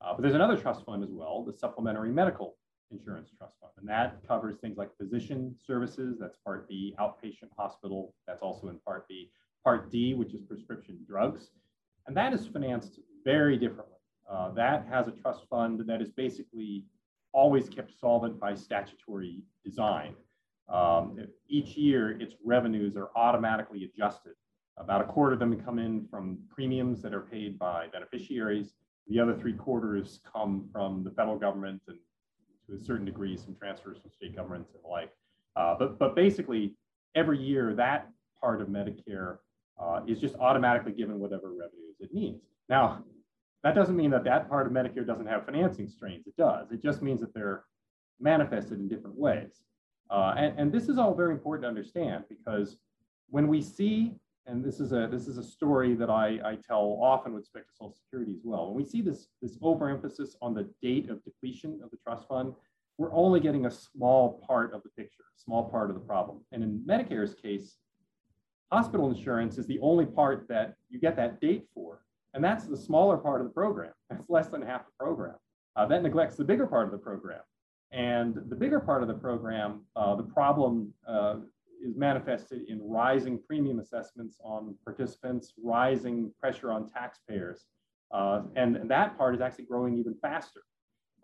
Uh, 0.00 0.12
but 0.14 0.22
there's 0.22 0.34
another 0.34 0.56
trust 0.56 0.84
fund 0.84 1.02
as 1.02 1.10
well, 1.10 1.44
the 1.44 1.52
Supplementary 1.52 2.10
Medical 2.10 2.56
Insurance 2.90 3.30
Trust 3.36 3.54
Fund. 3.60 3.72
And 3.78 3.88
that 3.88 4.18
covers 4.26 4.56
things 4.58 4.76
like 4.76 4.90
physician 4.96 5.54
services, 5.66 6.16
that's 6.20 6.36
Part 6.44 6.68
B, 6.68 6.94
outpatient 7.00 7.50
hospital, 7.56 8.14
that's 8.26 8.42
also 8.42 8.68
in 8.68 8.78
Part 8.80 9.08
B. 9.08 9.30
Part 9.64 9.90
D, 9.90 10.14
which 10.14 10.34
is 10.34 10.42
prescription 10.42 10.98
drugs. 11.06 11.50
And 12.06 12.16
that 12.16 12.32
is 12.32 12.46
financed 12.46 13.00
very 13.24 13.56
differently. 13.56 13.96
Uh, 14.30 14.50
that 14.52 14.86
has 14.88 15.08
a 15.08 15.12
trust 15.12 15.46
fund 15.48 15.82
that 15.86 16.00
is 16.00 16.10
basically 16.10 16.84
always 17.32 17.68
kept 17.68 17.92
solvent 17.98 18.38
by 18.38 18.54
statutory 18.54 19.42
design. 19.64 20.14
Um, 20.68 21.18
each 21.48 21.76
year, 21.76 22.20
its 22.20 22.34
revenues 22.44 22.96
are 22.96 23.10
automatically 23.16 23.84
adjusted. 23.84 24.32
About 24.78 25.00
a 25.00 25.04
quarter 25.04 25.32
of 25.32 25.38
them 25.38 25.58
come 25.60 25.78
in 25.78 26.06
from 26.10 26.38
premiums 26.50 27.00
that 27.02 27.14
are 27.14 27.22
paid 27.22 27.58
by 27.58 27.86
beneficiaries. 27.92 28.74
The 29.08 29.20
other 29.20 29.34
three 29.34 29.54
quarters 29.54 30.20
come 30.30 30.68
from 30.72 31.02
the 31.02 31.10
federal 31.10 31.38
government 31.38 31.82
and 31.88 31.98
to 32.68 32.74
a 32.74 32.84
certain 32.84 33.04
degree, 33.04 33.36
some 33.36 33.54
transfers 33.54 33.98
from 33.98 34.10
state 34.10 34.34
governments 34.34 34.72
and 34.74 34.82
the 34.82 34.88
like. 34.88 35.10
Uh, 35.54 35.74
but, 35.78 35.98
but 35.98 36.14
basically, 36.14 36.74
every 37.14 37.38
year, 37.38 37.74
that 37.74 38.08
part 38.40 38.60
of 38.60 38.68
Medicare 38.68 39.38
uh, 39.80 40.00
is 40.06 40.20
just 40.20 40.34
automatically 40.36 40.92
given 40.92 41.18
whatever 41.18 41.50
revenues 41.50 41.96
it 42.00 42.12
needs. 42.12 42.42
Now, 42.68 43.04
that 43.62 43.74
doesn't 43.74 43.96
mean 43.96 44.10
that 44.10 44.24
that 44.24 44.48
part 44.48 44.66
of 44.66 44.72
Medicare 44.72 45.06
doesn't 45.06 45.26
have 45.26 45.46
financing 45.46 45.88
strains. 45.88 46.26
It 46.26 46.36
does. 46.36 46.70
It 46.70 46.82
just 46.82 47.02
means 47.02 47.20
that 47.20 47.32
they're 47.34 47.64
manifested 48.20 48.78
in 48.78 48.88
different 48.88 49.16
ways. 49.16 49.62
Uh, 50.10 50.34
and, 50.36 50.58
and 50.58 50.72
this 50.72 50.88
is 50.88 50.98
all 50.98 51.14
very 51.14 51.32
important 51.32 51.64
to 51.64 51.68
understand 51.68 52.24
because 52.28 52.76
when 53.28 53.48
we 53.48 53.60
see, 53.60 54.14
and 54.46 54.64
this 54.64 54.80
is 54.80 54.92
a 54.92 55.08
this 55.10 55.26
is 55.26 55.38
a 55.38 55.42
story 55.42 55.94
that 55.94 56.10
I, 56.10 56.38
I 56.44 56.58
tell 56.66 56.98
often 57.02 57.32
with 57.32 57.42
respect 57.42 57.68
to 57.68 57.74
Social 57.74 57.94
Security 57.94 58.32
as 58.32 58.42
well. 58.44 58.66
When 58.66 58.76
we 58.76 58.84
see 58.84 59.02
this 59.02 59.28
this 59.42 59.58
overemphasis 59.60 60.36
on 60.40 60.54
the 60.54 60.68
date 60.82 61.10
of 61.10 61.22
depletion 61.24 61.80
of 61.82 61.90
the 61.90 61.96
trust 61.96 62.28
fund, 62.28 62.54
we're 62.98 63.12
only 63.12 63.40
getting 63.40 63.66
a 63.66 63.70
small 63.70 64.42
part 64.46 64.72
of 64.72 64.82
the 64.82 64.88
picture, 64.90 65.24
a 65.36 65.40
small 65.40 65.64
part 65.68 65.90
of 65.90 65.94
the 65.94 66.00
problem. 66.00 66.40
And 66.52 66.62
in 66.62 66.82
Medicare's 66.86 67.34
case, 67.34 67.76
hospital 68.70 69.10
insurance 69.10 69.58
is 69.58 69.66
the 69.66 69.80
only 69.80 70.06
part 70.06 70.46
that 70.48 70.76
you 70.88 70.98
get 70.98 71.16
that 71.16 71.40
date 71.40 71.66
for. 71.74 72.02
And 72.34 72.44
that's 72.44 72.64
the 72.66 72.76
smaller 72.76 73.16
part 73.16 73.40
of 73.40 73.46
the 73.46 73.52
program. 73.52 73.92
That's 74.10 74.28
less 74.28 74.48
than 74.48 74.62
half 74.62 74.84
the 74.84 74.92
program. 75.04 75.34
Uh, 75.74 75.86
that 75.86 76.02
neglects 76.02 76.36
the 76.36 76.44
bigger 76.44 76.66
part 76.66 76.84
of 76.86 76.92
the 76.92 76.98
program. 76.98 77.40
And 77.92 78.34
the 78.48 78.54
bigger 78.54 78.78
part 78.78 79.02
of 79.02 79.08
the 79.08 79.14
program, 79.14 79.82
uh, 79.96 80.14
the 80.16 80.22
problem 80.22 80.92
uh, 81.08 81.36
is 81.84 81.96
manifested 81.96 82.62
in 82.68 82.80
rising 82.82 83.40
premium 83.46 83.78
assessments 83.78 84.36
on 84.42 84.74
participants, 84.84 85.54
rising 85.62 86.32
pressure 86.40 86.70
on 86.72 86.88
taxpayers. 86.88 87.66
Uh, 88.12 88.42
and, 88.54 88.76
and, 88.76 88.90
that 88.90 89.18
part 89.18 89.34
is 89.34 89.40
actually 89.40 89.64
growing 89.64 89.98
even 89.98 90.14
faster. 90.22 90.60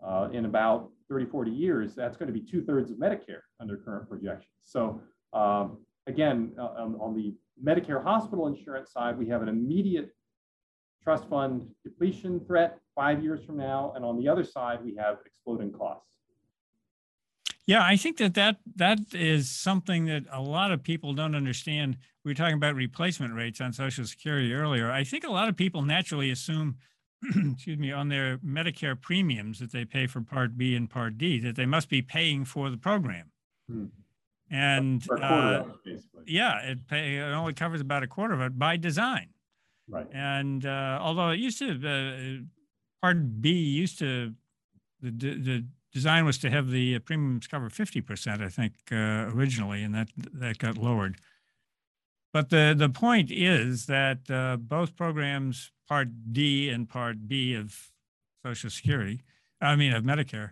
Uh, 0.05 0.27
in 0.33 0.43
about 0.43 0.89
30, 1.09 1.27
40 1.27 1.49
years, 1.49 1.95
that's 1.95 2.17
going 2.17 2.27
to 2.27 2.33
be 2.33 2.41
two 2.41 2.61
thirds 2.61 2.91
of 2.91 2.97
Medicare 2.97 3.43
under 3.61 3.77
current 3.77 4.09
projections. 4.09 4.51
So 4.63 5.01
um, 5.31 5.77
again, 6.07 6.51
uh, 6.59 6.63
on, 6.63 6.95
on 6.99 7.15
the 7.15 7.35
Medicare 7.63 8.03
hospital 8.03 8.47
insurance 8.47 8.91
side, 8.91 9.17
we 9.17 9.29
have 9.29 9.41
an 9.41 9.47
immediate 9.47 10.09
trust 11.03 11.27
fund 11.29 11.67
depletion 11.83 12.41
threat 12.45 12.79
five 12.95 13.23
years 13.23 13.43
from 13.45 13.57
now. 13.57 13.93
And 13.95 14.03
on 14.03 14.17
the 14.17 14.27
other 14.27 14.43
side, 14.43 14.79
we 14.83 14.95
have 14.95 15.17
exploding 15.25 15.71
costs. 15.71 16.07
Yeah, 17.65 17.83
I 17.85 17.95
think 17.95 18.17
that, 18.17 18.33
that 18.33 18.57
that 18.75 18.99
is 19.13 19.49
something 19.49 20.05
that 20.05 20.25
a 20.31 20.41
lot 20.41 20.71
of 20.71 20.83
people 20.83 21.13
don't 21.13 21.35
understand. 21.35 21.97
We 22.25 22.31
were 22.31 22.35
talking 22.35 22.55
about 22.55 22.75
replacement 22.75 23.33
rates 23.33 23.61
on 23.61 23.71
Social 23.71 24.05
Security 24.05 24.53
earlier. 24.53 24.91
I 24.91 25.03
think 25.03 25.23
a 25.23 25.31
lot 25.31 25.47
of 25.47 25.55
people 25.55 25.81
naturally 25.81 26.29
assume, 26.29 26.75
excuse 27.23 27.79
me, 27.79 27.91
on 27.91 28.09
their 28.09 28.37
Medicare 28.39 28.99
premiums 28.99 29.59
that 29.59 29.71
they 29.71 29.85
pay 29.85 30.07
for 30.07 30.19
Part 30.19 30.57
B 30.57 30.75
and 30.75 30.89
Part 30.89 31.17
D, 31.17 31.39
that 31.39 31.55
they 31.55 31.65
must 31.65 31.89
be 31.89 32.01
paying 32.01 32.43
for 32.43 32.69
the 32.69 32.77
program. 32.77 33.31
Hmm. 33.69 33.85
And 34.51 35.09
uh, 35.09 35.63
yeah, 36.27 36.59
it, 36.59 36.87
pay, 36.87 37.17
it 37.17 37.23
only 37.23 37.53
covers 37.53 37.81
about 37.81 38.03
a 38.03 38.07
quarter 38.07 38.33
of 38.33 38.41
it 38.41 38.59
by 38.59 38.75
design. 38.77 39.29
Right. 39.87 40.07
And 40.13 40.65
uh, 40.65 40.99
although 41.01 41.29
it 41.29 41.39
used 41.39 41.59
to, 41.59 41.71
uh, 41.71 42.43
Part 43.01 43.41
B 43.41 43.51
used 43.51 43.99
to, 43.99 44.33
the, 45.01 45.11
the 45.11 45.65
design 45.93 46.25
was 46.25 46.37
to 46.39 46.49
have 46.49 46.69
the 46.69 46.99
premiums 46.99 47.47
cover 47.47 47.69
50%, 47.69 48.41
I 48.41 48.49
think, 48.49 48.73
uh, 48.91 49.31
originally, 49.35 49.83
and 49.83 49.93
that, 49.93 50.09
that 50.17 50.57
got 50.57 50.77
lowered. 50.77 51.17
But 52.33 52.49
the, 52.49 52.73
the 52.75 52.89
point 52.89 53.29
is 53.31 53.85
that 53.85 54.29
uh, 54.29 54.57
both 54.57 54.95
programs, 54.95 55.71
Part 55.87 56.09
D 56.31 56.69
and 56.69 56.89
Part 56.89 57.27
B 57.27 57.53
of 57.53 57.91
Social 58.43 58.71
Security, 58.71 59.21
I 59.61 59.75
mean, 59.75 59.93
of 59.93 60.03
Medicare, 60.03 60.51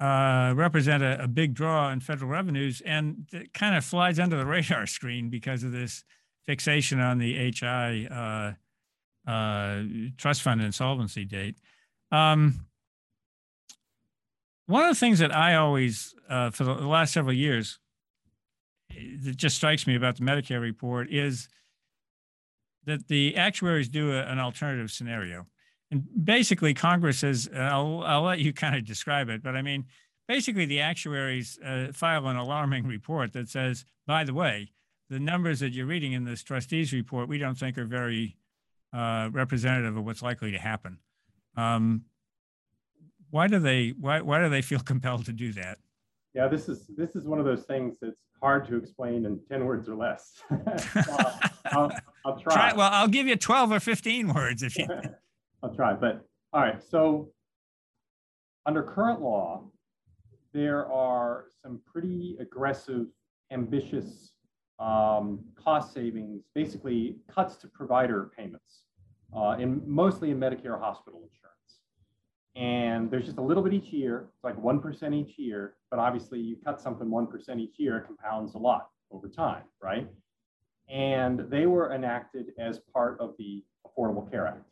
uh, 0.00 0.52
represent 0.54 1.02
a, 1.02 1.22
a, 1.24 1.26
big 1.26 1.54
draw 1.54 1.90
in 1.90 2.00
federal 2.00 2.30
revenues, 2.30 2.82
and 2.84 3.26
it 3.32 3.54
kind 3.54 3.74
of 3.74 3.84
flies 3.84 4.18
under 4.18 4.36
the 4.36 4.46
radar 4.46 4.86
screen 4.86 5.30
because 5.30 5.64
of 5.64 5.72
this 5.72 6.04
fixation 6.44 7.00
on 7.00 7.18
the 7.18 7.50
HI 7.50 8.06
uh, 8.06 9.30
uh, 9.30 9.82
trust 10.16 10.42
fund 10.42 10.62
insolvency 10.62 11.24
date. 11.24 11.56
Um, 12.12 12.65
one 14.66 14.82
of 14.84 14.88
the 14.90 14.98
things 14.98 15.18
that 15.20 15.34
I 15.34 15.54
always, 15.54 16.14
uh, 16.28 16.50
for 16.50 16.64
the 16.64 16.72
last 16.74 17.12
several 17.12 17.34
years, 17.34 17.78
that 19.22 19.36
just 19.36 19.56
strikes 19.56 19.86
me 19.86 19.94
about 19.94 20.16
the 20.16 20.24
Medicare 20.24 20.60
report 20.60 21.08
is 21.10 21.48
that 22.84 23.08
the 23.08 23.36
actuaries 23.36 23.88
do 23.88 24.12
a, 24.12 24.22
an 24.22 24.38
alternative 24.38 24.90
scenario. 24.90 25.46
And 25.90 26.04
basically, 26.24 26.74
Congress 26.74 27.20
has, 27.20 27.48
I'll, 27.54 28.02
I'll 28.04 28.22
let 28.22 28.40
you 28.40 28.52
kind 28.52 28.76
of 28.76 28.84
describe 28.84 29.28
it, 29.28 29.42
but 29.42 29.56
I 29.56 29.62
mean, 29.62 29.84
basically, 30.28 30.66
the 30.66 30.80
actuaries 30.80 31.58
uh, 31.64 31.88
file 31.92 32.26
an 32.26 32.36
alarming 32.36 32.86
report 32.88 33.32
that 33.32 33.48
says, 33.48 33.84
by 34.06 34.24
the 34.24 34.34
way, 34.34 34.72
the 35.08 35.20
numbers 35.20 35.60
that 35.60 35.72
you're 35.72 35.86
reading 35.86 36.12
in 36.12 36.24
this 36.24 36.42
trustees 36.42 36.92
report, 36.92 37.28
we 37.28 37.38
don't 37.38 37.56
think 37.56 37.78
are 37.78 37.84
very 37.84 38.36
uh, 38.92 39.28
representative 39.32 39.96
of 39.96 40.04
what's 40.04 40.22
likely 40.22 40.50
to 40.50 40.58
happen. 40.58 40.98
Um, 41.56 42.02
why 43.30 43.46
do 43.46 43.58
they 43.58 43.94
why, 44.00 44.20
why 44.20 44.40
do 44.40 44.48
they 44.48 44.62
feel 44.62 44.78
compelled 44.92 45.26
to 45.26 45.32
do 45.32 45.52
that? 45.54 45.78
Yeah, 46.34 46.48
this 46.48 46.68
is 46.68 46.86
this 46.96 47.16
is 47.16 47.26
one 47.26 47.38
of 47.38 47.44
those 47.44 47.64
things 47.64 47.96
that's 48.00 48.20
hard 48.42 48.66
to 48.68 48.76
explain 48.76 49.24
in 49.24 49.40
10 49.50 49.64
words 49.64 49.88
or 49.88 49.96
less. 49.96 50.34
I'll, 50.50 51.40
I'll, 51.72 51.90
I'll 52.26 52.36
try. 52.40 52.54
try. 52.54 52.72
Well, 52.74 52.90
I'll 52.92 53.08
give 53.08 53.26
you 53.26 53.36
12 53.36 53.72
or 53.72 53.80
15 53.80 54.34
words 54.34 54.62
if 54.62 54.76
you 54.76 54.86
I'll 55.62 55.74
try. 55.74 55.94
But 55.94 56.26
all 56.52 56.60
right, 56.60 56.82
so 56.82 57.30
under 58.66 58.82
current 58.82 59.22
law, 59.22 59.64
there 60.52 60.90
are 60.90 61.46
some 61.62 61.80
pretty 61.90 62.36
aggressive, 62.40 63.06
ambitious 63.50 64.32
um, 64.78 65.40
cost 65.54 65.94
savings, 65.94 66.44
basically 66.54 67.16
cuts 67.32 67.56
to 67.56 67.68
provider 67.68 68.30
payments, 68.36 68.82
uh, 69.36 69.56
in 69.58 69.82
mostly 69.86 70.30
in 70.30 70.38
Medicare 70.38 70.78
hospital 70.78 71.20
insurance. 71.20 71.55
And 72.56 73.10
there's 73.10 73.26
just 73.26 73.36
a 73.36 73.42
little 73.42 73.62
bit 73.62 73.74
each 73.74 73.92
year, 73.92 74.28
it's 74.34 74.42
like 74.42 74.56
1% 74.56 75.14
each 75.14 75.38
year, 75.38 75.74
but 75.90 75.98
obviously 75.98 76.40
you 76.40 76.56
cut 76.64 76.80
something 76.80 77.06
1% 77.06 77.60
each 77.60 77.78
year, 77.78 77.98
it 77.98 78.06
compounds 78.06 78.54
a 78.54 78.58
lot 78.58 78.88
over 79.10 79.28
time, 79.28 79.64
right? 79.82 80.08
And 80.88 81.50
they 81.50 81.66
were 81.66 81.92
enacted 81.92 82.52
as 82.58 82.80
part 82.94 83.20
of 83.20 83.34
the 83.38 83.62
Affordable 83.86 84.30
Care 84.30 84.46
Act. 84.46 84.64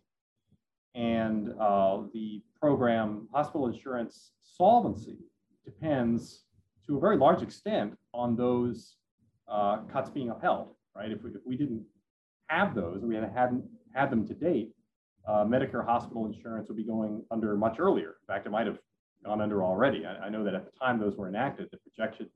And 0.94 1.52
uh, 1.60 2.04
the 2.14 2.40
program, 2.58 3.28
hospital 3.34 3.66
insurance 3.66 4.30
solvency, 4.42 5.18
depends 5.66 6.44
to 6.86 6.96
a 6.96 7.00
very 7.00 7.18
large 7.18 7.42
extent 7.42 7.98
on 8.14 8.34
those 8.34 8.96
uh, 9.46 9.78
cuts 9.92 10.08
being 10.08 10.30
upheld, 10.30 10.68
right? 10.96 11.10
If 11.10 11.22
we, 11.22 11.30
if 11.30 11.40
we 11.44 11.56
didn't 11.56 11.84
have 12.46 12.74
those, 12.74 13.02
we 13.02 13.14
hadn't 13.14 13.64
had 13.94 14.10
them 14.10 14.26
to 14.26 14.34
date, 14.34 14.72
uh, 15.26 15.44
Medicare 15.44 15.84
hospital 15.84 16.26
insurance 16.26 16.68
would 16.68 16.76
be 16.76 16.84
going 16.84 17.24
under 17.30 17.56
much 17.56 17.76
earlier. 17.78 18.16
In 18.20 18.26
fact, 18.26 18.46
it 18.46 18.50
might 18.50 18.66
have 18.66 18.78
gone 19.24 19.40
under 19.40 19.64
already. 19.64 20.04
I, 20.04 20.26
I 20.26 20.28
know 20.28 20.44
that 20.44 20.54
at 20.54 20.64
the 20.66 20.72
time 20.78 20.98
those 20.98 21.16
were 21.16 21.28
enacted, 21.28 21.68
the 21.70 21.78
projection 21.78 22.28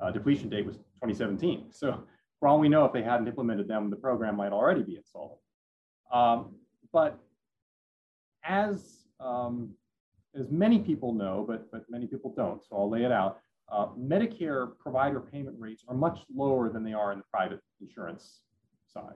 uh, 0.00 0.10
depletion 0.10 0.48
date 0.48 0.66
was 0.66 0.76
2017. 0.76 1.66
So 1.70 2.02
for 2.40 2.48
all 2.48 2.58
we 2.58 2.68
know, 2.68 2.84
if 2.84 2.92
they 2.92 3.02
hadn't 3.02 3.28
implemented 3.28 3.68
them, 3.68 3.88
the 3.90 3.96
program 3.96 4.36
might 4.36 4.52
already 4.52 4.82
be 4.82 4.96
insolvent. 4.96 5.38
Um, 6.12 6.56
but 6.92 7.18
as 8.44 9.04
um, 9.20 9.70
as 10.34 10.50
many 10.50 10.78
people 10.80 11.14
know, 11.14 11.44
but 11.46 11.70
but 11.70 11.84
many 11.88 12.06
people 12.06 12.34
don't, 12.36 12.62
so 12.64 12.76
I'll 12.76 12.90
lay 12.90 13.04
it 13.04 13.12
out. 13.12 13.38
Uh, 13.70 13.86
Medicare 13.98 14.76
provider 14.78 15.20
payment 15.20 15.56
rates 15.58 15.84
are 15.88 15.94
much 15.94 16.20
lower 16.34 16.68
than 16.68 16.82
they 16.82 16.92
are 16.92 17.12
in 17.12 17.18
the 17.18 17.24
private 17.30 17.60
insurance 17.80 18.40
side. 18.92 19.14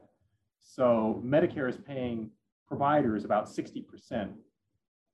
So 0.63 1.21
Medicare 1.25 1.69
is 1.69 1.77
paying 1.77 2.31
providers 2.69 3.25
about 3.25 3.47
60% 3.47 4.33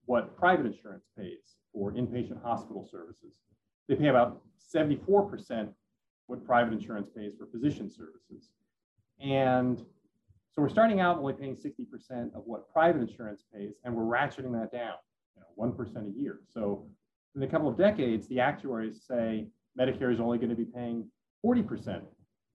what 0.06 0.36
private 0.36 0.66
insurance 0.66 1.04
pays 1.16 1.56
for 1.72 1.92
inpatient 1.92 2.42
hospital 2.42 2.86
services. 2.90 3.40
They 3.88 3.94
pay 3.94 4.08
about 4.08 4.42
74% 4.74 5.68
what 6.26 6.44
private 6.44 6.72
insurance 6.72 7.08
pays 7.14 7.32
for 7.38 7.46
physician 7.46 7.90
services. 7.90 8.50
And 9.20 9.78
so 10.50 10.60
we're 10.60 10.68
starting 10.68 11.00
out 11.00 11.18
only 11.18 11.32
paying 11.32 11.56
60% 11.56 12.34
of 12.34 12.42
what 12.44 12.70
private 12.72 13.00
insurance 13.00 13.42
pays, 13.54 13.76
and 13.84 13.94
we're 13.94 14.02
ratcheting 14.02 14.52
that 14.52 14.72
down, 14.72 14.94
you 15.36 15.42
know, 15.42 15.72
1% 15.72 16.08
a 16.08 16.20
year. 16.20 16.40
So 16.52 16.86
in 17.34 17.42
a 17.42 17.46
couple 17.46 17.68
of 17.68 17.78
decades, 17.78 18.28
the 18.28 18.40
actuaries 18.40 19.02
say 19.06 19.46
Medicare 19.78 20.12
is 20.12 20.20
only 20.20 20.38
going 20.38 20.50
to 20.50 20.56
be 20.56 20.64
paying 20.64 21.08
40% 21.44 22.02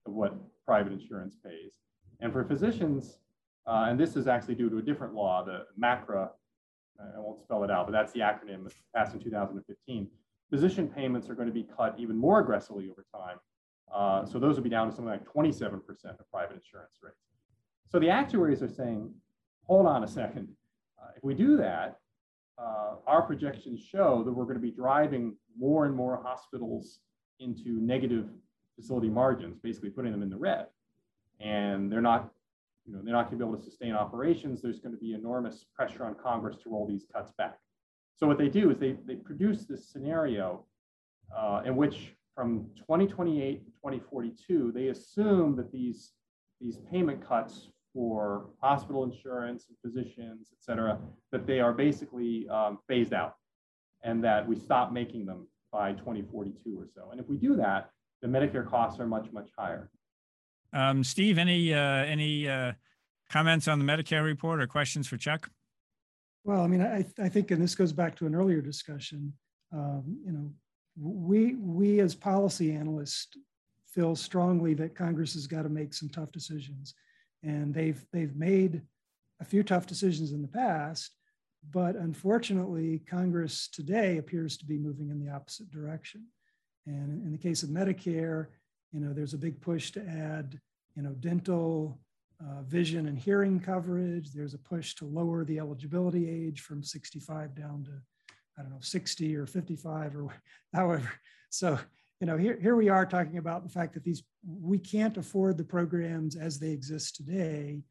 of 0.05 0.13
what 0.13 0.35
private 0.65 0.93
insurance 0.93 1.35
pays. 1.43 1.73
And 2.19 2.31
for 2.31 2.43
physicians, 2.43 3.19
uh, 3.67 3.87
and 3.89 3.99
this 3.99 4.15
is 4.15 4.27
actually 4.27 4.55
due 4.55 4.69
to 4.69 4.77
a 4.77 4.81
different 4.81 5.13
law, 5.13 5.43
the 5.43 5.65
MACRA, 5.79 6.29
I 6.99 7.19
won't 7.19 7.41
spell 7.41 7.63
it 7.63 7.69
out, 7.69 7.85
but 7.85 7.91
that's 7.91 8.11
the 8.11 8.21
acronym 8.21 8.71
passed 8.95 9.13
in 9.13 9.19
2015. 9.19 10.07
Physician 10.49 10.87
payments 10.87 11.29
are 11.29 11.35
going 11.35 11.47
to 11.47 11.53
be 11.53 11.67
cut 11.77 11.95
even 11.99 12.17
more 12.17 12.39
aggressively 12.39 12.89
over 12.89 13.05
time. 13.13 13.37
Uh, 13.93 14.25
so 14.25 14.39
those 14.39 14.55
would 14.55 14.63
be 14.63 14.69
down 14.69 14.89
to 14.89 14.95
something 14.95 15.11
like 15.11 15.25
27% 15.25 15.75
of 16.19 16.31
private 16.31 16.55
insurance 16.55 16.97
rates. 17.01 17.17
So 17.89 17.99
the 17.99 18.09
actuaries 18.09 18.61
are 18.61 18.69
saying, 18.69 19.13
hold 19.65 19.85
on 19.85 20.03
a 20.03 20.07
second. 20.07 20.49
Uh, 21.01 21.09
if 21.15 21.23
we 21.23 21.33
do 21.33 21.57
that, 21.57 21.99
uh, 22.57 22.95
our 23.05 23.21
projections 23.21 23.79
show 23.81 24.23
that 24.23 24.31
we're 24.31 24.45
going 24.45 24.55
to 24.55 24.61
be 24.61 24.71
driving 24.71 25.35
more 25.57 25.85
and 25.85 25.95
more 25.95 26.21
hospitals 26.23 26.99
into 27.39 27.79
negative 27.79 28.29
facility 28.75 29.09
margins, 29.09 29.59
basically 29.59 29.89
putting 29.89 30.11
them 30.11 30.23
in 30.23 30.29
the 30.29 30.37
red. 30.37 30.67
And 31.39 31.91
they're 31.91 32.01
not, 32.01 32.31
you 32.87 32.93
know, 32.93 33.01
they're 33.03 33.13
not 33.13 33.29
going 33.29 33.37
to 33.37 33.45
be 33.45 33.49
able 33.49 33.59
to 33.59 33.63
sustain 33.63 33.93
operations. 33.93 34.61
There's 34.61 34.79
going 34.79 34.95
to 34.95 34.99
be 34.99 35.13
enormous 35.13 35.65
pressure 35.75 36.05
on 36.05 36.15
Congress 36.15 36.57
to 36.63 36.69
roll 36.69 36.87
these 36.87 37.05
cuts 37.13 37.31
back. 37.37 37.57
So 38.15 38.25
what 38.25 38.37
they 38.37 38.47
do 38.47 38.71
is 38.71 38.79
they, 38.79 38.95
they 39.05 39.15
produce 39.15 39.65
this 39.65 39.89
scenario 39.89 40.65
uh, 41.37 41.61
in 41.65 41.75
which 41.75 42.13
from 42.33 42.67
2028 42.77 43.65
to 43.65 43.71
2042, 43.71 44.71
they 44.73 44.87
assume 44.87 45.55
that 45.57 45.71
these, 45.71 46.13
these 46.61 46.77
payment 46.91 47.27
cuts 47.27 47.69
for 47.93 48.49
hospital 48.61 49.03
insurance 49.03 49.65
and 49.67 49.77
physicians, 49.83 50.49
et 50.51 50.63
cetera, 50.63 50.97
that 51.31 51.45
they 51.45 51.59
are 51.59 51.73
basically 51.73 52.47
um, 52.49 52.79
phased 52.87 53.13
out 53.13 53.35
and 54.03 54.23
that 54.23 54.47
we 54.47 54.55
stop 54.55 54.93
making 54.93 55.25
them 55.25 55.47
by 55.71 55.91
2042 55.93 56.79
or 56.79 56.87
so. 56.93 57.09
And 57.11 57.19
if 57.19 57.27
we 57.27 57.37
do 57.37 57.55
that, 57.55 57.89
the 58.21 58.27
Medicare 58.27 58.67
costs 58.67 58.99
are 58.99 59.07
much, 59.07 59.31
much 59.31 59.49
higher. 59.57 59.89
Um, 60.73 61.03
Steve, 61.03 61.37
any, 61.37 61.73
uh, 61.73 61.79
any 61.79 62.47
uh, 62.47 62.73
comments 63.29 63.67
on 63.67 63.79
the 63.79 63.85
Medicare 63.85 64.23
report 64.23 64.61
or 64.61 64.67
questions 64.67 65.07
for 65.07 65.17
Chuck? 65.17 65.49
Well, 66.43 66.61
I 66.61 66.67
mean, 66.67 66.81
I, 66.81 67.05
I 67.19 67.29
think, 67.29 67.51
and 67.51 67.61
this 67.61 67.75
goes 67.75 67.91
back 67.91 68.15
to 68.17 68.25
an 68.25 68.35
earlier 68.35 68.61
discussion, 68.61 69.33
um, 69.73 70.17
you 70.25 70.31
know, 70.31 70.51
we, 70.99 71.55
we 71.55 71.99
as 71.99 72.15
policy 72.15 72.71
analysts 72.71 73.37
feel 73.85 74.15
strongly 74.15 74.73
that 74.75 74.95
Congress 74.95 75.33
has 75.33 75.47
got 75.47 75.63
to 75.63 75.69
make 75.69 75.93
some 75.93 76.09
tough 76.09 76.31
decisions 76.31 76.93
and 77.43 77.73
they've 77.73 78.05
they've 78.11 78.35
made 78.35 78.81
a 79.39 79.45
few 79.45 79.63
tough 79.63 79.85
decisions 79.85 80.31
in 80.31 80.41
the 80.41 80.47
past 80.47 81.11
but 81.71 81.95
unfortunately 81.95 83.01
congress 83.09 83.67
today 83.71 84.17
appears 84.17 84.57
to 84.57 84.65
be 84.65 84.77
moving 84.77 85.09
in 85.09 85.19
the 85.23 85.31
opposite 85.31 85.69
direction 85.71 86.25
and 86.85 87.23
in 87.23 87.31
the 87.31 87.37
case 87.37 87.63
of 87.63 87.69
medicare 87.69 88.47
you 88.91 88.99
know 88.99 89.13
there's 89.13 89.33
a 89.33 89.37
big 89.37 89.59
push 89.61 89.91
to 89.91 90.01
add 90.07 90.59
you 90.95 91.01
know 91.01 91.11
dental 91.19 91.99
uh, 92.41 92.61
vision 92.63 93.07
and 93.07 93.17
hearing 93.17 93.59
coverage 93.59 94.31
there's 94.31 94.53
a 94.53 94.59
push 94.59 94.93
to 94.95 95.05
lower 95.05 95.43
the 95.43 95.59
eligibility 95.59 96.29
age 96.29 96.61
from 96.61 96.83
65 96.83 97.55
down 97.55 97.83
to 97.83 97.91
i 98.57 98.61
don't 98.61 98.71
know 98.71 98.77
60 98.79 99.35
or 99.35 99.45
55 99.45 100.15
or 100.15 100.27
however 100.73 101.11
so 101.49 101.79
you 102.19 102.25
know, 102.25 102.37
here, 102.37 102.57
here 102.59 102.75
we 102.75 102.89
are 102.89 103.05
talking 103.05 103.37
about 103.37 103.63
the 103.63 103.69
fact 103.69 103.93
that 103.93 104.03
these 104.03 104.23
we 104.47 104.79
can't 104.79 105.17
afford 105.17 105.57
the 105.57 105.63
programs 105.63 106.35
as 106.35 106.57
they 106.57 106.71
exist 106.71 107.15
today 107.15 107.83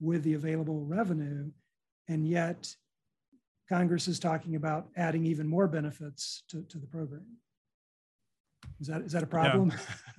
with 0.00 0.22
the 0.22 0.34
available 0.34 0.84
revenue, 0.84 1.50
and 2.08 2.26
yet 2.26 2.72
Congress 3.68 4.06
is 4.06 4.20
talking 4.20 4.54
about 4.54 4.88
adding 4.96 5.24
even 5.26 5.48
more 5.48 5.66
benefits 5.66 6.44
to, 6.48 6.62
to 6.64 6.78
the 6.78 6.86
program. 6.86 7.26
Is 8.82 8.88
that 8.88 9.02
is 9.02 9.12
that 9.12 9.22
a 9.22 9.26
problem? 9.26 9.72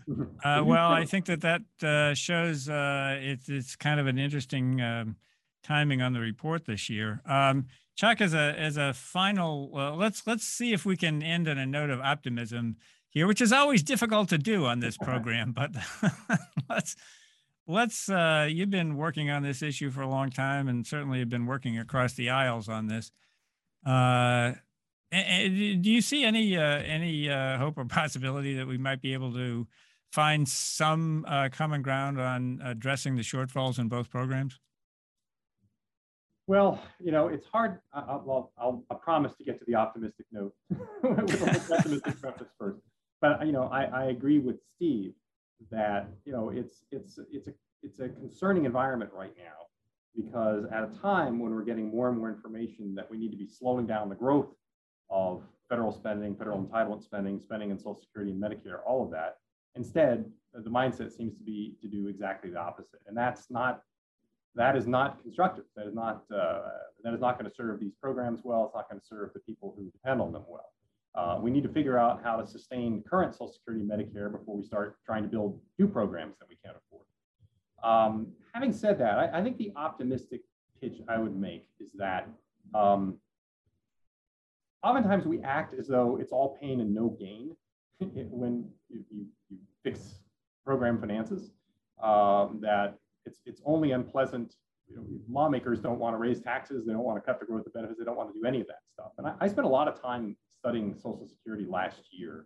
Yeah. 0.07 0.25
uh, 0.59 0.63
well, 0.63 0.89
I 0.89 1.03
think 1.03 1.25
that 1.25 1.41
that 1.41 1.61
uh, 1.83 2.13
shows 2.13 2.69
uh, 2.69 3.17
it's 3.19 3.49
it's 3.49 3.75
kind 3.75 3.99
of 3.99 4.07
an 4.07 4.17
interesting 4.17 4.79
um, 4.79 5.17
timing 5.63 6.01
on 6.01 6.13
the 6.13 6.21
report 6.21 6.65
this 6.65 6.89
year. 6.89 7.21
Um, 7.25 7.65
Chuck, 7.97 8.21
as 8.21 8.33
a 8.33 8.55
as 8.57 8.77
a 8.77 8.93
final, 8.93 9.69
let's 9.97 10.25
let's 10.25 10.45
see 10.45 10.71
if 10.71 10.85
we 10.85 10.95
can 10.95 11.21
end 11.21 11.49
on 11.49 11.57
a 11.57 11.65
note 11.65 11.89
of 11.89 11.99
optimism 11.99 12.77
here, 13.09 13.27
which 13.27 13.41
is 13.41 13.51
always 13.51 13.83
difficult 13.83 14.29
to 14.29 14.37
do 14.37 14.65
on 14.65 14.79
this 14.79 14.95
program. 14.95 15.51
But 15.51 15.71
let's 16.69 16.95
let's 17.67 18.07
uh, 18.07 18.47
you've 18.49 18.69
been 18.69 18.95
working 18.95 19.29
on 19.29 19.43
this 19.43 19.61
issue 19.61 19.91
for 19.91 20.03
a 20.03 20.09
long 20.09 20.29
time, 20.29 20.69
and 20.69 20.87
certainly 20.87 21.19
have 21.19 21.29
been 21.29 21.47
working 21.47 21.77
across 21.77 22.13
the 22.13 22.29
aisles 22.29 22.69
on 22.69 22.87
this. 22.87 23.11
Uh, 25.13 25.47
do 25.47 25.91
you 25.91 26.01
see 26.01 26.23
any 26.23 26.57
uh, 26.57 26.79
any 26.79 27.29
uh, 27.29 27.57
hope 27.57 27.77
or 27.77 27.85
possibility 28.01 28.55
that 28.55 28.67
we 28.67 28.77
might 28.77 29.01
be 29.01 29.13
able 29.13 29.33
to 29.33 29.67
find 30.11 30.47
some 30.47 31.25
uh, 31.27 31.49
common 31.51 31.81
ground 31.81 32.19
on 32.19 32.61
addressing 32.63 33.15
the 33.15 33.21
shortfalls 33.21 33.79
in 33.79 33.87
both 33.87 34.09
programs? 34.09 34.59
Well, 36.45 36.81
you 36.99 37.11
know, 37.11 37.29
it's 37.29 37.47
hard. 37.47 37.79
I, 37.93 38.15
will 38.17 38.51
I'll, 38.57 38.83
I'll 38.91 38.97
promise 38.97 39.33
to 39.37 39.43
get 39.45 39.59
to 39.59 39.65
the 39.65 39.75
optimistic 39.75 40.25
note 40.31 40.53
with 40.69 41.41
a 41.41 41.59
pessimistic 41.69 42.19
preface 42.19 42.49
first 42.59 42.81
but 43.23 43.45
you 43.45 43.53
know, 43.53 43.69
I, 43.71 43.85
I 43.85 44.03
agree 44.07 44.39
with 44.39 44.57
Steve 44.75 45.13
that 45.71 46.09
you 46.25 46.33
know 46.33 46.49
it's 46.49 46.83
it's 46.91 47.17
it's 47.31 47.47
a 47.47 47.53
it's 47.81 47.99
a 48.01 48.09
concerning 48.09 48.65
environment 48.65 49.11
right 49.13 49.33
now 49.37 49.67
because 50.13 50.65
at 50.73 50.83
a 50.83 50.87
time 51.01 51.39
when 51.39 51.55
we're 51.55 51.63
getting 51.63 51.89
more 51.89 52.09
and 52.09 52.17
more 52.17 52.29
information 52.29 52.93
that 52.95 53.09
we 53.09 53.17
need 53.17 53.31
to 53.31 53.37
be 53.37 53.47
slowing 53.47 53.87
down 53.87 54.09
the 54.09 54.15
growth 54.15 54.49
of 55.09 55.43
federal 55.69 55.91
spending, 55.91 56.35
federal 56.35 56.63
entitlement 56.63 57.03
spending, 57.03 57.39
spending 57.39 57.71
in 57.71 57.77
Social 57.77 57.99
Security 58.01 58.31
and 58.31 58.41
Medicare, 58.41 58.79
all 58.85 59.03
of 59.03 59.11
that. 59.11 59.37
Instead, 59.75 60.25
the 60.53 60.69
mindset 60.69 61.11
seems 61.11 61.37
to 61.37 61.43
be 61.43 61.75
to 61.81 61.87
do 61.87 62.07
exactly 62.07 62.51
the 62.51 62.59
opposite, 62.59 63.01
and 63.07 63.17
that's 63.17 63.49
not 63.49 63.81
that 64.55 64.75
is 64.75 64.85
not 64.85 65.21
constructive. 65.23 65.65
That 65.75 65.87
is 65.87 65.95
not 65.95 66.23
uh, 66.31 66.61
that 67.03 67.13
is 67.13 67.21
not 67.21 67.39
going 67.39 67.49
to 67.49 67.55
serve 67.55 67.79
these 67.79 67.93
programs 68.01 68.41
well. 68.43 68.65
It's 68.65 68.75
not 68.75 68.89
going 68.89 68.99
to 68.99 69.05
serve 69.05 69.31
the 69.33 69.39
people 69.39 69.73
who 69.75 69.89
depend 69.89 70.21
on 70.21 70.31
them 70.31 70.43
well. 70.47 70.69
Uh, 71.15 71.39
we 71.41 71.51
need 71.51 71.63
to 71.63 71.69
figure 71.69 71.97
out 71.97 72.21
how 72.23 72.37
to 72.37 72.47
sustain 72.47 73.03
current 73.07 73.33
Social 73.33 73.53
Security 73.53 73.83
and 73.83 73.91
Medicare 73.91 74.31
before 74.31 74.55
we 74.55 74.63
start 74.63 74.97
trying 75.05 75.23
to 75.23 75.29
build 75.29 75.59
new 75.77 75.87
programs 75.87 76.37
that 76.39 76.47
we 76.49 76.57
can't 76.63 76.75
afford. 76.75 77.05
Um, 77.83 78.27
having 78.53 78.73
said 78.73 78.97
that, 78.99 79.19
I, 79.19 79.39
I, 79.39 79.43
think 79.43 79.57
the 79.57 79.71
optimistic 79.75 80.41
pitch 80.81 81.01
I 81.07 81.19
would 81.19 81.35
make 81.35 81.67
is 81.79 81.91
that 81.95 82.29
um, 82.73 83.17
oftentimes 84.83 85.25
we 85.25 85.41
act 85.41 85.73
as 85.73 85.87
though 85.87 86.17
it's 86.19 86.31
all 86.31 86.57
pain 86.61 86.81
and 86.81 86.93
no 86.93 87.09
gain 87.19 87.55
when 87.99 88.65
you, 88.89 89.03
you, 89.11 89.25
you, 89.49 89.57
fix 89.83 90.15
program 90.65 90.97
finances, 90.97 91.51
um, 92.01 92.59
that 92.61 92.97
it's, 93.25 93.39
it's 93.45 93.61
only 93.65 93.91
unpleasant. 93.91 94.55
You 94.89 94.97
know, 94.97 95.03
lawmakers 95.29 95.79
don't 95.79 95.99
want 95.99 96.13
to 96.13 96.17
raise 96.17 96.39
taxes. 96.39 96.85
They 96.85 96.93
don't 96.93 97.03
want 97.03 97.17
to 97.17 97.25
cut 97.25 97.39
the 97.39 97.45
growth 97.45 97.65
of 97.65 97.73
benefits. 97.73 97.99
They 97.99 98.05
don't 98.05 98.15
want 98.15 98.33
to 98.33 98.39
do 98.39 98.45
any 98.45 98.61
of 98.61 98.67
that 98.67 98.79
stuff. 98.93 99.11
And 99.17 99.27
I, 99.27 99.33
I 99.41 99.47
spent 99.47 99.65
a 99.65 99.69
lot 99.69 99.87
of 99.87 100.01
time 100.01 100.37
studying 100.49 100.93
Social 100.95 101.27
Security 101.27 101.65
last 101.67 102.01
year. 102.11 102.45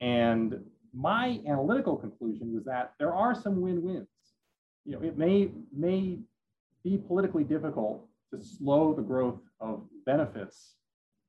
And 0.00 0.62
my 0.94 1.40
analytical 1.46 1.96
conclusion 1.96 2.54
was 2.54 2.64
that 2.64 2.92
there 2.98 3.14
are 3.14 3.34
some 3.34 3.60
win-wins. 3.60 4.08
You 4.84 4.92
know, 4.92 5.02
it 5.02 5.16
may, 5.16 5.50
may 5.74 6.18
be 6.84 6.98
politically 6.98 7.44
difficult 7.44 8.06
to 8.30 8.42
slow 8.42 8.92
the 8.94 9.02
growth 9.02 9.40
of 9.60 9.84
benefits 10.04 10.74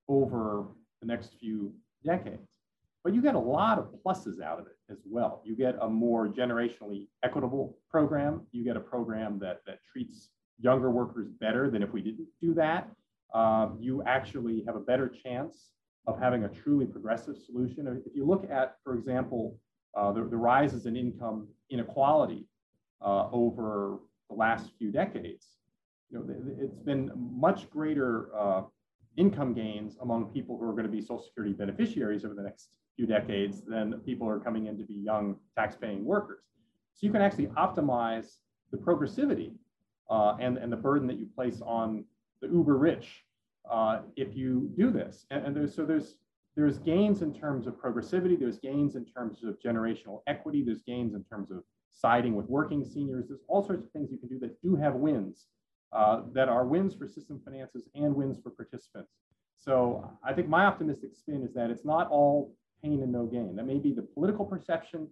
over 0.08 0.68
the 1.02 1.08
next 1.08 1.34
few 1.40 1.74
decades. 2.06 2.48
But 3.04 3.14
you 3.14 3.22
get 3.22 3.36
a 3.36 3.40
lot 3.40 3.80
of 3.80 3.94
pluses 4.06 4.42
out 4.42 4.60
of 4.60 4.68
it 4.68 4.78
as 4.90 5.00
well. 5.06 5.42
You 5.44 5.56
get 5.56 5.76
a 5.82 5.90
more 5.90 6.28
generationally 6.30 7.08
equitable 7.24 7.78
program. 7.90 8.48
You 8.52 8.64
get 8.64 8.78
a 8.78 8.80
program 8.80 9.40
that, 9.40 9.62
that 9.68 9.80
treats 9.92 10.30
younger 10.60 10.90
workers 10.90 11.28
better 11.40 11.70
than 11.70 11.84
if 11.84 11.92
we 11.92 12.02
didn't 12.02 12.28
do 12.42 12.54
that. 12.54 12.90
Um, 13.34 13.78
you 13.80 14.04
actually 14.04 14.64
have 14.66 14.76
a 14.76 14.80
better 14.80 15.10
chance 15.10 15.72
of 16.08 16.20
having 16.20 16.46
a 16.46 16.50
truly 16.50 16.86
progressive 16.86 17.36
solution. 17.38 18.02
If 18.06 18.16
you 18.16 18.26
look 18.26 18.50
at, 18.50 18.78
for 18.84 18.96
example, 18.96 19.58
uh, 19.96 20.12
the, 20.12 20.24
the, 20.24 20.38
rises 20.38 20.86
in 20.86 20.96
income 20.96 21.48
inequality 21.70 22.48
uh, 23.02 23.30
over 23.32 24.00
the 24.30 24.36
last 24.36 24.72
few 24.78 24.92
decades, 24.92 25.48
you 26.10 26.20
know, 26.20 26.26
it's 26.60 26.80
been 26.80 27.12
much 27.16 27.70
greater 27.70 28.30
uh, 28.36 28.64
income 29.18 29.54
gains 29.54 29.98
among 30.02 30.26
people 30.34 30.58
who 30.58 30.68
are 30.68 30.72
going 30.72 30.86
to 30.86 30.92
be 30.92 31.02
Social 31.02 31.24
Security 31.24 31.54
beneficiaries 31.54 32.26
over 32.26 32.34
the 32.34 32.42
next 32.42 32.70
few 32.96 33.06
decades 33.06 33.62
than 33.62 34.00
people 34.06 34.28
who 34.28 34.34
are 34.34 34.40
coming 34.40 34.68
in 34.68 34.78
to 34.78 34.84
be 34.84 34.94
young 34.94 35.36
tax-paying 35.58 36.04
workers. 36.06 36.44
So 36.94 37.08
you 37.08 37.12
can 37.12 37.22
actually 37.22 37.48
optimize 37.48 38.38
the 38.72 38.78
progressivity 38.78 39.54
uh, 40.10 40.36
and, 40.40 40.58
and 40.58 40.72
the 40.72 40.78
burden 40.78 41.08
that 41.08 41.18
you 41.18 41.28
place 41.36 41.62
on 41.66 42.06
the 42.42 42.48
uber 42.48 42.78
rich 42.78 43.24
uh, 43.70 44.02
if 44.16 44.36
you 44.36 44.70
do 44.78 44.92
this. 44.92 45.26
And, 45.32 45.46
and 45.46 45.56
there's, 45.56 45.76
so 45.76 45.86
there's, 45.86 46.18
there's 46.56 46.78
gains 46.78 47.22
in 47.22 47.34
terms 47.34 47.66
of 47.66 47.74
progressivity, 47.76 48.40
there's 48.40 48.60
gains 48.60 48.96
in 48.96 49.06
terms 49.06 49.44
of 49.44 49.60
generational 49.60 50.22
equity, 50.28 50.64
there's 50.64 50.84
gains 50.84 51.16
in 51.16 51.24
terms 51.24 51.50
of 51.50 51.64
siding 51.92 52.36
with 52.36 52.48
working 52.48 52.84
seniors, 52.84 53.28
there's 53.28 53.42
all 53.48 53.64
sorts 53.64 53.86
of 53.86 53.92
things 53.92 54.12
you 54.12 54.18
can 54.18 54.30
do 54.30 54.40
that 54.40 54.62
do 54.62 54.76
have 54.76 54.96
wins, 54.96 55.48
uh, 55.94 56.22
that 56.34 56.50
are 56.50 56.66
wins 56.66 56.96
for 56.96 57.08
system 57.08 57.40
finances 57.44 57.88
and 57.96 58.16
wins 58.16 58.40
for 58.42 58.50
participants. 58.50 59.12
So 59.58 60.10
I 60.24 60.34
think 60.34 60.50
my 60.50 60.66
optimistic 60.66 61.16
spin 61.16 61.44
is 61.44 61.54
that 61.54 61.70
it's 61.70 61.86
not 61.86 62.10
all 62.10 62.54
pain 62.84 63.02
and 63.02 63.12
no 63.12 63.26
gain. 63.26 63.56
That 63.56 63.66
may 63.66 63.78
be 63.78 63.94
the 63.94 64.02
political 64.02 64.46
perception, 64.46 65.08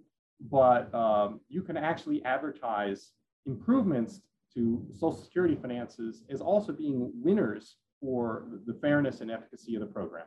but 0.49 0.93
um, 0.93 1.39
you 1.47 1.61
can 1.61 1.77
actually 1.77 2.23
advertise 2.25 3.11
improvements 3.45 4.21
to 4.55 4.85
Social 4.91 5.13
Security 5.13 5.55
finances 5.55 6.23
as 6.29 6.41
also 6.41 6.73
being 6.73 7.11
winners 7.15 7.77
for 8.01 8.47
the 8.65 8.73
fairness 8.73 9.21
and 9.21 9.31
efficacy 9.31 9.75
of 9.75 9.81
the 9.81 9.87
program. 9.87 10.25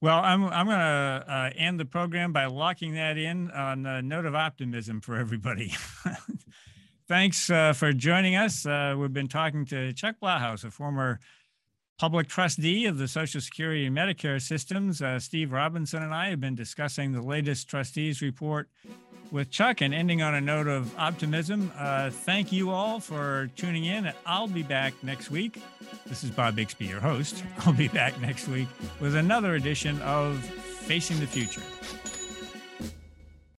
Well, 0.00 0.18
I'm, 0.18 0.44
I'm 0.44 0.66
going 0.66 0.78
to 0.78 1.24
uh, 1.26 1.50
end 1.56 1.80
the 1.80 1.86
program 1.86 2.32
by 2.32 2.44
locking 2.46 2.94
that 2.94 3.16
in 3.16 3.50
on 3.50 3.86
a 3.86 4.02
note 4.02 4.26
of 4.26 4.34
optimism 4.34 5.00
for 5.00 5.16
everybody. 5.16 5.74
Thanks 7.06 7.50
uh, 7.50 7.74
for 7.74 7.92
joining 7.92 8.34
us. 8.34 8.64
Uh, 8.64 8.94
we've 8.96 9.12
been 9.12 9.28
talking 9.28 9.66
to 9.66 9.92
Chuck 9.92 10.16
Blahous, 10.22 10.64
a 10.64 10.70
former 10.70 11.20
public 11.98 12.28
trustee 12.28 12.86
of 12.86 12.96
the 12.96 13.06
Social 13.06 13.42
Security 13.42 13.84
and 13.84 13.94
Medicare 13.94 14.40
systems. 14.40 15.02
Uh, 15.02 15.18
Steve 15.18 15.52
Robinson 15.52 16.02
and 16.02 16.14
I 16.14 16.30
have 16.30 16.40
been 16.40 16.54
discussing 16.54 17.12
the 17.12 17.20
latest 17.20 17.68
trustees 17.68 18.22
report 18.22 18.70
with 19.30 19.50
Chuck 19.50 19.82
and 19.82 19.92
ending 19.92 20.22
on 20.22 20.34
a 20.34 20.40
note 20.40 20.66
of 20.66 20.98
optimism. 20.98 21.70
Uh, 21.76 22.08
thank 22.08 22.50
you 22.50 22.70
all 22.70 23.00
for 23.00 23.50
tuning 23.54 23.84
in. 23.84 24.10
I'll 24.24 24.48
be 24.48 24.62
back 24.62 24.94
next 25.02 25.30
week. 25.30 25.60
This 26.06 26.24
is 26.24 26.30
Bob 26.30 26.56
Bixby, 26.56 26.86
your 26.86 27.00
host. 27.00 27.44
I'll 27.66 27.74
be 27.74 27.88
back 27.88 28.18
next 28.18 28.48
week 28.48 28.68
with 28.98 29.14
another 29.14 29.56
edition 29.56 30.00
of 30.00 30.42
Facing 30.42 31.20
the 31.20 31.26
Future. 31.26 31.62